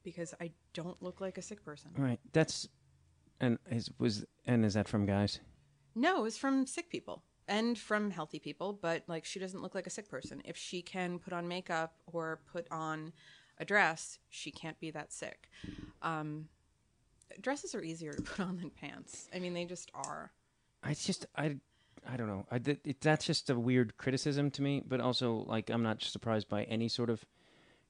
because 0.04 0.34
I 0.40 0.52
don't 0.74 1.02
look 1.02 1.20
like 1.20 1.38
a 1.38 1.42
sick 1.42 1.66
person. 1.66 1.92
Right. 1.98 2.20
That's 2.32 2.70
and 3.42 3.58
is 3.70 3.90
was 4.00 4.24
and 4.46 4.64
is 4.64 4.76
that 4.76 4.88
from 4.88 5.06
guys? 5.06 5.40
No, 5.96 6.20
it 6.20 6.24
was 6.24 6.38
from 6.38 6.66
sick 6.66 6.90
people 6.90 7.24
and 7.48 7.78
from 7.78 8.12
healthy 8.12 8.40
people, 8.40 8.74
but 8.74 9.04
like 9.08 9.26
she 9.26 9.40
doesn't 9.40 9.62
look 9.62 9.76
like 9.76 9.88
a 9.88 9.90
sick 9.90 10.10
person. 10.10 10.42
If 10.46 10.58
she 10.58 10.82
can 10.82 11.20
put 11.20 11.34
on 11.34 11.48
makeup 11.48 11.94
or 12.12 12.40
put 12.52 12.68
on 12.72 13.14
a 13.58 13.66
dress, 13.66 14.20
she 14.30 14.52
can't 14.52 14.80
be 14.80 14.92
that 14.92 15.14
sick. 15.14 15.50
Um, 16.02 16.50
dresses 17.42 17.76
are 17.76 17.82
easier 17.84 18.14
to 18.14 18.22
put 18.22 18.40
on 18.46 18.58
than 18.58 18.70
pants. 18.70 19.30
I 19.34 19.40
mean, 19.40 19.54
they 19.54 19.66
just 19.66 19.92
are. 19.94 20.32
I 20.84 20.92
it's 20.92 21.06
just 21.06 21.26
I 21.36 21.58
I 22.08 22.18
don't 22.18 22.28
know. 22.28 22.46
I 22.52 22.58
it, 22.66 23.02
that's 23.02 23.26
just 23.26 23.50
a 23.50 23.60
weird 23.60 23.98
criticism 23.98 24.52
to 24.52 24.62
me, 24.62 24.82
but 24.86 25.00
also 25.00 25.46
like 25.48 25.70
I'm 25.70 25.84
not 25.84 26.02
surprised 26.02 26.50
by 26.50 26.64
any 26.64 26.88
sort 26.88 27.10
of 27.10 27.24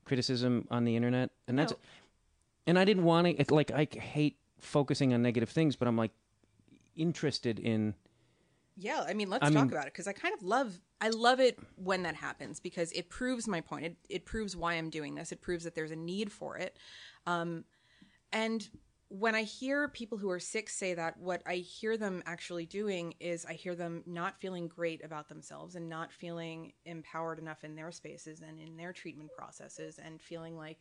criticism 0.06 0.68
on 0.70 0.86
the 0.86 0.96
internet, 0.96 1.32
and 1.48 1.58
that's 1.58 1.72
No. 1.74 1.78
and 2.68 2.80
I 2.80 2.86
didn't 2.86 3.04
want 3.04 3.38
to 3.38 3.54
like 3.54 3.72
I 3.72 3.88
hate 3.92 4.38
focusing 4.60 5.14
on 5.14 5.22
negative 5.22 5.50
things, 5.50 5.76
but 5.76 5.88
I'm 5.88 5.98
like 5.98 6.12
interested 6.96 7.60
in 7.60 7.94
Yeah, 8.78 9.06
I 9.08 9.14
mean, 9.14 9.30
let's 9.30 9.44
I 9.46 9.50
talk 9.50 9.64
mean- 9.64 9.72
about 9.72 9.88
it 9.88 9.94
because 9.94 10.08
I 10.08 10.14
kind 10.14 10.34
of 10.34 10.44
love 10.44 10.80
I 11.02 11.10
love 11.10 11.40
it 11.40 11.60
when 11.76 12.04
that 12.04 12.16
happens 12.16 12.60
because 12.60 12.92
it 12.94 13.10
proves 13.10 13.48
my 13.48 13.62
point. 13.62 13.86
It 13.86 13.98
it 14.10 14.26
proves 14.26 14.56
why 14.56 14.74
I'm 14.74 14.90
doing 14.90 15.16
this. 15.16 15.32
It 15.32 15.42
proves 15.42 15.64
that 15.64 15.76
there's 15.76 15.92
a 15.92 15.96
need 15.96 16.32
for 16.32 16.58
it. 16.58 16.78
Um, 17.26 17.64
and 18.32 18.68
when 19.10 19.36
I 19.36 19.44
hear 19.44 19.88
people 19.88 20.18
who 20.18 20.30
are 20.30 20.40
sick 20.40 20.68
say 20.68 20.94
that, 20.96 21.18
what 21.20 21.42
I 21.46 21.56
hear 21.58 21.96
them 21.96 22.24
actually 22.26 22.66
doing 22.66 23.14
is 23.20 23.46
I 23.46 23.54
hear 23.54 23.76
them 23.76 24.04
not 24.06 24.40
feeling 24.40 24.68
great 24.68 25.06
about 25.06 25.30
themselves 25.30 25.76
and 25.76 25.88
not 25.88 26.12
feeling 26.12 26.74
empowered 26.86 27.38
enough 27.40 27.64
in 27.64 27.76
their 27.76 27.92
spaces 27.92 28.42
and 28.42 28.60
in 28.60 28.76
their 28.76 28.92
treatment 28.94 29.30
processes 29.38 30.00
and 30.04 30.20
feeling 30.20 30.58
like 30.58 30.80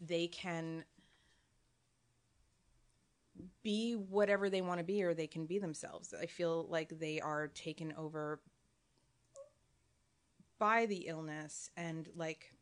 they 0.00 0.26
can 0.26 0.84
be 3.62 3.94
whatever 3.94 4.50
they 4.50 4.62
want 4.62 4.78
to 4.78 4.84
be 4.84 5.02
or 5.02 5.14
they 5.14 5.26
can 5.26 5.46
be 5.46 5.58
themselves. 5.58 6.14
I 6.18 6.26
feel 6.26 6.66
like 6.68 6.98
they 6.98 7.20
are 7.20 7.48
taken 7.48 7.92
over 7.96 8.40
by 10.58 10.86
the 10.86 11.06
illness 11.08 11.70
and 11.76 12.08
like 12.14 12.54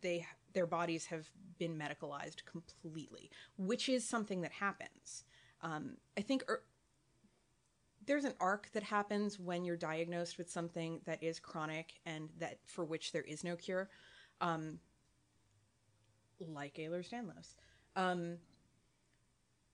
they 0.00 0.26
their 0.52 0.66
bodies 0.66 1.06
have 1.06 1.28
been 1.58 1.76
medicalized 1.76 2.44
completely, 2.44 3.30
which 3.56 3.88
is 3.88 4.06
something 4.06 4.40
that 4.42 4.52
happens. 4.52 5.24
Um, 5.62 5.96
I 6.16 6.22
think 6.22 6.44
er, 6.48 6.62
there's 8.06 8.24
an 8.24 8.34
arc 8.40 8.70
that 8.72 8.82
happens 8.82 9.38
when 9.38 9.64
you're 9.64 9.76
diagnosed 9.76 10.38
with 10.38 10.50
something 10.50 11.00
that 11.04 11.22
is 11.22 11.38
chronic 11.38 12.00
and 12.06 12.30
that 12.38 12.58
for 12.64 12.84
which 12.84 13.12
there 13.12 13.22
is 13.22 13.44
no 13.44 13.56
cure, 13.56 13.90
um, 14.40 14.78
like 16.40 16.74
Ehlers-Danlos. 16.76 17.54
Um, 17.96 18.38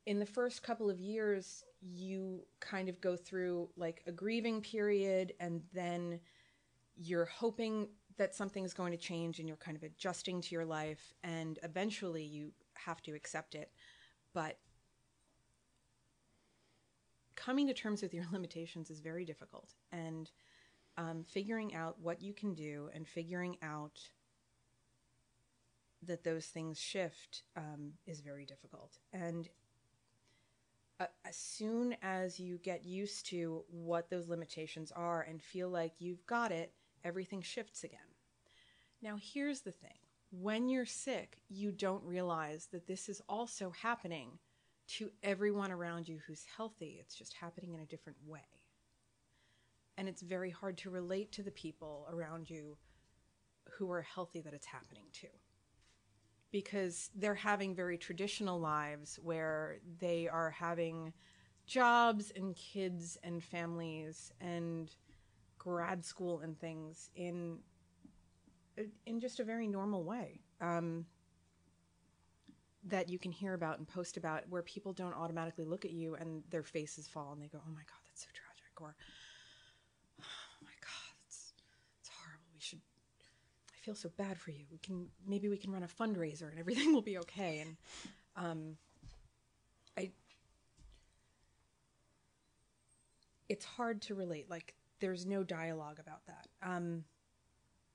in 0.06 0.18
the 0.20 0.26
first 0.26 0.62
couple 0.62 0.88
of 0.88 1.00
years, 1.00 1.64
you 1.80 2.46
kind 2.60 2.88
of 2.88 3.00
go 3.00 3.16
through 3.16 3.68
like 3.76 4.02
a 4.06 4.12
grieving 4.12 4.60
period, 4.60 5.34
and 5.40 5.62
then 5.74 6.20
you're 6.96 7.26
hoping 7.26 7.88
that 8.16 8.34
something's 8.34 8.72
going 8.72 8.92
to 8.92 8.98
change, 8.98 9.38
and 9.38 9.48
you're 9.48 9.56
kind 9.56 9.76
of 9.76 9.82
adjusting 9.82 10.40
to 10.40 10.54
your 10.54 10.64
life, 10.64 11.12
and 11.22 11.58
eventually 11.62 12.24
you 12.24 12.52
have 12.74 13.02
to 13.02 13.12
accept 13.12 13.54
it. 13.54 13.70
But 14.32 14.58
coming 17.34 17.66
to 17.66 17.74
terms 17.74 18.02
with 18.02 18.14
your 18.14 18.24
limitations 18.32 18.90
is 18.90 19.00
very 19.00 19.24
difficult. 19.24 19.74
And 19.92 20.30
um, 20.96 21.24
figuring 21.24 21.74
out 21.74 22.00
what 22.00 22.22
you 22.22 22.32
can 22.32 22.54
do 22.54 22.88
and 22.94 23.06
figuring 23.06 23.56
out 23.62 24.00
that 26.02 26.24
those 26.24 26.46
things 26.46 26.78
shift 26.78 27.42
um, 27.56 27.92
is 28.06 28.20
very 28.20 28.46
difficult. 28.46 28.98
And 29.12 29.48
as 31.00 31.36
soon 31.36 31.96
as 32.02 32.40
you 32.40 32.58
get 32.58 32.84
used 32.84 33.26
to 33.26 33.64
what 33.68 34.08
those 34.08 34.28
limitations 34.28 34.92
are 34.92 35.22
and 35.22 35.42
feel 35.42 35.68
like 35.68 35.92
you've 35.98 36.24
got 36.26 36.52
it, 36.52 36.72
everything 37.04 37.42
shifts 37.42 37.84
again. 37.84 38.00
Now, 39.02 39.18
here's 39.20 39.60
the 39.60 39.72
thing 39.72 39.98
when 40.30 40.68
you're 40.68 40.86
sick, 40.86 41.38
you 41.48 41.70
don't 41.70 42.02
realize 42.04 42.68
that 42.72 42.86
this 42.86 43.08
is 43.08 43.22
also 43.28 43.70
happening 43.70 44.38
to 44.88 45.10
everyone 45.22 45.72
around 45.72 46.08
you 46.08 46.18
who's 46.26 46.44
healthy. 46.56 46.98
It's 47.00 47.14
just 47.14 47.34
happening 47.34 47.74
in 47.74 47.80
a 47.80 47.86
different 47.86 48.18
way. 48.26 48.40
And 49.98 50.08
it's 50.08 50.22
very 50.22 50.50
hard 50.50 50.76
to 50.78 50.90
relate 50.90 51.32
to 51.32 51.42
the 51.42 51.50
people 51.50 52.06
around 52.10 52.50
you 52.50 52.76
who 53.70 53.90
are 53.90 54.02
healthy 54.02 54.40
that 54.40 54.54
it's 54.54 54.66
happening 54.66 55.04
to 55.14 55.28
because 56.50 57.10
they're 57.14 57.34
having 57.34 57.74
very 57.74 57.98
traditional 57.98 58.58
lives 58.58 59.18
where 59.22 59.78
they 60.00 60.28
are 60.28 60.50
having 60.50 61.12
jobs 61.66 62.32
and 62.36 62.54
kids 62.54 63.18
and 63.22 63.42
families 63.42 64.32
and 64.40 64.94
grad 65.58 66.04
school 66.04 66.40
and 66.40 66.58
things 66.58 67.10
in 67.16 67.58
in 69.06 69.18
just 69.20 69.40
a 69.40 69.44
very 69.44 69.66
normal 69.66 70.04
way 70.04 70.40
um, 70.60 71.06
that 72.84 73.08
you 73.08 73.18
can 73.18 73.32
hear 73.32 73.54
about 73.54 73.78
and 73.78 73.88
post 73.88 74.16
about 74.16 74.42
where 74.48 74.62
people 74.62 74.92
don't 74.92 75.14
automatically 75.14 75.64
look 75.64 75.84
at 75.84 75.92
you 75.92 76.14
and 76.14 76.42
their 76.50 76.62
faces 76.62 77.08
fall 77.08 77.32
and 77.32 77.42
they 77.42 77.48
go 77.48 77.58
oh 77.58 77.70
my 77.70 77.80
god 77.80 77.98
that's 78.06 78.22
so 78.22 78.28
tragic 78.32 78.80
or 78.80 78.94
oh 80.20 80.24
my 80.62 80.76
god 80.80 81.14
it's 81.26 81.52
it's 82.00 82.10
horrible 82.22 82.46
we 82.54 82.60
should 82.60 82.80
I 83.72 83.75
feel 83.86 83.94
so 83.94 84.10
bad 84.16 84.36
for 84.36 84.50
you. 84.50 84.64
We 84.70 84.78
can 84.78 85.06
maybe 85.26 85.48
we 85.48 85.56
can 85.56 85.70
run 85.70 85.84
a 85.84 85.86
fundraiser 85.86 86.50
and 86.50 86.58
everything 86.58 86.92
will 86.92 87.02
be 87.02 87.18
okay. 87.18 87.60
And 87.60 87.76
um, 88.34 88.76
I, 89.96 90.10
it's 93.48 93.64
hard 93.64 94.02
to 94.02 94.16
relate. 94.16 94.50
Like 94.50 94.74
there's 95.00 95.24
no 95.24 95.44
dialogue 95.44 96.00
about 96.00 96.26
that. 96.26 96.48
Um, 96.62 97.04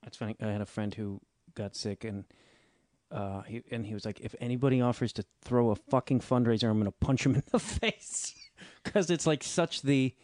That's 0.02 0.16
funny. 0.16 0.38
I 0.42 0.48
had 0.48 0.62
a 0.62 0.66
friend 0.66 0.94
who 0.94 1.20
got 1.56 1.76
sick 1.76 2.06
and 2.06 2.24
uh, 3.12 3.42
he 3.42 3.62
and 3.70 3.86
he 3.86 3.94
was 3.94 4.06
like, 4.06 4.22
if 4.22 4.34
anybody 4.40 4.80
offers 4.80 5.12
to 5.14 5.26
throw 5.42 5.72
a 5.72 5.76
fucking 5.76 6.22
fundraiser, 6.22 6.70
I'm 6.70 6.78
gonna 6.78 6.92
punch 6.92 7.26
him 7.26 7.36
in 7.36 7.44
the 7.52 7.60
face 7.60 8.34
because 8.82 9.10
it's 9.10 9.28
like 9.28 9.44
such 9.44 9.82
the 9.82 10.16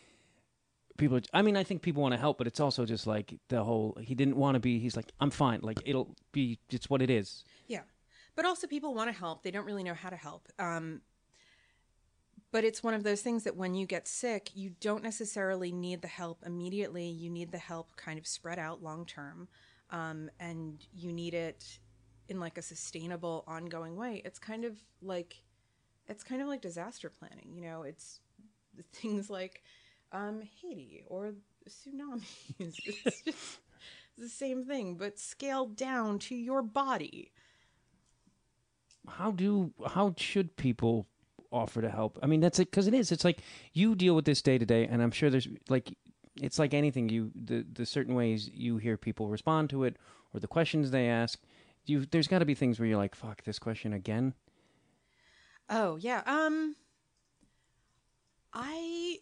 people. 0.97 1.19
I 1.33 1.41
mean, 1.41 1.55
I 1.55 1.63
think 1.63 1.81
people 1.81 2.01
want 2.01 2.13
to 2.13 2.19
help, 2.19 2.37
but 2.37 2.47
it's 2.47 2.59
also 2.59 2.85
just 2.85 3.07
like 3.07 3.39
the 3.49 3.63
whole. 3.63 3.97
He 4.01 4.15
didn't 4.15 4.35
want 4.35 4.55
to 4.55 4.59
be. 4.59 4.79
He's 4.79 4.95
like, 4.95 5.11
I'm 5.19 5.31
fine. 5.31 5.61
Like 5.61 5.79
it'll 5.85 6.15
be. 6.31 6.59
It's 6.69 6.89
what 6.89 7.01
it 7.01 7.09
is. 7.09 7.43
yeah, 7.67 7.81
but 8.35 8.45
also 8.45 8.67
people 8.67 8.93
want 8.93 9.11
to 9.11 9.17
help. 9.17 9.43
They 9.43 9.51
don't 9.51 9.65
really 9.65 9.83
know 9.83 9.93
how 9.93 10.09
to 10.09 10.15
help. 10.15 10.47
Um, 10.59 11.01
but 12.51 12.63
it's 12.63 12.81
one 12.81 12.93
of 12.93 13.03
those 13.03 13.21
things 13.21 13.43
that 13.43 13.55
when 13.55 13.75
you 13.75 13.85
get 13.85 14.07
sick, 14.07 14.51
you 14.53 14.71
don't 14.79 15.03
necessarily 15.03 15.71
need 15.71 16.01
the 16.01 16.07
help 16.07 16.43
immediately. 16.45 17.07
You 17.07 17.29
need 17.29 17.51
the 17.51 17.57
help 17.57 17.95
kind 17.97 18.17
of 18.17 18.25
spread 18.25 18.57
out 18.57 18.81
long 18.81 19.05
term, 19.05 19.47
um, 19.89 20.29
and 20.39 20.85
you 20.93 21.11
need 21.11 21.33
it 21.33 21.79
in 22.29 22.39
like 22.39 22.57
a 22.57 22.61
sustainable, 22.61 23.43
ongoing 23.47 23.95
way. 23.95 24.21
It's 24.25 24.39
kind 24.39 24.65
of 24.65 24.77
like 25.01 25.41
it's 26.07 26.23
kind 26.23 26.41
of 26.41 26.47
like 26.47 26.61
disaster 26.61 27.09
planning. 27.09 27.51
You 27.53 27.61
know, 27.61 27.83
it's 27.83 28.19
things 28.93 29.29
like 29.29 29.63
um, 30.11 30.41
Haiti 30.61 31.03
or 31.07 31.33
tsunamis. 31.69 32.23
It's 32.59 32.77
just 32.77 33.59
the 34.17 34.29
same 34.29 34.65
thing, 34.65 34.95
but 34.95 35.19
scaled 35.19 35.75
down 35.75 36.19
to 36.19 36.35
your 36.35 36.61
body. 36.63 37.31
how 39.07 39.31
do 39.31 39.73
how 39.87 40.13
should 40.17 40.55
people 40.57 41.07
offer 41.51 41.81
to 41.81 41.89
help? 41.89 42.19
I 42.21 42.27
mean, 42.27 42.39
that's 42.41 42.59
it 42.59 42.71
because 42.71 42.87
it 42.87 42.93
is. 42.93 43.11
It's 43.11 43.23
like 43.23 43.39
you 43.73 43.95
deal 43.95 44.15
with 44.15 44.25
this 44.25 44.41
day 44.41 44.57
to 44.57 44.65
day, 44.65 44.85
and 44.87 45.01
I'm 45.01 45.11
sure 45.11 45.29
there's 45.29 45.47
like 45.69 45.95
it's 46.41 46.59
like 46.59 46.73
anything. 46.73 47.09
You 47.09 47.31
the 47.35 47.65
the 47.71 47.85
certain 47.85 48.15
ways 48.15 48.49
you 48.53 48.77
hear 48.77 48.97
people 48.97 49.27
respond 49.29 49.69
to 49.71 49.83
it 49.83 49.97
or 50.33 50.39
the 50.39 50.47
questions 50.47 50.91
they 50.91 51.07
ask. 51.07 51.39
You 51.85 52.05
there's 52.05 52.27
got 52.27 52.39
to 52.39 52.45
be 52.45 52.55
things 52.55 52.79
where 52.79 52.87
you're 52.87 52.97
like, 52.97 53.15
"Fuck 53.15 53.43
this 53.43 53.59
question 53.59 53.93
again." 53.93 54.33
Oh 55.69 55.97
yeah. 55.97 56.21
Um, 56.25 56.75
I 58.53 59.19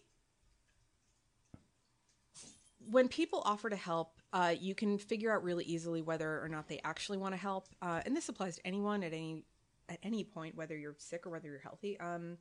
when 2.90 3.08
people 3.08 3.42
offer 3.44 3.70
to 3.70 3.76
help, 3.76 4.20
uh, 4.32 4.54
you 4.58 4.74
can 4.74 4.98
figure 4.98 5.34
out 5.34 5.42
really 5.42 5.64
easily 5.64 6.02
whether 6.02 6.42
or 6.42 6.48
not 6.48 6.68
they 6.68 6.80
actually 6.84 7.18
want 7.18 7.34
to 7.34 7.40
help, 7.40 7.68
uh, 7.82 8.00
and 8.04 8.16
this 8.16 8.28
applies 8.28 8.56
to 8.56 8.66
anyone 8.66 9.02
at 9.02 9.12
any 9.12 9.44
at 9.88 9.98
any 10.02 10.24
point, 10.24 10.56
whether 10.56 10.76
you're 10.76 10.96
sick 10.98 11.26
or 11.26 11.30
whether 11.30 11.48
you're 11.48 11.60
healthy. 11.60 11.98
Um, 12.00 12.38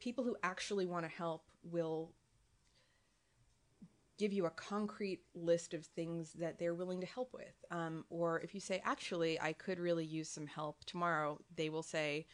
people 0.00 0.24
who 0.24 0.36
actually 0.42 0.86
want 0.86 1.04
to 1.04 1.10
help 1.10 1.44
will 1.62 2.12
give 4.18 4.32
you 4.32 4.46
a 4.46 4.50
concrete 4.50 5.20
list 5.34 5.74
of 5.74 5.84
things 5.84 6.32
that 6.34 6.58
they're 6.58 6.74
willing 6.74 7.00
to 7.00 7.06
help 7.06 7.34
with. 7.34 7.64
Um, 7.70 8.04
or 8.08 8.40
if 8.40 8.54
you 8.54 8.60
say, 8.60 8.80
actually, 8.84 9.40
I 9.40 9.52
could 9.52 9.78
really 9.78 10.04
use 10.04 10.28
some 10.28 10.46
help 10.46 10.84
tomorrow, 10.84 11.38
they 11.56 11.68
will 11.68 11.82
say, 11.82 12.26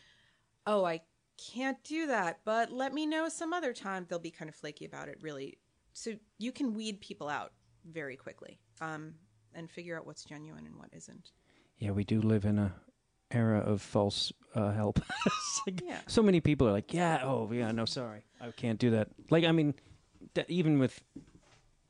oh, 0.67 0.85
I 0.85 1.01
can't 1.39 1.83
do 1.85 2.07
that, 2.09 2.41
but 2.45 2.71
let 2.71 2.93
me 2.93 3.07
know 3.07 3.29
some 3.29 3.53
other 3.53 3.73
time. 3.73 4.07
They'll 4.09 4.19
be 4.19 4.31
kind 4.31 4.49
of 4.49 4.55
flaky 4.55 4.85
about 4.85 5.09
it, 5.09 5.19
really. 5.21 5.59
So 5.99 6.13
you 6.39 6.53
can 6.53 6.75
weed 6.75 7.01
people 7.01 7.29
out 7.29 7.53
very 7.85 8.17
quickly 8.17 8.61
um, 8.81 9.15
and 9.53 9.69
figure 9.69 9.99
out 9.99 10.07
what's 10.07 10.25
genuine 10.25 10.65
and 10.65 10.77
what 10.77 10.91
isn't. 10.93 11.33
Yeah, 11.79 11.91
we 11.91 12.05
do 12.05 12.21
live 12.21 12.45
in 12.45 12.57
a 12.59 12.73
era 13.33 13.59
of 13.59 13.83
false 13.83 14.33
uh, 14.55 14.71
help. 14.73 15.01
Like, 15.67 15.83
Yeah. 15.85 15.99
So 16.07 16.23
many 16.23 16.41
people 16.41 16.69
are 16.69 16.73
like, 16.73 16.95
"Yeah, 16.95 17.21
oh 17.25 17.51
yeah, 17.53 17.73
no, 17.73 17.85
sorry, 17.85 18.23
I 18.41 18.53
can't 18.53 18.79
do 18.79 18.91
that." 18.91 19.09
Like, 19.29 19.45
I 19.45 19.51
mean, 19.53 19.75
that, 20.35 20.49
even 20.49 20.79
with 20.79 21.03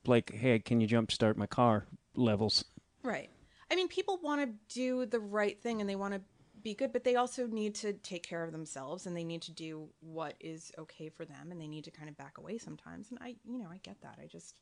like, 0.06 0.32
"Hey, 0.32 0.58
can 0.58 0.80
you 0.80 0.88
jumpstart 0.88 1.36
my 1.36 1.46
car?" 1.46 1.86
levels. 2.14 2.64
Right. 3.02 3.30
I 3.70 3.76
mean, 3.76 3.88
people 3.88 4.18
want 4.22 4.40
to 4.40 4.74
do 4.74 5.06
the 5.06 5.20
right 5.20 5.60
thing 5.62 5.80
and 5.80 5.88
they 5.88 5.96
want 5.96 6.14
to 6.14 6.20
be 6.62 6.74
good, 6.74 6.92
but 6.92 7.04
they 7.04 7.16
also 7.16 7.46
need 7.46 7.74
to 7.76 7.92
take 7.92 8.26
care 8.26 8.44
of 8.44 8.52
themselves 8.52 9.06
and 9.06 9.16
they 9.16 9.24
need 9.24 9.42
to 9.42 9.52
do 9.52 9.88
what 10.00 10.34
is 10.40 10.72
okay 10.78 11.08
for 11.08 11.24
them 11.24 11.50
and 11.50 11.60
they 11.60 11.66
need 11.66 11.84
to 11.84 11.90
kind 11.90 12.08
of 12.08 12.16
back 12.16 12.38
away 12.38 12.58
sometimes. 12.58 13.10
And 13.10 13.18
I, 13.20 13.36
you 13.44 13.58
know, 13.58 13.68
I 13.70 13.78
get 13.82 14.00
that. 14.02 14.18
I 14.22 14.26
just, 14.26 14.54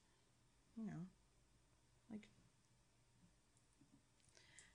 you 0.77 0.87
know, 0.87 0.99
like, 2.11 2.29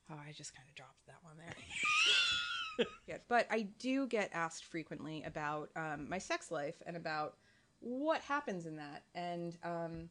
oh, 0.09 0.19
I 0.27 0.31
just 0.31 0.55
kind 0.55 0.67
of 0.67 0.75
dropped 0.75 1.05
that 1.07 1.19
one 1.21 1.35
there. 1.37 2.85
yeah, 3.07 3.17
but 3.27 3.47
I 3.49 3.67
do 3.79 4.07
get 4.07 4.29
asked 4.33 4.65
frequently 4.65 5.23
about 5.23 5.69
um, 5.75 6.09
my 6.09 6.17
sex 6.17 6.51
life 6.51 6.81
and 6.85 6.95
about 6.97 7.35
what 7.79 8.21
happens 8.21 8.65
in 8.65 8.75
that, 8.75 9.03
and 9.15 9.57
um, 9.63 10.09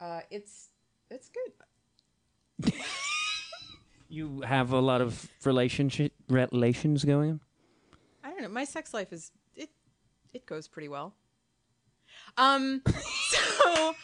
uh, 0.00 0.20
it's 0.30 0.70
it's 1.10 1.28
good. 1.28 2.72
You 4.12 4.42
have 4.42 4.72
a 4.72 4.78
lot 4.78 5.00
of 5.00 5.26
relationship 5.42 6.12
relations 6.28 7.02
going 7.02 7.30
on. 7.30 7.40
I 8.22 8.28
don't 8.28 8.42
know. 8.42 8.48
My 8.50 8.64
sex 8.64 8.92
life 8.92 9.10
is 9.10 9.32
it 9.56 9.70
it 10.34 10.44
goes 10.44 10.68
pretty 10.68 10.88
well. 10.88 11.14
Um 12.36 12.82
so 13.30 13.94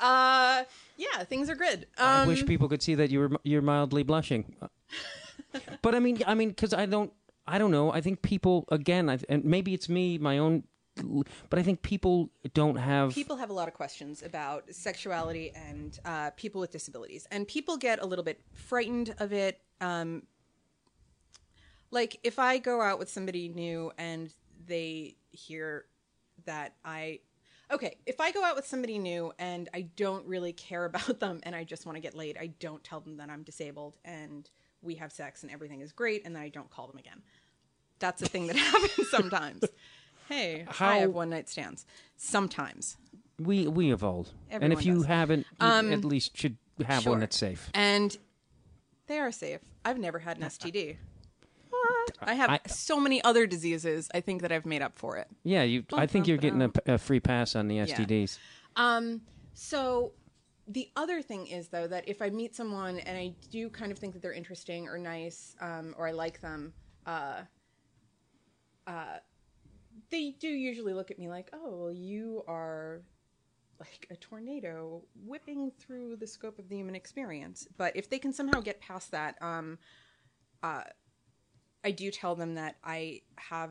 uh 0.00 0.64
yeah, 0.96 1.24
things 1.24 1.50
are 1.50 1.54
good. 1.54 1.86
Um 1.98 2.06
I 2.06 2.26
wish 2.26 2.46
people 2.46 2.68
could 2.70 2.80
see 2.80 2.94
that 2.94 3.10
you're 3.10 3.32
you're 3.44 3.60
mildly 3.60 4.02
blushing. 4.02 4.56
but 5.82 5.94
I 5.94 5.98
mean, 6.00 6.22
I 6.26 6.34
mean, 6.34 6.48
because 6.48 6.72
I 6.72 6.86
don't, 6.86 7.12
I 7.46 7.58
don't 7.58 7.70
know. 7.70 7.92
I 7.92 8.00
think 8.00 8.22
people 8.22 8.64
again, 8.70 9.10
I, 9.10 9.18
and 9.28 9.44
maybe 9.44 9.74
it's 9.74 9.90
me, 9.90 10.16
my 10.16 10.38
own, 10.38 10.64
but 11.48 11.58
I 11.58 11.62
think 11.62 11.82
people 11.82 12.30
don't 12.54 12.76
have. 12.76 13.14
people 13.14 13.36
have 13.36 13.50
a 13.50 13.52
lot 13.52 13.68
of 13.68 13.74
questions 13.74 14.22
about 14.22 14.64
sexuality 14.72 15.52
and 15.54 15.98
uh, 16.04 16.30
people 16.30 16.60
with 16.60 16.70
disabilities, 16.70 17.26
and 17.30 17.46
people 17.46 17.76
get 17.76 18.02
a 18.02 18.06
little 18.06 18.24
bit 18.24 18.40
frightened 18.54 19.14
of 19.18 19.32
it. 19.32 19.60
Um, 19.80 20.24
like 21.90 22.18
if 22.22 22.38
I 22.38 22.58
go 22.58 22.80
out 22.80 22.98
with 22.98 23.08
somebody 23.08 23.48
new 23.48 23.92
and 23.98 24.32
they 24.66 25.16
hear 25.30 25.86
that 26.44 26.74
I, 26.84 27.20
okay, 27.70 27.96
if 28.06 28.20
I 28.20 28.30
go 28.30 28.44
out 28.44 28.56
with 28.56 28.66
somebody 28.66 28.98
new 28.98 29.32
and 29.38 29.68
I 29.74 29.82
don't 29.96 30.26
really 30.26 30.52
care 30.52 30.84
about 30.90 31.20
them 31.20 31.40
and 31.42 31.54
I 31.54 31.64
just 31.64 31.86
want 31.86 31.96
to 31.96 32.00
get 32.00 32.14
laid, 32.14 32.36
I 32.38 32.48
don't 32.58 32.82
tell 32.84 33.00
them 33.00 33.16
that 33.16 33.30
I'm 33.30 33.42
disabled 33.42 33.96
and 34.04 34.48
we 34.82 34.94
have 34.96 35.12
sex 35.12 35.42
and 35.42 35.52
everything 35.52 35.80
is 35.80 35.92
great, 35.92 36.24
and 36.24 36.34
then 36.34 36.42
I 36.42 36.48
don't 36.48 36.70
call 36.70 36.86
them 36.86 36.98
again. 36.98 37.22
That's 37.98 38.22
a 38.22 38.26
thing 38.26 38.46
that 38.46 38.56
happens 38.56 39.10
sometimes. 39.10 39.64
Hey, 40.30 40.64
I 40.80 40.98
have 40.98 41.10
one 41.12 41.28
night 41.30 41.48
stands. 41.48 41.84
Sometimes. 42.16 42.96
we 43.38 43.66
we 43.66 43.92
evolved, 43.92 44.30
and 44.48 44.72
if 44.72 44.86
you 44.86 44.96
does. 44.98 45.06
haven't, 45.06 45.46
you 45.60 45.66
Um, 45.66 45.92
at 45.92 46.04
least 46.04 46.36
should 46.36 46.56
have 46.86 47.02
sure. 47.02 47.12
one 47.12 47.20
that's 47.20 47.36
safe. 47.36 47.68
And 47.74 48.16
they 49.08 49.18
are 49.18 49.32
safe. 49.32 49.60
I've 49.84 49.98
never 49.98 50.20
had 50.20 50.36
an 50.38 50.44
STD. 50.44 50.96
I 52.22 52.34
have 52.34 52.50
I- 52.50 52.60
so 52.68 53.00
many 53.00 53.22
other 53.24 53.46
diseases. 53.46 54.08
I 54.14 54.20
think 54.20 54.42
that 54.42 54.52
I've 54.52 54.66
made 54.66 54.82
up 54.82 54.96
for 54.98 55.16
it. 55.16 55.26
Yeah, 55.42 55.62
you. 55.62 55.84
I 55.92 56.06
think 56.06 56.28
you're 56.28 56.36
getting 56.36 56.62
a, 56.62 56.70
a 56.86 56.98
free 56.98 57.20
pass 57.20 57.56
on 57.56 57.66
the 57.66 57.78
STDs. 57.78 58.38
Um, 58.76 59.22
so 59.54 60.12
the 60.68 60.90
other 60.96 61.22
thing 61.22 61.46
is 61.46 61.68
though 61.68 61.86
that 61.88 62.08
if 62.08 62.20
I 62.22 62.30
meet 62.30 62.54
someone 62.54 62.98
and 63.00 63.16
I 63.18 63.34
do 63.50 63.68
kind 63.70 63.90
of 63.90 63.98
think 63.98 64.12
that 64.12 64.22
they're 64.22 64.32
interesting 64.34 64.86
or 64.86 64.96
nice, 64.98 65.56
um, 65.60 65.94
or 65.98 66.06
I 66.06 66.12
like 66.12 66.40
them, 66.40 66.72
uh, 67.06 67.42
uh, 68.86 69.18
they 70.10 70.34
do 70.38 70.48
usually 70.48 70.92
look 70.92 71.10
at 71.10 71.18
me 71.18 71.28
like, 71.28 71.50
"Oh, 71.52 71.76
well, 71.76 71.92
you 71.92 72.42
are." 72.46 73.02
Like 73.78 74.08
a 74.10 74.16
tornado 74.16 75.00
whipping 75.24 75.72
through 75.78 76.16
the 76.16 76.26
scope 76.26 76.58
of 76.58 76.68
the 76.68 76.76
human 76.76 76.94
experience. 76.94 77.66
But 77.78 77.96
if 77.96 78.10
they 78.10 78.18
can 78.18 78.30
somehow 78.30 78.60
get 78.60 78.78
past 78.78 79.10
that, 79.12 79.40
um, 79.40 79.78
uh, 80.62 80.82
I 81.82 81.90
do 81.90 82.10
tell 82.10 82.34
them 82.34 82.56
that 82.56 82.76
I 82.84 83.22
have 83.36 83.70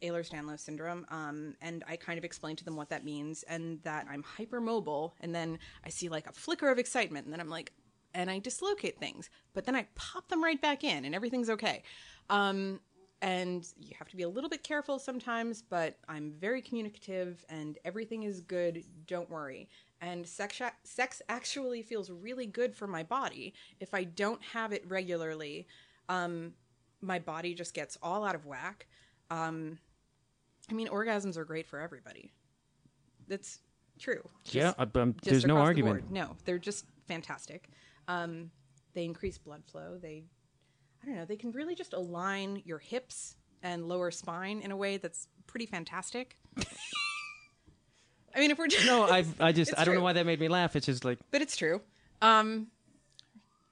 Ehlers-Danlos 0.00 0.60
syndrome, 0.60 1.06
um, 1.08 1.56
and 1.60 1.82
I 1.88 1.96
kind 1.96 2.18
of 2.18 2.24
explain 2.24 2.54
to 2.54 2.64
them 2.64 2.76
what 2.76 2.90
that 2.90 3.04
means 3.04 3.42
and 3.42 3.82
that 3.82 4.06
I'm 4.08 4.22
hypermobile. 4.22 5.10
And 5.20 5.34
then 5.34 5.58
I 5.84 5.88
see 5.88 6.08
like 6.08 6.28
a 6.28 6.32
flicker 6.32 6.70
of 6.70 6.78
excitement, 6.78 7.24
and 7.24 7.32
then 7.32 7.40
I'm 7.40 7.50
like, 7.50 7.72
and 8.14 8.30
I 8.30 8.38
dislocate 8.38 9.00
things, 9.00 9.28
but 9.54 9.64
then 9.64 9.74
I 9.74 9.88
pop 9.96 10.28
them 10.28 10.44
right 10.44 10.62
back 10.62 10.84
in, 10.84 11.04
and 11.04 11.16
everything's 11.16 11.50
okay. 11.50 11.82
Um, 12.30 12.78
and 13.22 13.66
you 13.78 13.94
have 13.96 14.08
to 14.08 14.16
be 14.16 14.24
a 14.24 14.28
little 14.28 14.50
bit 14.50 14.64
careful 14.64 14.98
sometimes, 14.98 15.62
but 15.62 15.96
I'm 16.08 16.32
very 16.32 16.60
communicative, 16.60 17.44
and 17.48 17.78
everything 17.84 18.24
is 18.24 18.40
good. 18.40 18.84
Don't 19.06 19.30
worry. 19.30 19.68
And 20.00 20.26
sex, 20.26 20.60
sex 20.82 21.22
actually 21.28 21.82
feels 21.82 22.10
really 22.10 22.46
good 22.46 22.74
for 22.74 22.88
my 22.88 23.04
body. 23.04 23.54
If 23.78 23.94
I 23.94 24.02
don't 24.02 24.42
have 24.42 24.72
it 24.72 24.84
regularly, 24.88 25.68
um, 26.08 26.52
my 27.00 27.20
body 27.20 27.54
just 27.54 27.74
gets 27.74 27.96
all 28.02 28.24
out 28.24 28.34
of 28.34 28.44
whack. 28.44 28.88
Um, 29.30 29.78
I 30.68 30.74
mean, 30.74 30.88
orgasms 30.88 31.36
are 31.36 31.44
great 31.44 31.66
for 31.66 31.80
everybody. 31.80 32.32
That's 33.28 33.60
true. 34.00 34.28
Yeah, 34.46 34.72
uh, 34.78 34.86
um, 34.96 35.14
there's 35.22 35.46
no 35.46 35.54
the 35.54 35.60
argument. 35.60 36.10
No, 36.10 36.36
they're 36.44 36.58
just 36.58 36.86
fantastic. 37.06 37.68
Um, 38.08 38.50
they 38.94 39.04
increase 39.04 39.38
blood 39.38 39.62
flow. 39.64 39.96
They, 40.02 40.24
I 41.02 41.06
don't 41.06 41.16
know, 41.16 41.24
they 41.24 41.36
can 41.36 41.50
really 41.52 41.74
just 41.74 41.92
align 41.94 42.62
your 42.64 42.78
hips 42.78 43.36
and 43.62 43.86
lower 43.88 44.10
spine 44.10 44.60
in 44.60 44.70
a 44.70 44.76
way 44.76 44.96
that's 44.98 45.28
pretty 45.46 45.66
fantastic. 45.66 46.38
I 48.34 48.38
mean, 48.38 48.50
if 48.50 48.58
we're 48.58 48.68
just, 48.68 48.86
No, 48.86 49.04
I 49.04 49.24
I 49.40 49.52
just 49.52 49.78
I 49.78 49.84
don't 49.84 49.94
know 49.94 50.00
why 50.00 50.14
that 50.14 50.24
made 50.24 50.40
me 50.40 50.48
laugh. 50.48 50.74
It's 50.76 50.86
just 50.86 51.04
like 51.04 51.18
but 51.30 51.42
it's 51.42 51.56
true. 51.56 51.80
Um, 52.22 52.68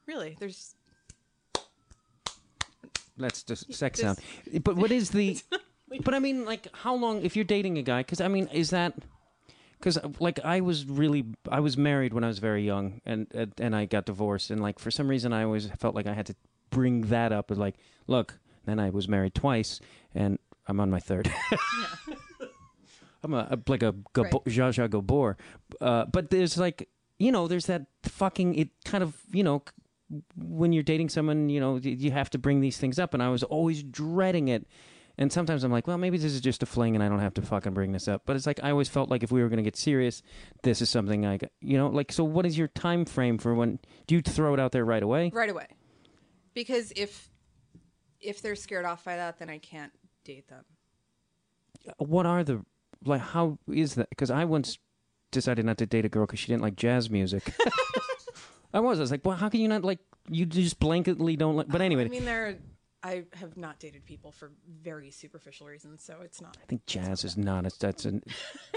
really, 0.07 0.37
there's 0.39 0.75
that's 3.17 3.43
just 3.43 3.73
sex 3.73 4.01
Just- 4.01 4.21
sound. 4.21 4.65
But 4.65 4.77
what 4.77 4.91
is 4.91 5.11
the? 5.11 5.39
but 6.05 6.15
I 6.15 6.19
mean, 6.19 6.45
like, 6.45 6.67
how 6.75 6.95
long? 6.95 7.23
If 7.23 7.37
you're 7.37 7.45
dating 7.45 7.79
a 7.79 7.83
guy, 7.83 8.01
because 8.01 8.21
I 8.21 8.29
mean, 8.29 8.49
is 8.49 8.71
that? 8.71 8.95
Because 9.79 9.99
like 10.19 10.41
I 10.45 10.61
was 10.61 10.85
really 10.85 11.25
I 11.49 11.61
was 11.61 11.77
married 11.79 12.13
when 12.13 12.25
I 12.25 12.27
was 12.27 12.39
very 12.39 12.65
young, 12.65 13.01
and 13.07 13.53
and 13.59 13.75
I 13.75 13.87
got 13.87 14.05
divorced, 14.05 14.51
and 14.51 14.61
like 14.61 14.79
for 14.79 14.91
some 14.91 15.09
reason 15.09 15.33
I 15.33 15.45
always 15.45 15.67
felt 15.79 15.95
like 15.95 16.07
I 16.07 16.13
had 16.13 16.27
to 16.27 16.35
bring 16.71 17.03
that 17.03 17.33
up. 17.33 17.51
As 17.51 17.59
like, 17.59 17.77
look, 18.07 18.39
then 18.65 18.79
I 18.79 18.91
was 18.91 19.09
married 19.09 19.35
twice, 19.35 19.81
and 20.15 20.39
I'm 20.67 20.81
on 20.81 20.91
my 20.91 21.01
third. 21.01 21.31
I'm 23.23 23.35
a, 23.35 23.49
a- 23.51 23.59
like 23.71 23.83
a 23.83 23.93
Gabo- 24.15 24.25
Right. 24.33 24.45
Zsa 24.47 24.71
Zsa 24.71 24.91
Gabor, 24.91 25.37
uh, 25.81 26.07
but 26.07 26.31
there's 26.31 26.57
like 26.57 26.89
you 27.19 27.31
know 27.33 27.49
there's 27.49 27.67
that 27.67 27.87
fucking 28.05 28.55
it 28.55 28.69
kind 28.85 29.05
of 29.05 29.15
you 29.31 29.43
know 29.43 29.63
when 30.37 30.73
you're 30.73 30.83
dating 30.83 31.09
someone, 31.09 31.49
you 31.49 31.61
know, 31.61 31.77
you 31.77 32.11
have 32.11 32.31
to 32.31 32.39
bring 32.39 32.61
these 32.61 32.79
things 32.79 32.99
up. 32.99 33.15
And 33.15 33.23
I 33.23 33.29
was 33.29 33.45
always 33.45 33.85
dreading 33.85 34.49
it. 34.49 34.67
And 35.17 35.31
sometimes 35.33 35.63
I'm 35.63 35.71
like, 35.71 35.87
well, 35.87 35.99
maybe 35.99 36.19
this 36.19 36.33
is 36.33 36.41
just 36.41 36.65
a 36.65 36.67
fling 36.67 36.97
and 36.97 37.05
I 37.05 37.09
don't 37.09 37.21
have 37.21 37.35
to 37.35 37.43
fucking 37.43 37.75
bring 37.75 37.93
this 37.93 38.09
up. 38.09 38.23
But 38.27 38.35
it's 38.35 38.45
like, 38.45 38.59
I 38.65 38.73
always 38.73 38.89
felt 38.89 39.09
like 39.09 39.23
if 39.23 39.31
we 39.31 39.41
were 39.41 39.49
going 39.49 39.59
to 39.59 39.63
get 39.63 39.77
serious, 39.77 40.21
this 40.65 40.83
is 40.83 40.91
something 40.91 41.25
I, 41.27 41.37
got- 41.37 41.53
you 41.61 41.79
know, 41.79 41.87
like, 41.87 42.11
so 42.11 42.25
what 42.25 42.45
is 42.45 42.59
your 42.59 42.67
time 42.67 43.05
frame 43.05 43.39
for 43.39 43.55
when, 43.55 43.79
do 44.09 44.17
you 44.17 44.21
throw 44.21 44.53
it 44.53 44.59
out 44.59 44.73
there 44.73 44.85
right 44.85 45.03
away? 45.03 45.31
right 45.33 45.49
away, 45.51 45.69
because 46.55 46.93
if 46.97 47.31
if 48.21 48.43
they're 48.43 48.57
scared 48.57 48.85
off 48.85 49.05
by 49.05 49.17
that, 49.17 49.39
then 49.39 49.49
I 49.49 49.59
can't 49.59 49.93
date 50.25 50.49
them. 50.49 50.65
Uh, 51.89 51.93
what 51.99 52.27
are 52.27 52.45
the, 52.45 52.65
like, 53.05 53.21
how 53.21 53.59
is 53.73 53.95
that? 53.95 54.11
Because 54.11 54.31
I 54.31 54.45
once 54.45 54.79
decided 55.31 55.65
not 55.65 55.79
to 55.79 55.87
date 55.87 56.05
a 56.05 56.09
girl 56.09 56.27
because 56.27 56.39
she 56.39 56.49
didn't 56.49 56.63
like 56.63 56.77
jazz 56.77 57.11
music. 57.11 57.53
I 58.75 58.81
was. 58.81 58.99
I 58.99 59.03
was 59.03 59.11
like, 59.11 59.25
well, 59.25 59.37
how 59.37 59.49
can 59.49 59.61
you 59.61 59.69
not 59.69 59.85
like, 59.85 59.99
you 60.29 60.47
just 60.47 60.79
blanketly 60.79 61.37
don't 61.37 61.57
like, 61.57 61.69
but 61.69 61.81
anyway. 61.81 62.05
I 62.05 62.09
mean, 62.09 62.25
there. 62.25 62.59
I 63.03 63.25
have 63.33 63.57
not 63.57 63.79
dated 63.79 64.05
people 64.05 64.31
for 64.31 64.51
very 64.83 65.11
superficial 65.11 65.67
reasons, 65.67 66.05
so 66.05 66.19
it's 66.23 66.43
not 66.43 66.59
I 66.63 66.67
think 66.67 66.85
jazz 66.85 67.25
is 67.25 67.35
not. 67.39 67.65
It's 67.65 67.79
that's 67.79 68.05
an. 68.05 68.23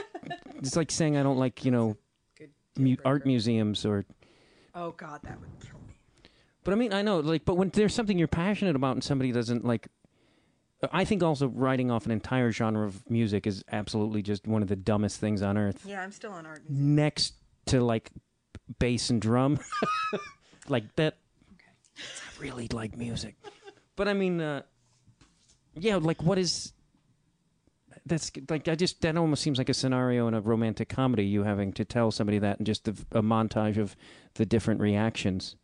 it's 0.55 0.77
like 0.77 0.91
saying 0.91 1.17
I 1.17 1.23
don't 1.23 1.37
like 1.37 1.65
you 1.65 1.71
know 1.71 1.97
good. 2.37 2.51
mu- 2.77 2.95
art 3.03 3.25
museums 3.25 3.85
or. 3.85 4.05
Oh 4.73 4.91
God, 4.91 5.19
that 5.23 5.37
would 5.41 5.49
kill. 5.59 5.82
But 6.63 6.73
I 6.73 6.75
mean, 6.75 6.93
I 6.93 7.01
know 7.01 7.19
like, 7.19 7.45
but 7.45 7.55
when 7.55 7.69
there's 7.69 7.93
something 7.93 8.17
you're 8.17 8.27
passionate 8.27 8.75
about 8.75 8.93
and 8.93 9.03
somebody 9.03 9.31
doesn't 9.31 9.65
like. 9.65 9.87
I 10.91 11.05
think 11.05 11.23
also 11.23 11.47
writing 11.47 11.89
off 11.91 12.05
an 12.05 12.11
entire 12.11 12.51
genre 12.51 12.85
of 12.85 13.09
music 13.09 13.47
is 13.47 13.63
absolutely 13.71 14.21
just 14.21 14.45
one 14.47 14.61
of 14.61 14.67
the 14.67 14.75
dumbest 14.75 15.17
things 15.17 15.41
on 15.41 15.57
earth. 15.57 15.85
Yeah, 15.85 16.01
I'm 16.01 16.11
still 16.11 16.33
on 16.33 16.45
art. 16.45 16.63
Next 16.67 17.35
to 17.67 17.81
like 17.81 18.11
bass 18.79 19.09
and 19.09 19.21
drum, 19.21 19.59
like 20.67 20.93
that. 20.97 21.15
Okay. 21.53 21.65
I 22.01 22.41
really 22.41 22.67
like 22.73 22.97
music, 22.97 23.35
but 23.95 24.09
I 24.09 24.13
mean, 24.13 24.41
uh, 24.41 24.63
yeah, 25.75 25.95
like 25.95 26.21
what 26.21 26.37
is? 26.37 26.73
That's 28.05 28.29
like 28.49 28.67
I 28.67 28.75
just 28.75 29.01
that 29.01 29.15
almost 29.15 29.41
seems 29.41 29.57
like 29.57 29.69
a 29.69 29.73
scenario 29.73 30.27
in 30.27 30.33
a 30.33 30.41
romantic 30.41 30.89
comedy. 30.89 31.23
You 31.25 31.43
having 31.43 31.71
to 31.73 31.85
tell 31.85 32.11
somebody 32.11 32.39
that 32.39 32.57
and 32.57 32.65
just 32.65 32.89
a, 32.89 32.91
a 33.11 33.21
montage 33.21 33.77
of 33.77 33.95
the 34.33 34.45
different 34.45 34.81
reactions. 34.81 35.55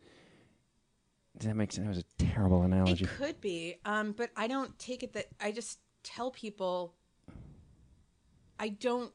That 1.40 1.56
makes 1.56 1.76
sense 1.76 1.86
that 1.86 1.96
was 1.96 2.00
a 2.00 2.24
terrible 2.34 2.64
analogy. 2.64 3.06
It 3.06 3.10
could 3.18 3.40
be, 3.42 3.76
um, 3.86 4.12
but 4.12 4.30
I 4.36 4.48
don't 4.48 4.78
take 4.78 5.04
it 5.04 5.14
that 5.14 5.28
I 5.40 5.52
just 5.52 5.80
tell 6.04 6.32
people 6.32 6.96
I 8.60 8.70
don't 8.70 9.14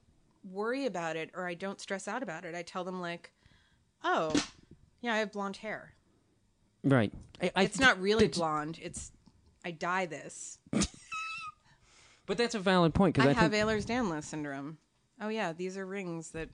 worry 0.50 0.86
about 0.86 1.16
it 1.16 1.30
or 1.34 1.46
I 1.46 1.54
don't 1.54 1.80
stress 1.80 2.08
out 2.08 2.22
about 2.22 2.44
it. 2.44 2.54
I 2.54 2.62
tell 2.62 2.82
them 2.84 3.00
like, 3.00 3.30
"Oh, 4.02 4.32
yeah, 5.02 5.14
I 5.14 5.18
have 5.18 5.32
blonde 5.32 5.58
hair. 5.58 5.92
Right. 6.82 7.12
I, 7.42 7.50
I, 7.56 7.62
It's 7.64 7.78
not 7.78 8.00
really 8.00 8.24
that's- 8.26 8.38
blonde. 8.38 8.78
It's 8.82 9.12
I 9.64 9.70
dye 9.70 10.06
this. 10.06 10.58
But 12.26 12.38
that's 12.38 12.54
a 12.54 12.58
valid 12.58 12.94
point 12.94 13.18
I, 13.18 13.22
because 13.22 13.36
I, 13.36 13.40
have 13.40 13.52
think 13.52 13.64
Ehlers-Danlos 13.68 14.24
syndrome. 14.24 14.78
Oh 15.20 15.28
yeah, 15.28 15.52
these 15.52 15.76
are 15.76 15.84
rings 15.84 16.30
that 16.30 16.48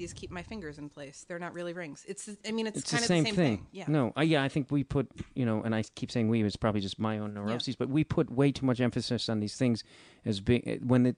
these 0.00 0.12
keep 0.14 0.30
my 0.30 0.42
fingers 0.42 0.78
in 0.78 0.88
place. 0.88 1.24
They're 1.28 1.38
not 1.38 1.52
really 1.52 1.74
rings. 1.74 2.04
It's 2.08 2.28
I 2.46 2.52
mean 2.52 2.66
it's, 2.66 2.78
it's 2.78 2.90
kind 2.90 3.02
the 3.02 3.04
of 3.04 3.08
same, 3.08 3.24
the 3.24 3.28
same 3.28 3.36
thing. 3.36 3.66
Yeah. 3.70 3.84
No. 3.86 4.12
Uh, 4.16 4.22
yeah. 4.22 4.42
I 4.42 4.48
think 4.48 4.70
we 4.70 4.82
put 4.82 5.10
you 5.34 5.44
know, 5.44 5.62
and 5.62 5.74
I 5.74 5.84
keep 5.94 6.10
saying 6.10 6.28
we. 6.28 6.42
It's 6.42 6.56
probably 6.56 6.80
just 6.80 6.98
my 6.98 7.18
own 7.18 7.34
neuroses, 7.34 7.76
but 7.76 7.88
we 7.90 8.02
put 8.02 8.30
way 8.30 8.50
too 8.50 8.64
much 8.64 8.80
emphasis 8.80 9.28
on 9.28 9.40
these 9.40 9.56
things 9.56 9.84
as 10.24 10.40
being 10.40 10.80
when 10.82 11.06
it 11.06 11.16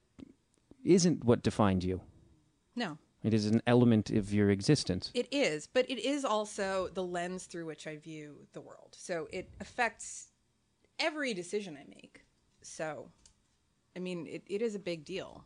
isn't 0.85 1.24
what 1.24 1.43
defined 1.43 1.85
you. 1.85 2.01
No. 2.74 2.99
It 3.22 3.33
is 3.33 3.47
an 3.47 3.62
element 3.68 4.11
of 4.11 4.35
your 4.35 4.51
existence. 4.51 5.12
It 5.14 5.28
is, 5.30 5.68
but 5.68 5.89
it 5.89 6.01
is 6.01 6.24
also 6.24 6.89
the 6.93 7.05
lens 7.05 7.45
through 7.45 7.66
which 7.66 7.87
I 7.87 7.97
view 7.97 8.49
the 8.53 8.61
world. 8.61 8.97
So 8.99 9.28
it 9.30 9.49
affects 9.61 10.33
every 10.99 11.33
decision 11.33 11.78
I 11.80 11.85
make. 11.89 12.24
So, 12.62 13.11
I 13.95 14.01
mean, 14.01 14.26
it, 14.26 14.43
it 14.49 14.61
is 14.61 14.74
a 14.74 14.80
big 14.80 15.05
deal. 15.05 15.45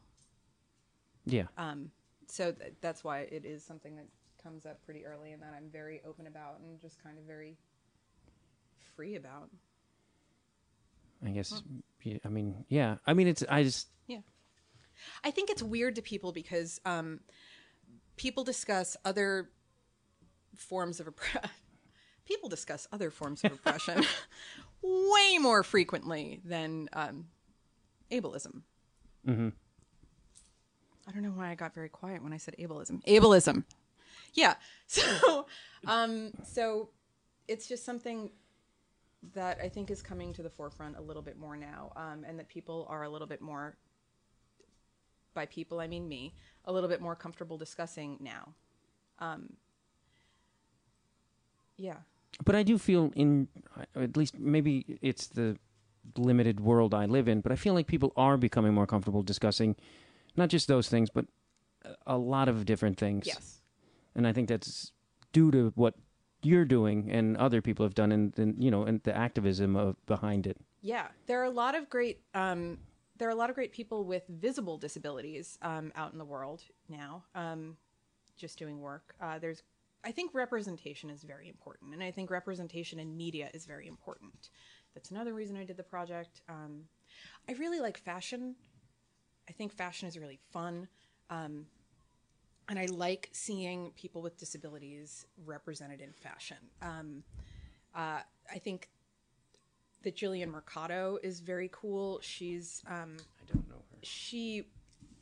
Yeah. 1.26 1.49
Um, 1.59 1.91
so 2.28 2.52
th- 2.52 2.74
that's 2.80 3.04
why 3.04 3.20
it 3.20 3.44
is 3.44 3.64
something 3.64 3.96
that 3.96 4.06
comes 4.42 4.66
up 4.66 4.82
pretty 4.84 5.04
early 5.04 5.32
and 5.32 5.42
that 5.42 5.54
I'm 5.56 5.68
very 5.70 6.00
open 6.06 6.26
about 6.26 6.60
and 6.60 6.80
just 6.80 7.02
kind 7.02 7.18
of 7.18 7.24
very 7.24 7.56
free 8.94 9.16
about. 9.16 9.50
I 11.24 11.30
guess. 11.30 11.62
yeah, 12.02 12.18
I 12.24 12.28
mean, 12.28 12.64
yeah. 12.68 12.96
I 13.06 13.14
mean, 13.14 13.26
it's. 13.26 13.42
I 13.48 13.62
just. 13.62 13.88
Yeah. 14.06 14.18
I 15.24 15.30
think 15.30 15.50
it's 15.50 15.62
weird 15.62 15.96
to 15.96 16.02
people 16.02 16.32
because 16.32 16.80
um, 16.84 17.20
people 18.16 18.44
discuss 18.44 18.96
other 19.04 19.50
forms 20.54 21.00
of 21.00 21.06
oppression. 21.06 21.50
People 22.26 22.48
discuss 22.48 22.88
other 22.90 23.12
forms 23.12 23.44
of 23.44 23.52
oppression 23.52 24.02
way 24.82 25.38
more 25.38 25.62
frequently 25.62 26.40
than 26.44 26.88
um, 26.92 27.26
ableism. 28.10 28.62
Mm-hmm. 29.24 29.50
I 31.07 31.12
don't 31.12 31.22
know 31.22 31.30
why 31.30 31.50
I 31.50 31.54
got 31.54 31.74
very 31.74 31.88
quiet 31.88 32.22
when 32.22 32.32
I 32.32 32.36
said 32.36 32.57
ableism. 32.59 33.04
Ableism. 33.04 33.64
Yeah. 34.34 34.54
So, 34.88 35.46
um, 35.86 36.30
so 36.44 36.90
it's 37.48 37.66
just 37.66 37.84
something 37.84 38.30
that 39.34 39.59
I 39.61 39.68
think 39.68 39.90
is 39.90 40.00
coming 40.00 40.32
to 40.34 40.42
the 40.42 40.50
forefront 40.50 40.96
a 40.96 41.00
little 41.00 41.22
bit 41.22 41.36
more 41.36 41.57
now, 41.57 41.92
um, 41.96 42.24
and 42.24 42.38
that 42.38 42.48
people 42.48 42.86
are 42.88 43.02
a 43.02 43.09
little 43.09 43.26
bit 43.26 43.40
more, 43.40 43.76
by 45.34 45.46
people 45.46 45.80
I 45.80 45.88
mean 45.88 46.09
me, 46.09 46.34
a 46.66 46.72
little 46.72 46.88
bit 46.88 47.00
more 47.00 47.16
comfortable 47.16 47.59
discussing 47.59 48.16
now. 48.20 48.54
Um, 49.18 49.54
yeah. 51.76 51.96
but 52.44 52.54
I 52.54 52.62
do 52.62 52.78
feel 52.78 53.12
in 53.16 53.48
at 53.96 54.16
least 54.16 54.38
maybe 54.38 54.98
it's 55.02 55.26
the 55.26 55.57
limited 56.16 56.61
world 56.61 56.94
I 56.94 57.07
live 57.07 57.26
in, 57.28 57.40
but 57.40 57.50
I 57.50 57.57
feel 57.57 57.74
like 57.74 57.86
people 57.88 58.12
are 58.16 58.36
becoming 58.36 58.72
more 58.72 58.86
comfortable 58.86 59.22
discussing 59.22 59.74
not 60.37 60.49
just 60.49 60.68
those 60.68 60.89
things, 60.89 61.11
but 61.11 61.26
a- 62.07 62.16
lot 62.18 62.49
of 62.49 62.64
different 62.64 62.99
things. 62.99 63.26
Yes. 63.26 63.61
and 64.14 64.26
I 64.26 64.32
think 64.32 64.49
that's 64.49 64.93
due 65.32 65.51
to 65.51 65.72
what 65.76 65.95
you're 66.43 66.64
doing 66.64 67.11
and 67.11 67.37
other 67.37 67.61
people 67.61 67.84
have 67.84 67.95
done, 67.95 68.12
and, 68.12 68.37
and 68.39 68.62
you 68.62 68.70
know, 68.70 68.84
and 68.84 69.03
the 69.03 69.16
activism 69.16 69.76
of 69.76 69.97
behind 70.07 70.47
it. 70.47 70.57
Yeah, 70.80 71.09
there 71.26 71.41
are 71.41 71.45
a 71.45 71.51
lot 71.51 71.74
of 71.74 71.89
great 71.91 72.20
um, 72.34 72.78
there 73.18 73.28
are 73.28 73.32
a 73.32 73.37
lot 73.37 73.49
of 73.51 73.57
great 73.57 73.72
people 73.72 74.05
with 74.05 74.24
visible 74.28 74.76
disabilities 74.78 75.59
um, 75.62 75.91
out 75.97 76.12
in 76.12 76.18
the 76.18 76.24
world 76.24 76.62
now, 76.89 77.24
um, 77.34 77.76
just 78.37 78.59
doing 78.59 78.80
work. 78.80 79.14
Uh, 79.20 79.39
there's, 79.39 79.62
I 80.05 80.12
think 80.12 80.34
representation 80.34 81.09
is 81.09 81.22
very 81.22 81.49
important, 81.49 81.95
and 81.95 82.03
I 82.03 82.11
think 82.11 82.30
representation 82.30 82.99
in 82.99 83.16
media 83.16 83.49
is 83.55 83.64
very 83.64 83.87
important. 83.89 84.51
That's 84.95 85.11
another 85.11 85.32
reason 85.32 85.57
I 85.57 85.64
did 85.64 85.76
the 85.78 85.82
project. 85.82 86.43
Um, 86.49 86.82
I 87.49 87.53
really 87.53 87.80
like 87.80 87.97
fashion. 87.99 88.55
I 89.49 89.53
think 89.53 89.72
fashion 89.72 90.09
is 90.09 90.18
really 90.18 90.38
fun. 90.53 90.88
Um, 91.30 91.66
and 92.68 92.78
I 92.78 92.86
like 92.86 93.28
seeing 93.32 93.92
people 93.92 94.22
with 94.22 94.36
disabilities 94.36 95.26
represented 95.44 96.01
in 96.01 96.12
fashion. 96.12 96.57
Um, 96.82 97.22
uh, 97.94 98.20
I 98.51 98.59
think 98.59 98.88
that 100.03 100.16
Jillian 100.16 100.49
Mercado 100.49 101.18
is 101.22 101.40
very 101.40 101.70
cool. 101.72 102.18
She's 102.22 102.82
um, 102.86 103.16
I 103.40 103.53
don't 103.53 103.68
know 103.68 103.76
her. 103.90 103.99
she 104.03 104.66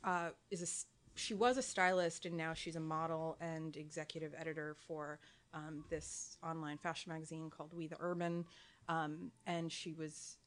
uh, 0.03 0.29
is 0.51 0.61
a 0.61 1.19
she 1.19 1.33
was 1.33 1.57
a 1.57 1.61
stylist 1.61 2.25
and 2.25 2.35
now 2.35 2.53
she's 2.53 2.75
a 2.75 2.79
model 2.79 3.37
and 3.39 3.77
executive 3.77 4.33
editor 4.37 4.75
for 4.87 5.19
um, 5.53 5.85
this 5.89 6.37
online 6.43 6.77
fashion 6.77 7.13
magazine 7.13 7.49
called 7.49 7.73
We 7.73 7.87
the 7.87 7.95
Urban, 7.99 8.45
um, 8.89 9.31
and 9.45 9.71
she 9.71 9.93
was 9.93 10.37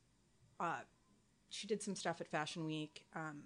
uh, 0.61 0.81
she 1.49 1.67
did 1.67 1.83
some 1.83 1.95
stuff 1.95 2.21
at 2.21 2.29
Fashion 2.29 2.67
Week 2.67 3.07
um, 3.15 3.43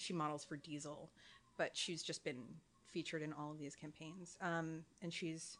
she 0.00 0.12
models 0.12 0.44
for 0.44 0.56
Diesel, 0.56 1.10
but 1.56 1.76
she's 1.76 2.02
just 2.02 2.24
been 2.24 2.42
featured 2.86 3.22
in 3.22 3.32
all 3.32 3.50
of 3.50 3.58
these 3.58 3.74
campaigns 3.74 4.36
um, 4.40 4.84
and 5.02 5.12
she's 5.12 5.56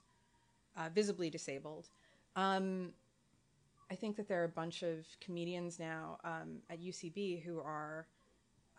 uh, 0.76 0.88
visibly 0.94 1.30
disabled. 1.30 1.88
Um, 2.36 2.92
I 3.90 3.94
think 3.94 4.16
that 4.16 4.28
there 4.28 4.40
are 4.40 4.44
a 4.44 4.48
bunch 4.48 4.82
of 4.82 5.06
comedians 5.20 5.78
now 5.78 6.18
um, 6.24 6.58
at 6.70 6.80
UCB 6.80 7.42
who 7.42 7.60
are 7.60 8.06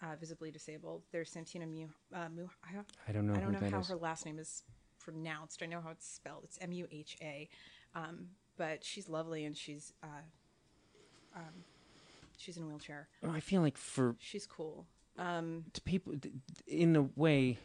uh, 0.02 0.16
visibly 0.20 0.52
disabled. 0.52 1.04
There's 1.12 1.30
Santina 1.30 1.66
Mu. 1.68 1.88
Uh, 2.14 2.30
Mu- 2.36 2.48
I 2.68 2.74
don't, 2.74 2.88
I 3.08 3.12
don't 3.12 3.28
know 3.28 3.34
I 3.36 3.40
don't 3.40 3.52
know 3.52 3.70
how 3.70 3.80
is. 3.80 3.90
her 3.90 3.96
last 3.96 4.26
name 4.26 4.40
is 4.40 4.64
pronounced. 5.00 5.62
I 5.62 5.68
know 5.68 5.82
how 5.82 5.92
it's 5.92 6.08
spelled. 6.08 6.42
It's 6.44 6.58
M 6.62 6.72
U 6.72 6.88
H 6.92 7.18
A. 7.22 7.48
Um, 7.96 8.30
but 8.58 8.84
she's 8.84 9.08
lovely 9.08 9.46
and 9.46 9.56
she's 9.56 9.94
uh, 10.04 10.08
um, 11.36 11.64
she's 12.38 12.58
in 12.58 12.64
a 12.64 12.66
wheelchair. 12.66 13.08
I 13.28 13.40
feel 13.40 13.62
like 13.62 13.78
for 13.78 14.16
She's 14.20 14.46
cool. 14.46 14.86
To 15.18 15.82
people, 15.86 16.14
in 16.68 16.96
a 16.96 17.02
way, 17.16 17.58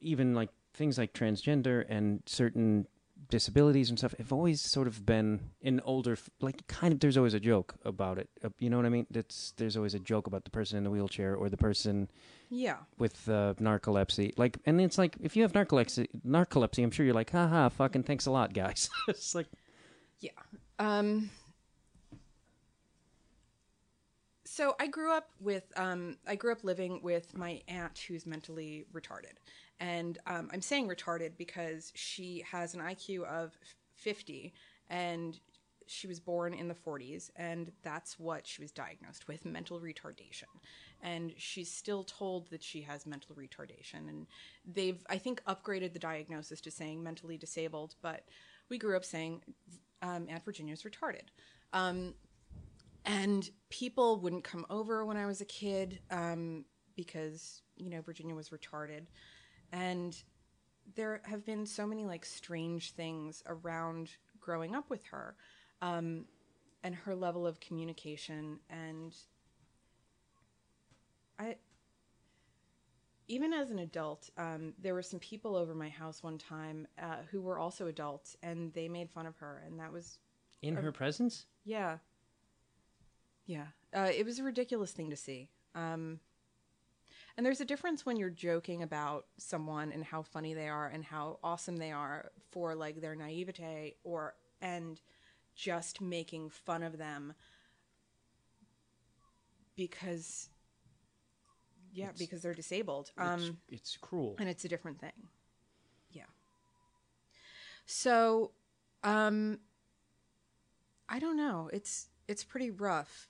even 0.00 0.34
like 0.34 0.50
things 0.74 0.98
like 0.98 1.12
transgender 1.12 1.84
and 1.88 2.22
certain 2.26 2.86
disabilities 3.28 3.88
and 3.88 3.98
stuff 3.98 4.14
have 4.18 4.32
always 4.32 4.60
sort 4.60 4.86
of 4.86 5.04
been 5.06 5.40
in 5.60 5.80
older, 5.84 6.16
like 6.40 6.66
kind 6.68 6.92
of. 6.92 7.00
There's 7.00 7.16
always 7.16 7.34
a 7.34 7.40
joke 7.40 7.74
about 7.84 8.18
it. 8.18 8.28
Uh, 8.44 8.50
You 8.58 8.70
know 8.70 8.76
what 8.76 8.86
I 8.86 8.90
mean? 8.90 9.06
That's 9.10 9.52
there's 9.56 9.76
always 9.76 9.94
a 9.94 9.98
joke 9.98 10.26
about 10.26 10.44
the 10.44 10.50
person 10.50 10.76
in 10.78 10.84
the 10.84 10.90
wheelchair 10.90 11.34
or 11.34 11.48
the 11.48 11.56
person 11.56 12.08
Yeah. 12.50 12.76
with 12.98 13.28
uh, 13.28 13.54
narcolepsy. 13.58 14.32
Like, 14.38 14.58
and 14.66 14.80
it's 14.80 14.98
like 14.98 15.16
if 15.20 15.34
you 15.34 15.42
have 15.42 15.52
narcolepsy, 15.52 16.06
narcolepsy, 16.26 16.84
I'm 16.84 16.90
sure 16.90 17.04
you're 17.06 17.14
like, 17.14 17.30
haha, 17.30 17.68
fucking 17.70 18.04
thanks 18.04 18.26
a 18.26 18.30
lot, 18.30 18.52
guys. 18.52 18.90
it's 19.08 19.34
like, 19.34 19.48
Yeah. 20.20 20.30
Um, 20.78 21.30
so 24.56 24.74
I 24.80 24.86
grew 24.86 25.12
up 25.12 25.28
with 25.38 25.70
um, 25.76 26.16
I 26.26 26.34
grew 26.34 26.50
up 26.50 26.64
living 26.64 27.00
with 27.02 27.36
my 27.36 27.60
aunt 27.68 27.98
who's 27.98 28.24
mentally 28.24 28.86
retarded, 28.90 29.36
and 29.80 30.16
um, 30.26 30.48
I'm 30.50 30.62
saying 30.62 30.88
retarded 30.88 31.36
because 31.36 31.92
she 31.94 32.42
has 32.50 32.72
an 32.72 32.80
IQ 32.80 33.24
of 33.24 33.52
50 33.96 34.54
and 34.88 35.38
she 35.86 36.06
was 36.06 36.20
born 36.20 36.54
in 36.54 36.68
the 36.68 36.74
40s 36.74 37.30
and 37.36 37.70
that's 37.82 38.18
what 38.18 38.46
she 38.46 38.62
was 38.62 38.72
diagnosed 38.72 39.28
with 39.28 39.44
mental 39.44 39.78
retardation. 39.78 40.48
And 41.02 41.34
she's 41.36 41.70
still 41.70 42.02
told 42.02 42.48
that 42.50 42.62
she 42.62 42.80
has 42.82 43.04
mental 43.04 43.36
retardation 43.36 44.08
and 44.08 44.26
they've 44.64 45.04
i 45.10 45.18
think 45.18 45.42
upgraded 45.44 45.92
the 45.92 45.98
diagnosis 45.98 46.62
to 46.62 46.70
saying 46.70 47.02
mentally 47.02 47.36
disabled 47.36 47.94
but 48.02 48.24
we 48.68 48.78
grew 48.78 48.96
up 48.96 49.04
saying 49.04 49.42
um, 50.02 50.26
aunt 50.30 50.44
virginia's 50.44 50.82
retarded. 50.82 51.28
Um, 51.72 52.14
and 53.06 53.48
people 53.70 54.20
wouldn't 54.20 54.44
come 54.44 54.66
over 54.68 55.04
when 55.04 55.16
I 55.16 55.26
was 55.26 55.40
a 55.40 55.44
kid 55.44 56.00
um, 56.10 56.64
because 56.96 57.62
you 57.76 57.88
know 57.88 58.00
Virginia 58.00 58.34
was 58.34 58.50
retarded, 58.50 59.06
and 59.72 60.20
there 60.94 61.22
have 61.24 61.44
been 61.44 61.64
so 61.64 61.86
many 61.86 62.04
like 62.04 62.24
strange 62.24 62.92
things 62.92 63.42
around 63.46 64.10
growing 64.40 64.74
up 64.74 64.90
with 64.90 65.04
her, 65.06 65.36
um, 65.80 66.24
and 66.82 66.94
her 66.94 67.14
level 67.14 67.46
of 67.46 67.60
communication 67.60 68.58
and 68.68 69.14
I. 71.38 71.56
Even 73.28 73.52
as 73.52 73.72
an 73.72 73.80
adult, 73.80 74.30
um, 74.38 74.72
there 74.80 74.94
were 74.94 75.02
some 75.02 75.18
people 75.18 75.56
over 75.56 75.74
my 75.74 75.88
house 75.88 76.22
one 76.22 76.38
time 76.38 76.86
uh, 77.02 77.16
who 77.28 77.40
were 77.40 77.58
also 77.58 77.88
adults, 77.88 78.36
and 78.40 78.72
they 78.72 78.88
made 78.88 79.10
fun 79.10 79.26
of 79.26 79.36
her, 79.38 79.64
and 79.66 79.80
that 79.80 79.92
was 79.92 80.20
in 80.62 80.76
her 80.76 80.92
presence. 80.92 81.46
yeah. 81.64 81.98
Yeah. 83.46 83.66
Uh, 83.94 84.10
it 84.14 84.24
was 84.26 84.38
a 84.38 84.42
ridiculous 84.42 84.92
thing 84.92 85.10
to 85.10 85.16
see. 85.16 85.50
Um, 85.74 86.20
and 87.36 87.44
there's 87.44 87.60
a 87.60 87.64
difference 87.64 88.04
when 88.06 88.16
you're 88.16 88.30
joking 88.30 88.82
about 88.82 89.26
someone 89.38 89.92
and 89.92 90.02
how 90.04 90.22
funny 90.22 90.54
they 90.54 90.68
are 90.68 90.88
and 90.88 91.04
how 91.04 91.38
awesome 91.44 91.76
they 91.76 91.92
are 91.92 92.30
for 92.50 92.74
like 92.74 93.00
their 93.00 93.14
naivete 93.14 93.96
or 94.04 94.34
and 94.60 95.00
just 95.54 96.00
making 96.00 96.50
fun 96.50 96.82
of 96.82 96.98
them 96.98 97.34
because 99.76 100.48
yeah, 101.92 102.10
because 102.18 102.42
they're 102.42 102.54
disabled. 102.54 103.10
Um 103.18 103.58
it's, 103.68 103.82
it's 103.82 103.96
cruel. 103.98 104.36
and 104.38 104.48
it's 104.48 104.64
a 104.64 104.68
different 104.68 104.98
thing. 104.98 105.12
Yeah. 106.10 106.24
So, 107.84 108.52
um, 109.04 109.60
I 111.08 111.18
don't 111.18 111.36
know. 111.36 111.70
It's 111.72 112.08
it's 112.28 112.44
pretty 112.44 112.70
rough. 112.70 113.28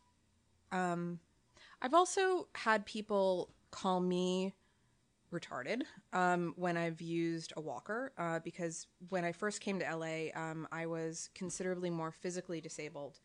Um, 0.72 1.20
I've 1.82 1.94
also 1.94 2.48
had 2.54 2.86
people 2.86 3.50
call 3.70 4.00
me 4.00 4.54
retarded 5.32 5.82
um, 6.12 6.54
when 6.56 6.76
I've 6.76 7.00
used 7.00 7.52
a 7.56 7.60
walker 7.60 8.12
uh, 8.18 8.38
because 8.40 8.86
when 9.08 9.24
I 9.24 9.32
first 9.32 9.60
came 9.60 9.78
to 9.80 9.96
LA, 9.96 10.28
um, 10.34 10.66
I 10.72 10.86
was 10.86 11.30
considerably 11.34 11.90
more 11.90 12.10
physically 12.10 12.60
disabled 12.60 13.18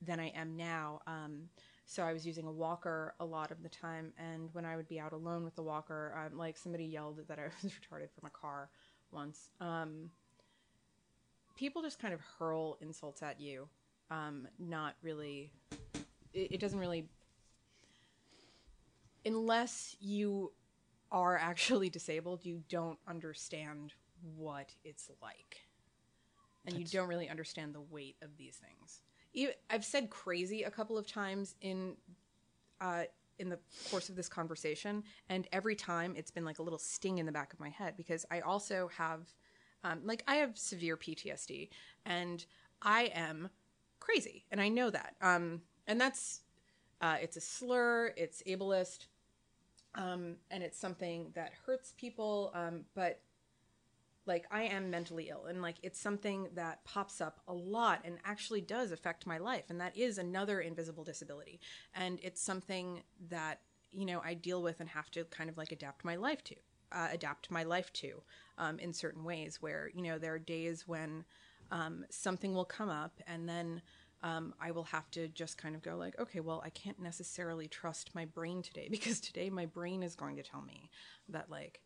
than 0.00 0.20
I 0.20 0.28
am 0.28 0.56
now. 0.56 1.00
Um, 1.06 1.48
so 1.84 2.02
I 2.02 2.12
was 2.12 2.26
using 2.26 2.46
a 2.46 2.52
walker 2.52 3.14
a 3.18 3.24
lot 3.24 3.50
of 3.50 3.62
the 3.62 3.68
time, 3.68 4.12
and 4.18 4.50
when 4.52 4.64
I 4.64 4.76
would 4.76 4.88
be 4.88 5.00
out 5.00 5.12
alone 5.12 5.42
with 5.42 5.56
the 5.56 5.62
walker, 5.62 6.14
um, 6.14 6.36
like 6.36 6.56
somebody 6.56 6.84
yelled 6.84 7.20
that 7.28 7.38
I 7.38 7.44
was 7.62 7.72
retarded 7.72 8.10
from 8.10 8.26
a 8.26 8.30
car 8.30 8.68
once. 9.10 9.50
Um, 9.60 10.10
people 11.56 11.82
just 11.82 11.98
kind 11.98 12.12
of 12.12 12.20
hurl 12.38 12.76
insults 12.80 13.22
at 13.22 13.40
you, 13.40 13.68
um, 14.10 14.46
not 14.58 14.96
really. 15.02 15.50
It, 16.38 16.60
doesn't 16.60 16.78
really 16.78 17.08
unless 19.24 19.96
you 20.00 20.52
are 21.10 21.36
actually 21.36 21.90
disabled, 21.90 22.44
you 22.44 22.62
don't 22.68 22.98
understand 23.06 23.94
what 24.36 24.74
it's 24.84 25.10
like. 25.22 25.58
And 26.66 26.78
you 26.78 26.84
don't 26.84 27.08
really 27.08 27.30
understand 27.30 27.74
the 27.74 27.80
weight 27.80 28.16
of 28.20 28.36
these 28.36 28.56
things. 28.56 29.00
I've 29.70 29.84
said 29.84 30.10
crazy 30.10 30.64
a 30.64 30.70
couple 30.70 30.98
of 30.98 31.06
times 31.06 31.54
in 31.62 31.94
uh, 32.80 33.04
in 33.38 33.48
the 33.48 33.58
course 33.90 34.08
of 34.08 34.16
this 34.16 34.28
conversation, 34.28 35.02
and 35.28 35.46
every 35.52 35.76
time 35.76 36.14
it's 36.16 36.30
been 36.30 36.44
like 36.44 36.58
a 36.58 36.62
little 36.62 36.78
sting 36.78 37.18
in 37.18 37.26
the 37.26 37.32
back 37.32 37.52
of 37.52 37.60
my 37.60 37.68
head 37.68 37.94
because 37.96 38.26
I 38.30 38.40
also 38.40 38.90
have, 38.96 39.28
um, 39.84 40.00
like, 40.04 40.24
I 40.26 40.36
have 40.36 40.58
severe 40.58 40.96
PTSD, 40.96 41.68
and 42.04 42.44
I 42.82 43.12
am 43.14 43.48
crazy, 44.00 44.44
and 44.50 44.60
I 44.60 44.68
know 44.68 44.90
that. 44.90 45.14
Um, 45.20 45.62
and 45.88 46.00
that's 46.00 46.42
uh, 47.00 47.16
it's 47.20 47.36
a 47.36 47.40
slur, 47.40 48.12
it's 48.16 48.42
ableist, 48.46 49.06
um, 49.94 50.36
and 50.50 50.62
it's 50.62 50.78
something 50.78 51.30
that 51.34 51.52
hurts 51.66 51.94
people. 51.96 52.52
Um, 52.54 52.84
but 52.94 53.20
like 54.26 54.46
I 54.50 54.64
am 54.64 54.90
mentally 54.90 55.30
ill, 55.30 55.46
and 55.46 55.62
like 55.62 55.76
it's 55.82 55.98
something 55.98 56.48
that 56.54 56.84
pops 56.84 57.20
up 57.20 57.40
a 57.48 57.54
lot 57.54 58.02
and 58.04 58.18
actually 58.24 58.60
does 58.60 58.92
affect 58.92 59.26
my 59.26 59.38
life, 59.38 59.64
and 59.70 59.80
that 59.80 59.96
is 59.96 60.18
another 60.18 60.60
invisible 60.60 61.02
disability, 61.02 61.58
and 61.94 62.18
it's 62.22 62.40
something 62.40 63.02
that 63.30 63.60
you 63.90 64.04
know 64.04 64.20
I 64.24 64.34
deal 64.34 64.62
with 64.62 64.80
and 64.80 64.88
have 64.90 65.10
to 65.12 65.24
kind 65.24 65.48
of 65.48 65.56
like 65.56 65.72
adapt 65.72 66.04
my 66.04 66.16
life 66.16 66.44
to, 66.44 66.56
uh, 66.92 67.08
adapt 67.10 67.50
my 67.50 67.62
life 67.62 67.92
to, 67.94 68.22
um, 68.58 68.78
in 68.78 68.92
certain 68.92 69.24
ways. 69.24 69.62
Where 69.62 69.90
you 69.94 70.02
know 70.02 70.18
there 70.18 70.34
are 70.34 70.38
days 70.38 70.86
when 70.86 71.24
um, 71.70 72.04
something 72.10 72.54
will 72.54 72.66
come 72.66 72.90
up, 72.90 73.20
and 73.26 73.48
then 73.48 73.80
um, 74.22 74.54
I 74.60 74.72
will 74.72 74.84
have 74.84 75.10
to 75.12 75.28
just 75.28 75.58
kind 75.58 75.74
of 75.74 75.82
go 75.82 75.96
like, 75.96 76.18
okay, 76.18 76.40
well, 76.40 76.62
I 76.64 76.70
can't 76.70 77.00
necessarily 77.00 77.68
trust 77.68 78.14
my 78.14 78.24
brain 78.24 78.62
today 78.62 78.88
because 78.90 79.20
today 79.20 79.50
my 79.50 79.66
brain 79.66 80.02
is 80.02 80.14
going 80.14 80.36
to 80.36 80.42
tell 80.42 80.62
me 80.62 80.90
that 81.28 81.50
like 81.50 81.80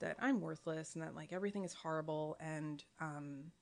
that 0.00 0.16
I'm 0.20 0.40
worthless 0.40 0.94
and 0.94 1.02
that 1.02 1.14
like 1.14 1.32
everything 1.32 1.64
is 1.64 1.72
horrible 1.72 2.36
and 2.40 2.82
um, 3.00 3.52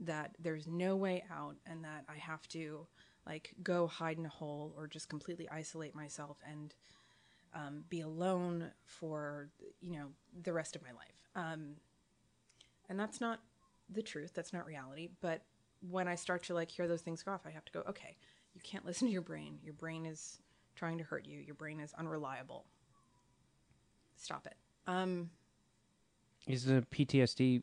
that 0.00 0.36
there's 0.38 0.66
no 0.66 0.96
way 0.96 1.24
out 1.32 1.56
and 1.66 1.84
that 1.84 2.04
I 2.08 2.16
have 2.16 2.46
to 2.48 2.86
like 3.26 3.54
go 3.62 3.86
hide 3.86 4.18
in 4.18 4.26
a 4.26 4.30
hole 4.30 4.74
or 4.76 4.86
just 4.86 5.08
completely 5.08 5.48
isolate 5.50 5.94
myself 5.94 6.38
and 6.48 6.74
um, 7.54 7.84
be 7.88 8.00
alone 8.00 8.70
for 8.84 9.50
you 9.80 9.98
know 9.98 10.06
the 10.42 10.52
rest 10.52 10.76
of 10.76 10.82
my 10.82 10.90
life. 10.92 11.28
Um, 11.34 11.76
and 12.88 12.98
that's 12.98 13.20
not 13.20 13.40
the 13.88 14.02
truth. 14.02 14.32
That's 14.34 14.52
not 14.52 14.66
reality. 14.66 15.08
But 15.20 15.42
when 15.88 16.08
I 16.08 16.14
start 16.14 16.42
to 16.44 16.54
like 16.54 16.70
hear 16.70 16.86
those 16.88 17.02
things 17.02 17.22
go 17.22 17.32
off, 17.32 17.42
I 17.46 17.50
have 17.50 17.64
to 17.64 17.72
go, 17.72 17.82
okay, 17.88 18.16
you 18.54 18.60
can't 18.62 18.84
listen 18.90 19.06
to 19.08 19.12
your 19.12 19.22
brain. 19.22 19.58
Your 19.62 19.74
brain 19.74 20.06
is 20.06 20.38
trying 20.76 20.98
to 20.98 21.04
hurt 21.04 21.26
you. 21.26 21.40
Your 21.40 21.54
brain 21.54 21.80
is 21.80 21.92
unreliable. 21.94 22.66
Stop 24.16 24.46
it. 24.46 24.54
Um, 24.86 25.30
Is 26.46 26.64
the 26.64 26.84
PTSD 26.90 27.62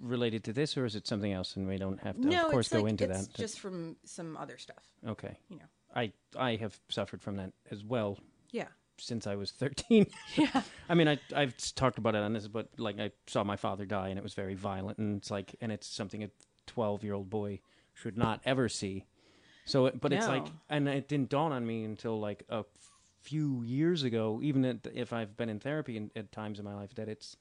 related 0.00 0.44
to 0.44 0.52
this, 0.52 0.76
or 0.76 0.84
is 0.84 0.94
it 0.96 1.06
something 1.06 1.32
else? 1.32 1.56
And 1.56 1.66
we 1.68 1.76
don't 1.78 2.00
have 2.02 2.16
to, 2.20 2.26
no, 2.26 2.46
of 2.46 2.50
course, 2.52 2.68
go 2.68 2.82
like, 2.82 2.90
into 2.90 3.04
it's 3.10 3.26
that. 3.28 3.36
just 3.36 3.60
from 3.60 3.96
some 4.04 4.36
other 4.36 4.58
stuff. 4.58 4.84
okay. 5.06 5.36
You 5.48 5.56
know. 5.58 5.64
I 5.94 6.12
I 6.38 6.56
have 6.56 6.78
suffered 6.88 7.20
from 7.20 7.36
that 7.36 7.52
as 7.70 7.82
well 7.82 8.16
Yeah. 8.52 8.68
since 8.98 9.26
I 9.26 9.34
was 9.34 9.50
13. 9.50 10.06
Yeah. 10.36 10.62
I 10.88 10.94
mean, 10.94 11.08
I 11.08 11.18
I've 11.34 11.56
talked 11.74 11.98
about 11.98 12.14
it 12.14 12.22
on 12.22 12.32
this, 12.32 12.46
but 12.46 12.68
like 12.78 13.00
I 13.00 13.10
saw 13.26 13.42
my 13.42 13.56
father 13.56 13.84
die, 13.86 14.08
and 14.08 14.18
it 14.18 14.22
was 14.22 14.34
very 14.34 14.54
violent, 14.54 14.98
and 14.98 15.16
it's 15.18 15.30
like, 15.30 15.56
and 15.60 15.72
it's 15.72 15.86
something 15.88 16.22
a 16.24 16.30
12 16.70 17.04
year 17.04 17.14
old 17.14 17.28
boy 17.28 17.60
should 17.94 18.16
not 18.16 18.40
ever 18.44 18.68
see. 18.68 19.04
So, 19.64 19.90
but 19.90 20.12
it's 20.12 20.26
No. 20.26 20.32
like, 20.32 20.46
and 20.68 20.88
it 20.88 21.08
didn't 21.08 21.28
dawn 21.28 21.52
on 21.52 21.66
me 21.66 21.84
until 21.84 22.18
like 22.18 22.44
a 22.48 22.64
few 23.20 23.62
years 23.62 24.02
ago. 24.04 24.40
Even 24.42 24.64
at, 24.64 24.86
if 24.94 25.12
I've 25.12 25.36
been 25.36 25.48
in 25.48 25.58
therapy 25.60 25.96
in, 25.96 26.10
at 26.16 26.32
times 26.32 26.58
in 26.58 26.64
my 26.64 26.74
life, 26.74 26.94
that 26.94 27.08
it's 27.08 27.36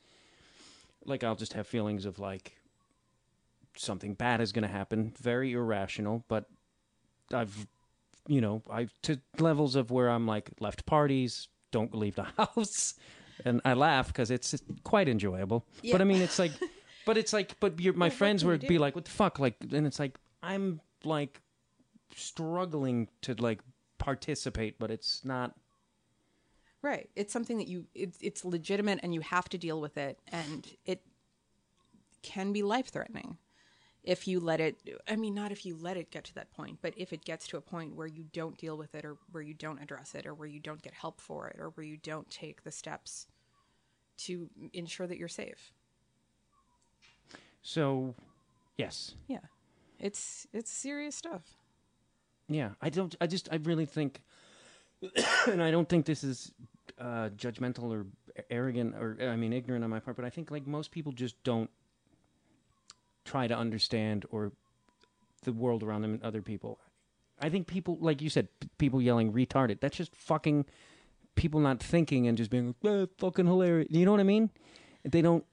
like 1.05 1.23
I'll 1.23 1.35
just 1.35 1.53
have 1.53 1.67
feelings 1.67 2.05
of 2.05 2.19
like 2.19 2.57
something 3.75 4.13
bad 4.15 4.41
is 4.41 4.51
going 4.51 4.63
to 4.67 4.73
happen, 4.73 5.13
very 5.21 5.53
irrational, 5.53 6.25
but 6.27 6.45
I've 7.33 7.67
you 8.27 8.41
know, 8.41 8.61
I've 8.69 8.91
to 9.03 9.19
levels 9.39 9.75
of 9.75 9.89
where 9.91 10.09
I'm 10.09 10.27
like 10.27 10.51
left 10.59 10.85
parties, 10.85 11.47
don't 11.71 11.95
leave 11.95 12.15
the 12.15 12.23
house, 12.37 12.95
and 13.45 13.61
I 13.63 13.73
laugh 13.73 14.07
because 14.07 14.29
it's 14.31 14.55
quite 14.83 15.07
enjoyable. 15.07 15.65
But 15.91 16.01
I 16.01 16.03
mean, 16.03 16.21
it's 16.21 16.37
like, 16.37 16.51
but 17.09 17.17
it's 17.17 17.33
like, 17.33 17.59
but 17.59 17.79
your, 17.79 17.93
my 17.93 18.07
Well, 18.07 18.15
friends 18.15 18.45
would 18.45 18.67
be 18.67 18.77
like, 18.77 18.93
"What 18.93 19.05
the 19.05 19.09
fuck?" 19.09 19.39
Like, 19.39 19.55
and 19.71 19.87
it's 19.87 19.97
like 19.97 20.19
I'm 20.43 20.79
like 21.03 21.41
struggling 22.15 23.07
to 23.23 23.33
like 23.33 23.61
participate, 23.97 24.77
but 24.77 24.91
it's 24.91 25.25
not. 25.25 25.55
Right. 26.83 27.09
It's 27.15 27.33
something 27.33 27.57
that 27.57 27.67
you 27.67 27.87
it's 27.95 28.19
it's 28.21 28.45
legitimate 28.45 28.99
and 29.01 29.11
you 29.15 29.21
have 29.21 29.49
to 29.49 29.57
deal 29.57 29.81
with 29.81 29.97
it 29.97 30.19
and 30.31 30.67
it 30.85 31.01
can 32.21 32.53
be 32.53 32.61
life-threatening 32.61 33.37
if 34.03 34.27
you 34.27 34.39
let 34.39 34.59
it 34.59 34.77
I 35.07 35.15
mean 35.15 35.33
not 35.33 35.51
if 35.51 35.65
you 35.65 35.75
let 35.75 35.97
it 35.97 36.11
get 36.11 36.25
to 36.25 36.35
that 36.35 36.51
point, 36.51 36.77
but 36.79 36.93
if 36.95 37.11
it 37.11 37.25
gets 37.25 37.47
to 37.47 37.57
a 37.57 37.61
point 37.61 37.95
where 37.95 38.05
you 38.05 38.25
don't 38.33 38.55
deal 38.55 38.77
with 38.77 38.93
it 38.93 39.03
or 39.03 39.17
where 39.31 39.41
you 39.41 39.55
don't 39.55 39.81
address 39.81 40.13
it 40.13 40.27
or 40.27 40.35
where 40.35 40.47
you 40.47 40.59
don't 40.59 40.83
get 40.83 40.93
help 40.93 41.21
for 41.21 41.47
it 41.47 41.55
or 41.59 41.69
where 41.71 41.87
you 41.87 41.97
don't 41.97 42.29
take 42.29 42.63
the 42.63 42.71
steps 42.71 43.25
to 44.17 44.47
ensure 44.73 45.07
that 45.07 45.17
you're 45.17 45.27
safe. 45.27 45.73
So, 47.61 48.15
yes, 48.77 49.15
Yeah. 49.27 49.39
It's 49.99 50.47
it's 50.53 50.71
serious 50.71 51.15
stuff. 51.15 51.41
Yeah, 52.47 52.69
I 52.81 52.89
don't. 52.89 53.13
I 53.19 53.27
just. 53.27 53.49
I 53.51 53.57
really 53.57 53.85
think, 53.85 54.21
and 55.47 55.61
I 55.61 55.71
don't 55.71 55.89
think 55.89 56.05
this 56.05 56.23
is 56.23 56.53
uh, 56.97 57.29
judgmental 57.35 57.91
or 57.91 58.05
arrogant 58.49 58.95
or 58.95 59.17
I 59.21 59.35
mean 59.35 59.53
ignorant 59.53 59.83
on 59.83 59.89
my 59.89 59.99
part, 59.99 60.15
but 60.15 60.25
I 60.25 60.29
think 60.29 60.51
like 60.51 60.65
most 60.65 60.91
people 60.91 61.11
just 61.11 61.41
don't 61.43 61.69
try 63.25 63.47
to 63.47 63.55
understand 63.55 64.25
or 64.31 64.51
the 65.43 65.53
world 65.53 65.83
around 65.83 66.01
them 66.01 66.13
and 66.13 66.23
other 66.23 66.41
people. 66.41 66.79
I 67.41 67.49
think 67.49 67.67
people, 67.67 67.97
like 68.01 68.21
you 68.21 68.29
said, 68.29 68.47
p- 68.59 68.69
people 68.77 69.01
yelling 69.01 69.31
retarded. 69.31 69.79
That's 69.79 69.95
just 69.95 70.15
fucking 70.15 70.65
people 71.35 71.59
not 71.59 71.81
thinking 71.81 72.27
and 72.27 72.37
just 72.37 72.49
being 72.51 72.75
like, 72.81 72.93
eh, 72.93 73.05
fucking 73.17 73.45
hilarious. 73.45 73.87
You 73.91 74.05
know 74.05 74.11
what 74.11 74.19
I 74.19 74.23
mean? 74.23 74.49
They 75.03 75.21
don't. 75.21 75.45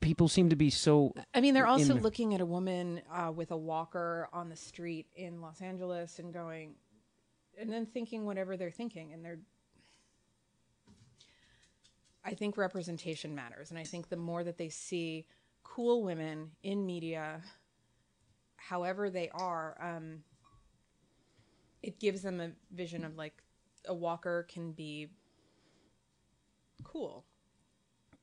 People 0.00 0.28
seem 0.28 0.50
to 0.50 0.56
be 0.56 0.70
so. 0.70 1.14
I 1.34 1.40
mean, 1.40 1.54
they're 1.54 1.66
also 1.66 1.96
in- 1.96 2.02
looking 2.02 2.34
at 2.34 2.40
a 2.40 2.46
woman 2.46 3.00
uh, 3.12 3.32
with 3.32 3.50
a 3.50 3.56
walker 3.56 4.28
on 4.32 4.48
the 4.48 4.56
street 4.56 5.06
in 5.14 5.40
Los 5.40 5.60
Angeles 5.60 6.18
and 6.18 6.32
going, 6.32 6.74
and 7.58 7.70
then 7.70 7.86
thinking 7.86 8.24
whatever 8.24 8.56
they're 8.56 8.70
thinking, 8.70 9.12
and 9.12 9.24
they're. 9.24 9.38
I 12.24 12.34
think 12.34 12.56
representation 12.56 13.34
matters, 13.34 13.70
and 13.70 13.78
I 13.78 13.84
think 13.84 14.08
the 14.08 14.16
more 14.16 14.44
that 14.44 14.56
they 14.56 14.68
see 14.68 15.26
cool 15.64 16.02
women 16.02 16.50
in 16.62 16.84
media, 16.86 17.40
however 18.56 19.10
they 19.10 19.28
are, 19.30 19.76
um, 19.80 20.22
it 21.82 21.98
gives 21.98 22.22
them 22.22 22.40
a 22.40 22.50
vision 22.74 23.04
of 23.04 23.16
like 23.16 23.42
a 23.86 23.94
walker 23.94 24.46
can 24.48 24.72
be 24.72 25.08
cool 26.84 27.24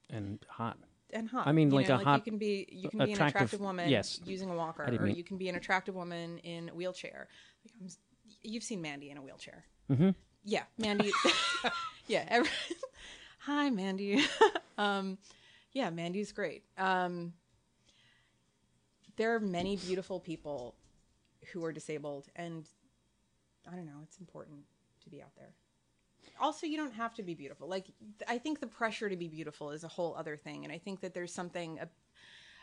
and 0.09 0.39
hot. 0.47 0.77
And 1.13 1.29
hot. 1.29 1.47
I 1.47 1.51
mean, 1.51 1.69
You 1.69 1.75
like 1.77 1.87
know, 1.87 1.95
a 1.95 2.03
hot- 2.03 2.25
You 2.25 2.31
can 2.31 2.37
be 2.39 2.67
you 2.71 2.89
can 2.89 2.99
be 2.99 3.05
an 3.05 3.11
attractive- 3.11 3.35
attractive 3.37 3.61
woman 3.61 3.89
yes. 3.89 4.19
using 4.25 4.49
a 4.49 4.55
walker, 4.55 4.83
or 4.83 4.91
mean- 4.91 5.15
you 5.15 5.23
can 5.23 5.37
be 5.37 5.49
an 5.49 5.55
attractive 5.55 5.95
woman 5.95 6.37
in 6.39 6.69
a 6.69 6.73
wheelchair. 6.73 7.27
Like, 7.81 7.91
you've 8.41 8.63
seen 8.63 8.81
Mandy 8.81 9.09
in 9.09 9.17
a 9.17 9.21
wheelchair. 9.21 9.65
Mm-hmm. 9.89 10.09
Yeah, 10.45 10.63
Mandy. 10.77 11.11
yeah. 12.07 12.25
Every, 12.27 12.49
hi, 13.39 13.69
Mandy. 13.69 14.23
um, 14.77 15.17
yeah, 15.73 15.89
Mandy's 15.89 16.31
great. 16.31 16.63
Um, 16.77 17.33
there 19.17 19.35
are 19.35 19.39
many 19.39 19.75
beautiful 19.75 20.19
people 20.19 20.75
who 21.51 21.63
are 21.65 21.73
disabled, 21.73 22.27
and 22.35 22.65
I 23.69 23.75
don't 23.75 23.85
know. 23.85 23.99
It's 24.03 24.17
important 24.19 24.59
to 25.03 25.09
be 25.09 25.21
out 25.21 25.35
there 25.35 25.53
also 26.39 26.65
you 26.65 26.77
don't 26.77 26.93
have 26.93 27.13
to 27.13 27.23
be 27.23 27.33
beautiful 27.33 27.67
like 27.67 27.87
i 28.27 28.37
think 28.37 28.59
the 28.59 28.67
pressure 28.67 29.09
to 29.09 29.15
be 29.17 29.27
beautiful 29.27 29.71
is 29.71 29.83
a 29.83 29.87
whole 29.87 30.15
other 30.17 30.37
thing 30.37 30.63
and 30.63 30.73
i 30.73 30.77
think 30.77 30.99
that 31.01 31.13
there's 31.13 31.33
something 31.33 31.79
ab- 31.79 31.89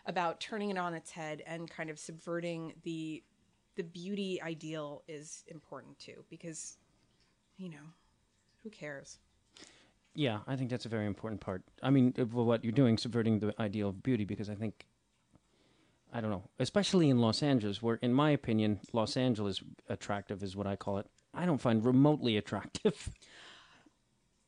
about 0.06 0.40
turning 0.40 0.70
it 0.70 0.78
on 0.78 0.94
its 0.94 1.10
head 1.10 1.42
and 1.46 1.68
kind 1.70 1.90
of 1.90 1.98
subverting 1.98 2.72
the 2.84 3.22
the 3.76 3.82
beauty 3.82 4.40
ideal 4.42 5.02
is 5.08 5.44
important 5.48 5.98
too 5.98 6.24
because 6.30 6.78
you 7.58 7.68
know 7.68 7.86
who 8.62 8.70
cares 8.70 9.18
Yeah, 10.14 10.38
I 10.46 10.56
think 10.56 10.70
that's 10.70 10.86
a 10.86 10.88
very 10.88 11.04
important 11.06 11.42
part. 11.42 11.62
I 11.82 11.90
mean, 11.90 12.14
what 12.32 12.64
you're 12.64 12.72
doing, 12.72 12.96
subverting 12.96 13.40
the 13.40 13.52
ideal 13.60 13.90
of 13.90 14.02
beauty, 14.02 14.24
because 14.24 14.48
I 14.48 14.54
think, 14.54 14.86
I 16.10 16.22
don't 16.22 16.30
know, 16.30 16.48
especially 16.58 17.10
in 17.10 17.18
Los 17.18 17.42
Angeles, 17.42 17.82
where, 17.82 17.96
in 18.00 18.14
my 18.14 18.30
opinion, 18.30 18.80
Los 18.94 19.16
Angeles 19.18 19.62
attractive 19.90 20.42
is 20.42 20.56
what 20.56 20.66
I 20.66 20.74
call 20.74 20.96
it. 20.96 21.06
I 21.34 21.44
don't 21.44 21.60
find 21.60 21.84
remotely 21.84 22.38
attractive. 22.38 23.10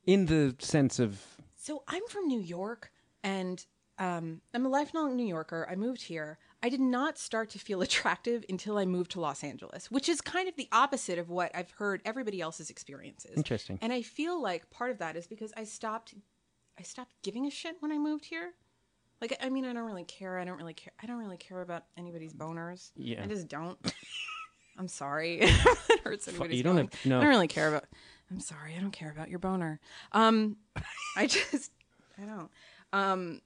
in 0.09 0.25
the 0.25 0.57
sense 0.59 0.99
of, 0.99 1.23
So 1.55 1.83
I'm 1.87 2.03
from 2.09 2.27
New 2.29 2.41
York 2.41 2.91
and 3.23 3.65
um, 3.99 4.41
I'm 4.55 4.65
a 4.65 4.69
lifelong 4.71 5.17
New 5.17 5.27
Yorker. 5.27 5.69
I 5.71 5.75
moved 5.77 6.03
here. 6.03 6.39
I 6.63 6.71
did 6.71 6.81
not 6.81 7.19
start 7.19 7.51
to 7.51 7.59
feel 7.59 7.83
attractive 7.89 8.43
until 8.49 8.79
I 8.79 8.87
moved 8.87 9.11
to 9.13 9.21
Los 9.21 9.45
Angeles, 9.45 9.91
which 9.91 10.09
is 10.09 10.23
kind 10.23 10.49
of 10.49 10.57
the 10.57 10.67
opposite 10.73 11.19
of 11.19 11.29
what 11.29 11.51
I've 11.55 11.71
heard 11.73 12.01
everybody 12.07 12.41
else's 12.41 12.71
experiences. 12.71 13.37
Interesting. 13.37 13.79
And 13.83 13.93
I 13.93 14.01
feel 14.01 14.41
like 14.43 14.71
part 14.71 14.91
of 14.91 14.99
that 14.99 15.15
is 15.15 15.27
because 15.27 15.53
I 15.57 15.65
stopped 15.65 16.15
I 16.79 16.83
stopped 16.85 17.13
giving 17.23 17.45
a 17.47 17.51
shit 17.51 17.77
when 17.81 17.93
I 17.93 17.99
moved 17.99 18.25
here. 18.25 18.53
Like 19.21 19.37
I 19.43 19.51
mean 19.51 19.67
I 19.67 19.75
don't 19.75 19.85
really 19.85 20.05
care. 20.05 20.39
I 20.39 20.45
don't 20.47 20.57
really 20.57 20.75
care. 20.75 20.93
I 21.03 21.07
don't 21.07 21.19
really 21.19 21.37
care 21.37 21.61
about 21.61 21.85
anybody's 21.99 22.33
boners. 22.33 22.93
Yeah. 22.97 23.23
I 23.23 23.27
just 23.27 23.47
don't. 23.49 23.77
I'm 24.79 24.89
sorry. 24.89 25.39
it 25.43 26.01
hurts 26.03 26.29
anybody's 26.29 26.57
you 26.57 26.63
don't 26.63 26.77
have- 26.79 26.91
no. 27.05 27.19
I 27.19 27.23
don't 27.23 27.31
really 27.31 27.49
care 27.49 27.69
about. 27.69 27.85
I'm 28.31 28.41
sorry. 28.41 28.75
I 28.77 28.81
don't 28.81 28.93
care 28.93 29.11
about 29.11 29.31
your 29.31 29.39
boner. 29.39 29.81
Um, 30.13 30.57
I 31.17 31.27
just 31.27 31.73
I 32.21 32.25
don't. 32.25 32.51
Um, 32.93 33.41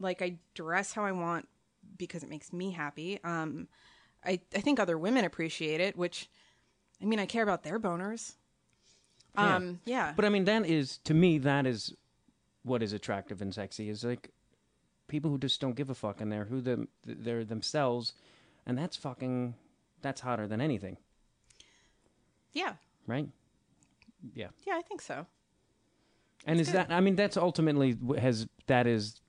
like 0.00 0.22
I 0.22 0.38
dress 0.54 0.92
how 0.92 1.04
I 1.04 1.12
want 1.12 1.48
because 1.96 2.22
it 2.22 2.30
makes 2.30 2.52
me 2.52 2.70
happy. 2.70 3.18
Um, 3.24 3.68
I 4.24 4.40
I 4.54 4.60
think 4.60 4.78
other 4.78 4.98
women 4.98 5.24
appreciate 5.24 5.80
it, 5.80 5.96
which 5.96 6.28
I 7.00 7.04
mean 7.04 7.18
I 7.18 7.26
care 7.26 7.42
about 7.42 7.62
their 7.62 7.78
boners. 7.78 8.34
Um, 9.38 9.80
yeah. 9.84 10.12
but 10.16 10.24
I 10.24 10.28
mean, 10.30 10.44
that 10.46 10.66
is, 10.66 10.98
to 11.04 11.14
me, 11.14 11.38
that 11.38 11.66
is 11.66 11.94
what 12.64 12.82
is 12.82 12.92
attractive 12.92 13.40
and 13.40 13.54
sexy, 13.54 13.88
is 13.88 14.04
like 14.04 14.30
people 15.06 15.30
who 15.30 15.38
just 15.38 15.60
don't 15.60 15.76
give 15.76 15.90
a 15.90 15.94
fuck 15.94 16.20
and 16.20 16.32
they're 16.32 16.46
who 16.46 16.60
them, 16.60 16.88
they're 17.04 17.44
themselves, 17.44 18.14
and 18.66 18.76
that's 18.76 18.96
fucking, 18.96 19.54
that's 20.02 20.20
hotter 20.20 20.48
than 20.48 20.60
anything, 20.60 20.96
yeah. 22.52 22.74
right? 23.06 23.28
Yeah. 24.34 24.48
Yeah, 24.66 24.74
I 24.76 24.82
think 24.82 25.00
so. 25.02 25.26
And 26.46 26.60
is 26.60 26.68
good. 26.68 26.76
that? 26.76 26.90
I 26.90 27.00
mean, 27.00 27.16
that's 27.16 27.36
ultimately 27.36 27.96
has 28.18 28.46
that 28.66 28.86
is 28.86 29.20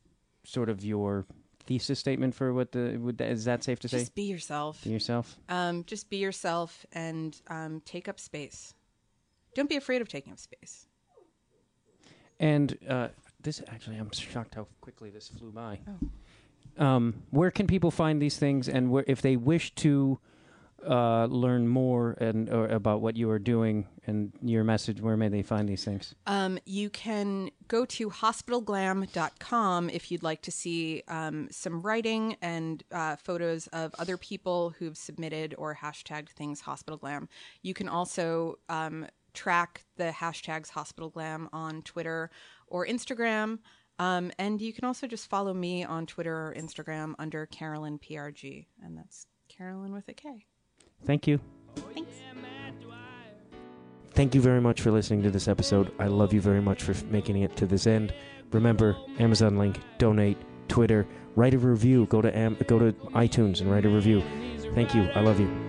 sort 0.44 0.70
of 0.70 0.84
your 0.84 1.26
thesis 1.66 2.00
statement 2.00 2.34
for 2.34 2.54
what 2.54 2.72
the 2.72 2.98
would 2.98 3.18
that, 3.20 3.30
is 3.30 3.46
that 3.46 3.64
safe 3.64 3.80
to 3.80 3.88
say? 3.88 4.00
Just 4.00 4.16
be 4.16 4.24
yourself. 4.24 4.84
Be 4.84 4.90
yourself. 4.90 5.38
Um, 5.50 5.84
just 5.86 6.10
be 6.10 6.18
yourself 6.18 6.86
and 6.94 7.40
um, 7.48 7.82
take 7.86 8.08
up 8.08 8.20
space. 8.20 8.74
Don't 9.56 9.70
be 9.70 9.76
afraid 9.76 10.02
of 10.02 10.08
taking 10.08 10.32
up 10.34 10.40
space. 10.40 10.88
And 12.40 12.78
uh, 12.88 13.10
this 13.42 13.62
actually, 13.68 13.98
I'm 13.98 14.12
shocked 14.12 14.56
how 14.56 14.68
quickly 14.82 15.10
this 15.10 15.30
flew 15.30 15.52
by. 15.52 15.80
Oh. 15.88 16.86
Um, 16.86 17.24
where 17.32 17.52
can 17.52 17.68
people 17.68 17.92
find 17.92 18.22
these 18.22 18.38
things, 18.38 18.70
and 18.70 18.90
where, 18.90 19.04
if 19.08 19.22
they 19.22 19.36
wish 19.36 19.76
to 19.76 20.20
uh, 20.88 21.26
learn 21.26 21.68
more 21.68 22.12
and 22.20 22.50
about 22.50 23.02
what 23.02 23.16
you 23.16 23.30
are 23.30 23.40
doing 23.40 23.88
and 24.06 24.32
your 24.42 24.64
message, 24.64 25.02
where 25.02 25.18
may 25.18 25.28
they 25.28 25.42
find 25.42 25.68
these 25.68 25.84
things? 25.84 26.16
Um, 26.26 26.60
you 26.66 26.90
can 26.90 27.52
go 27.68 27.86
to 27.86 28.10
hospitalglam.com 28.10 29.90
if 29.90 30.12
you'd 30.12 30.24
like 30.24 30.42
to 30.44 30.52
see 30.52 31.04
um, 31.08 31.48
some 31.52 31.82
writing 31.82 32.36
and 32.42 32.84
uh, 32.92 33.16
photos 33.18 33.68
of 33.68 33.94
other 34.00 34.18
people 34.18 34.74
who've 34.80 34.98
submitted 34.98 35.56
or 35.58 35.76
hashtagged 35.76 36.30
things 36.30 36.62
hospitalglam. 36.62 37.28
You 37.62 37.74
can 37.74 37.88
also 37.88 38.60
um, 38.70 39.08
track 39.34 39.86
the 39.98 40.12
hashtags 40.12 40.72
hospitalglam 40.72 41.48
on 41.54 41.82
Twitter 41.84 42.30
or 42.68 42.86
Instagram. 42.86 43.60
Um, 44.00 44.32
and 44.40 44.62
you 44.62 44.72
can 44.72 44.86
also 44.86 45.08
just 45.08 45.30
follow 45.30 45.54
me 45.54 45.84
on 45.84 46.06
Twitter 46.06 46.34
or 46.34 46.56
Instagram 46.58 47.16
under 47.20 47.46
Karolyn 47.46 48.00
PRG, 48.02 48.66
and 48.82 48.98
that's 48.98 49.28
Karolyn 49.50 49.92
with 49.92 50.08
a 50.08 50.14
K. 50.14 50.46
Thank 51.06 51.28
you. 51.28 51.40
Thanks. 51.76 52.12
Thank 54.14 54.36
you 54.36 54.42
very 54.42 54.60
much 54.60 54.82
for 54.82 54.92
listening 54.92 55.24
to 55.24 55.32
this 55.32 55.48
episode. 55.48 55.94
I 55.98 56.08
love 56.08 56.34
you 56.34 56.42
very 56.42 56.62
much 56.62 56.84
for 56.84 56.92
f- 56.92 57.04
making 57.06 57.38
it 57.38 57.56
to 57.56 57.66
this 57.66 57.88
end. 57.88 58.14
Remember, 58.52 58.98
Amazon 59.18 59.58
link, 59.58 59.78
donate, 59.98 60.38
Twitter, 60.68 61.08
write 61.36 61.54
a 61.54 61.58
review. 61.58 62.06
Go 62.08 62.22
to 62.22 62.36
Am- 62.38 62.58
go 62.68 62.80
to 62.80 62.92
iTunes 63.14 63.62
and 63.62 63.72
write 63.72 63.86
a 63.86 63.90
review. 63.90 64.22
Thank 64.76 64.94
you. 64.94 65.04
I 65.16 65.22
love 65.22 65.40
you. 65.40 65.69